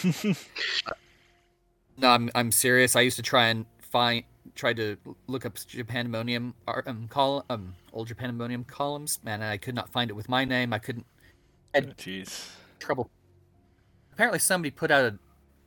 [0.86, 0.94] Uh,
[1.98, 2.96] no, I'm I'm serious.
[2.96, 4.24] I used to try and find
[4.56, 4.98] try to
[5.28, 9.90] look up Japandemonium ar- um, col- um old Japandemonium columns, man, and I could not
[9.90, 10.74] find it with my name.
[10.74, 11.06] I couldn't
[11.76, 12.50] Oh, Jeez.
[12.80, 13.10] trouble.
[14.18, 15.14] Apparently, somebody put out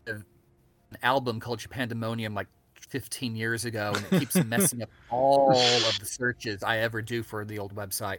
[0.08, 2.48] a, a an album called Japandemonium like
[2.80, 7.22] 15 years ago, and it keeps messing up all of the searches I ever do
[7.22, 8.18] for the old website.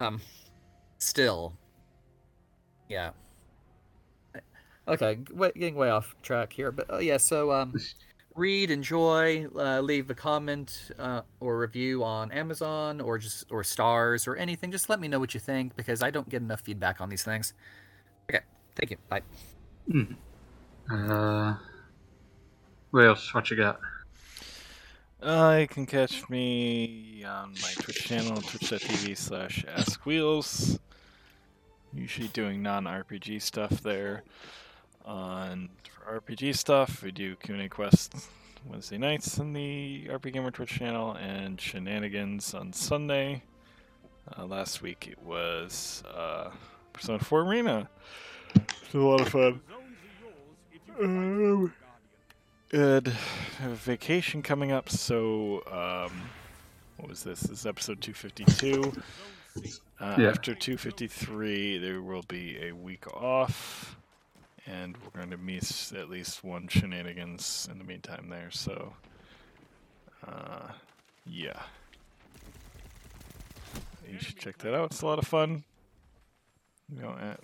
[0.00, 0.18] Um,
[0.96, 1.52] still,
[2.88, 3.10] yeah.
[4.88, 5.18] Okay,
[5.56, 7.18] getting way off track here, but uh, yeah.
[7.18, 7.74] So, um,
[8.34, 14.26] read, enjoy, uh, leave a comment uh, or review on Amazon or just or stars
[14.26, 14.72] or anything.
[14.72, 17.22] Just let me know what you think because I don't get enough feedback on these
[17.22, 17.52] things.
[18.30, 18.40] Okay,
[18.76, 18.96] thank you.
[19.08, 19.22] Bye.
[20.90, 21.54] Uh,
[22.90, 23.32] what else?
[23.34, 23.80] What you got?
[25.22, 30.78] Uh, you can catch me on my Twitch channel, twitch.tv slash askwheels.
[31.94, 34.24] Usually doing non-RPG stuff there.
[35.06, 38.28] On for RPG stuff, we do Q&A quests
[38.68, 43.42] Wednesday nights on the RP Gamer Twitch channel, and shenanigans on Sunday.
[44.36, 46.50] Uh, last week it was uh,
[46.92, 47.88] Persona 4 Arena.
[48.54, 49.60] It was a lot of fun.
[51.00, 51.72] Um,
[52.68, 53.08] Good.
[53.08, 56.22] I have a vacation coming up, so um,
[56.96, 57.40] what was this?
[57.40, 58.92] This is episode 252.
[60.00, 60.30] Uh, Yeah.
[60.30, 63.96] After 253, there will be a week off,
[64.66, 68.50] and we're going to miss at least one shenanigans in the meantime there.
[68.50, 68.92] So,
[70.26, 70.68] uh,
[71.26, 71.60] yeah,
[74.10, 74.86] you should check that out.
[74.92, 75.62] It's a lot of fun.
[76.94, 77.36] You know,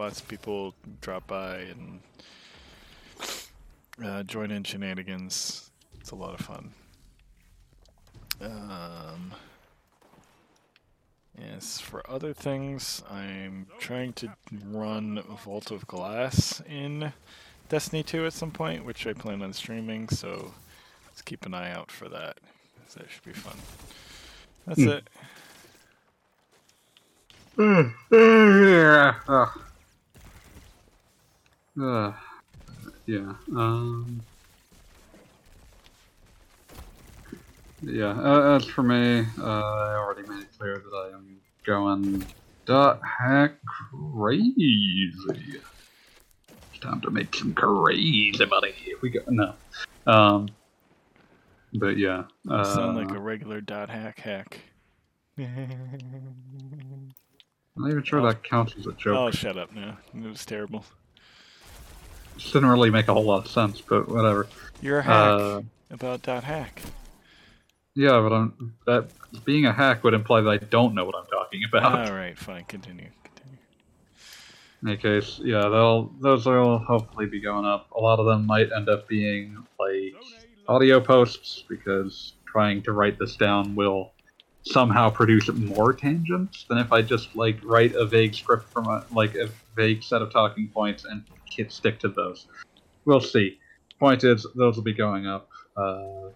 [0.00, 2.00] lots of people drop by and
[4.02, 5.70] uh, join in shenanigans.
[6.00, 6.72] It's a lot of fun.
[8.40, 9.32] Um,
[11.38, 14.32] yes, for other things, I'm trying to
[14.70, 17.12] run Vault of Glass in
[17.68, 20.54] Destiny 2 at some point, which I plan on streaming, so
[21.08, 22.38] let's keep an eye out for that.
[22.96, 23.58] That should be fun.
[24.66, 24.88] That's Hmm.
[24.88, 25.08] it.
[28.10, 29.14] yeah.
[29.28, 29.60] Ugh.
[31.78, 32.12] Uh,
[33.06, 33.34] yeah.
[33.54, 34.20] Um.
[37.82, 38.18] Yeah.
[38.18, 42.24] Uh, as for me, uh, I already made it clear that I am going
[42.66, 45.12] dot hack crazy.
[46.48, 48.72] It's time to make some crazy money.
[48.72, 49.20] Here we go.
[49.28, 49.54] No.
[50.06, 50.48] Um.
[51.74, 52.24] But yeah.
[52.48, 54.60] Uh, Sound like a regular dot hack hack.
[55.38, 57.14] I'm
[57.76, 59.16] not even sure that counts as a joke.
[59.16, 59.96] oh, shut up now.
[60.14, 60.84] It was terrible.
[62.42, 64.46] This didn't really make a whole lot of sense, but whatever.
[64.80, 66.80] You're a hack Uh, about that hack.
[67.94, 69.10] yeah, but I'm that
[69.44, 72.08] being a hack would imply that I don't know what I'm talking about.
[72.08, 72.64] All right, fine.
[72.64, 73.08] Continue.
[73.24, 73.58] Continue.
[74.82, 77.90] In any case, yeah, they'll those will hopefully be going up.
[77.92, 80.14] A lot of them might end up being like
[80.66, 84.12] audio posts because trying to write this down will
[84.62, 89.04] somehow produce more tangents than if I just like write a vague script from a
[89.12, 91.22] like a vague set of talking points and
[91.54, 92.46] hit stick to those.
[93.04, 93.58] We'll see.
[93.98, 95.48] Point is, those will be going up.
[95.76, 96.30] Uh,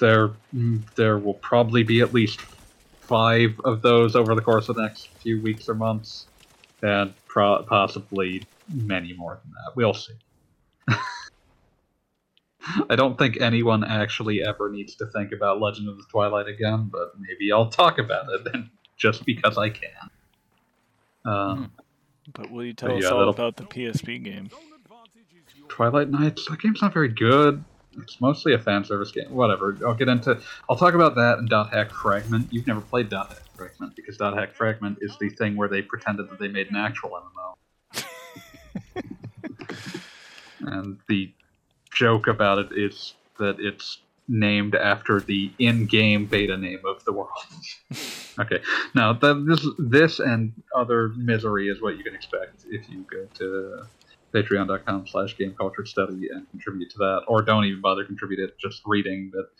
[0.00, 2.40] there, mm, there will probably be at least
[3.08, 6.26] five of those over the course of the next few weeks or months
[6.82, 9.76] and pro- possibly many more than that.
[9.76, 10.14] We'll see.
[12.88, 16.88] I don't think anyone actually ever needs to think about Legend of the Twilight again,
[16.92, 18.46] but maybe I'll talk about it
[18.96, 20.10] just because I can.
[21.24, 21.72] Um,
[22.32, 24.50] But will you tell us yeah, all that'll- about the PSP game?
[25.68, 26.46] Twilight Nights.
[26.46, 27.64] That game's not very good.
[27.98, 29.30] It's mostly a fan service game.
[29.30, 29.76] Whatever.
[29.86, 30.40] I'll get into.
[30.68, 32.48] I'll talk about that and Dot Hack Fragment.
[32.50, 35.82] You've never played Dot Hack Fragment because Dot Hack Fragment is the thing where they
[35.82, 37.20] pretended that they made an actual
[37.94, 38.04] MMO.
[40.60, 41.32] and the
[41.92, 43.98] joke about it is that it's
[44.30, 47.30] named after the in-game beta name of the world.
[48.38, 48.60] okay,
[48.94, 53.26] now that this this and other misery is what you can expect if you go
[53.34, 53.82] to
[54.32, 58.56] patreon.com slash game culture study and contribute to that or don't even bother contribute it
[58.58, 59.50] just reading but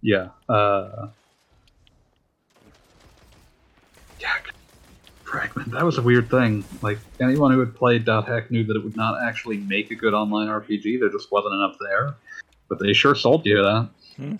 [0.00, 1.06] yeah uh
[4.18, 4.32] yeah
[5.22, 5.72] fragment.
[5.72, 6.64] That was a weird thing.
[6.80, 9.94] Like anyone who had played dot hack knew that it would not actually make a
[9.94, 12.14] good online rpg there just wasn't enough there.
[12.68, 14.36] But they sure sold you that Hmm.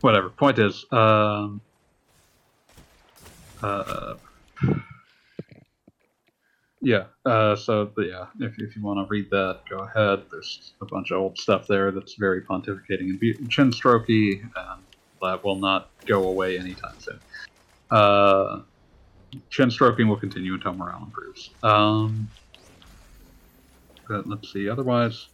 [0.00, 1.60] whatever point is um
[3.62, 4.14] uh
[6.82, 7.04] Yeah.
[7.24, 10.24] Uh, so, yeah, if, if you want to read that, go ahead.
[10.30, 14.82] There's a bunch of old stuff there that's very pontificating and be- chin strokey, and
[15.22, 17.20] that will not go away anytime soon.
[17.90, 18.62] Uh,
[19.50, 21.54] chin stroking will continue until morale improves.
[21.62, 22.28] Um,
[24.08, 24.68] but let's see.
[24.68, 25.28] Otherwise,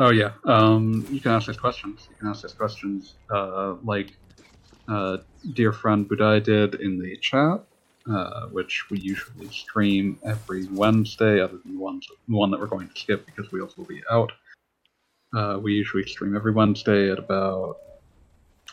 [0.00, 0.32] oh yeah.
[0.44, 2.06] Um, you can ask us questions.
[2.10, 4.10] You can ask us questions uh, like
[4.88, 5.18] uh,
[5.54, 7.64] dear friend Budai did in the chat,
[8.10, 12.88] uh, which we usually stream every Wednesday, other than the ones one that we're going
[12.88, 14.32] to skip because Wheels will be out.
[15.34, 17.76] Uh, we usually stream every Wednesday at about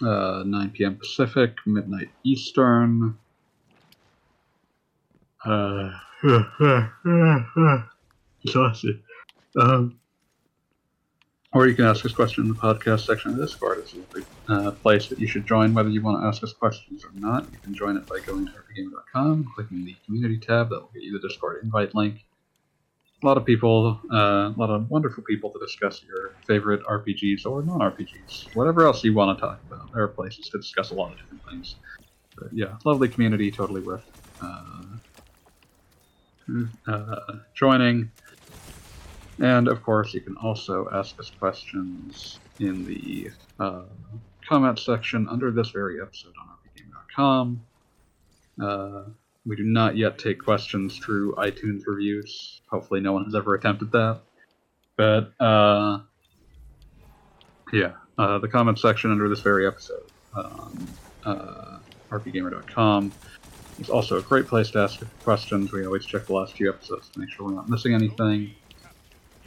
[0.02, 0.98] uh, 9 p.m.
[0.98, 3.18] Pacific, midnight Eastern.
[5.46, 5.92] Uh,
[8.44, 9.02] exhausted.
[9.56, 10.00] Um,
[11.54, 13.80] or you can ask us questions in the podcast section of Discord.
[13.80, 13.96] It's
[14.50, 17.12] a uh, place that you should join whether you want to ask us questions or
[17.16, 17.52] not.
[17.52, 20.70] You can join it by going to rpgamer.com, clicking the community tab.
[20.70, 22.24] That will get you the Discord invite link.
[23.22, 27.46] A lot of people, uh, a lot of wonderful people to discuss your favorite RPGs
[27.46, 28.56] or non-RPGs.
[28.56, 29.92] Whatever else you want to talk about.
[29.92, 31.76] There are places to discuss a lot of different things.
[32.38, 34.06] But yeah, lovely community, totally worth
[34.42, 34.84] uh,
[36.88, 37.16] uh,
[37.54, 38.12] joining.
[39.42, 43.84] And of course, you can also ask us questions in the uh,
[44.48, 47.62] comment section under this very episode on rpgamer.com.
[48.62, 49.04] Uh,
[49.46, 52.62] we do not yet take questions through iTunes reviews.
[52.70, 54.20] Hopefully, no one has ever attempted that.
[54.98, 56.00] But uh,
[57.72, 60.88] yeah, uh, the comment section under this very episode on
[61.24, 61.80] uh,
[62.12, 63.14] rpgamer.com
[63.80, 65.72] is also a great place to ask questions.
[65.72, 68.54] We always check the last few episodes to make sure we're not missing anything.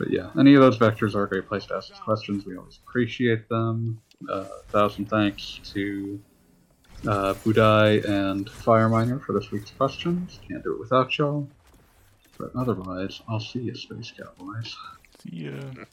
[0.02, 2.44] But yeah, any of those vectors are a great place to ask us questions.
[2.44, 4.02] We always appreciate them.
[4.28, 6.20] Uh, thousand thanks to
[7.06, 10.40] uh, Budai and Fireminer for this week's questions.
[10.48, 11.48] Can't do it without y'all.
[12.36, 14.74] But otherwise, I'll see you, Space Cowboys.
[15.20, 15.84] See ya.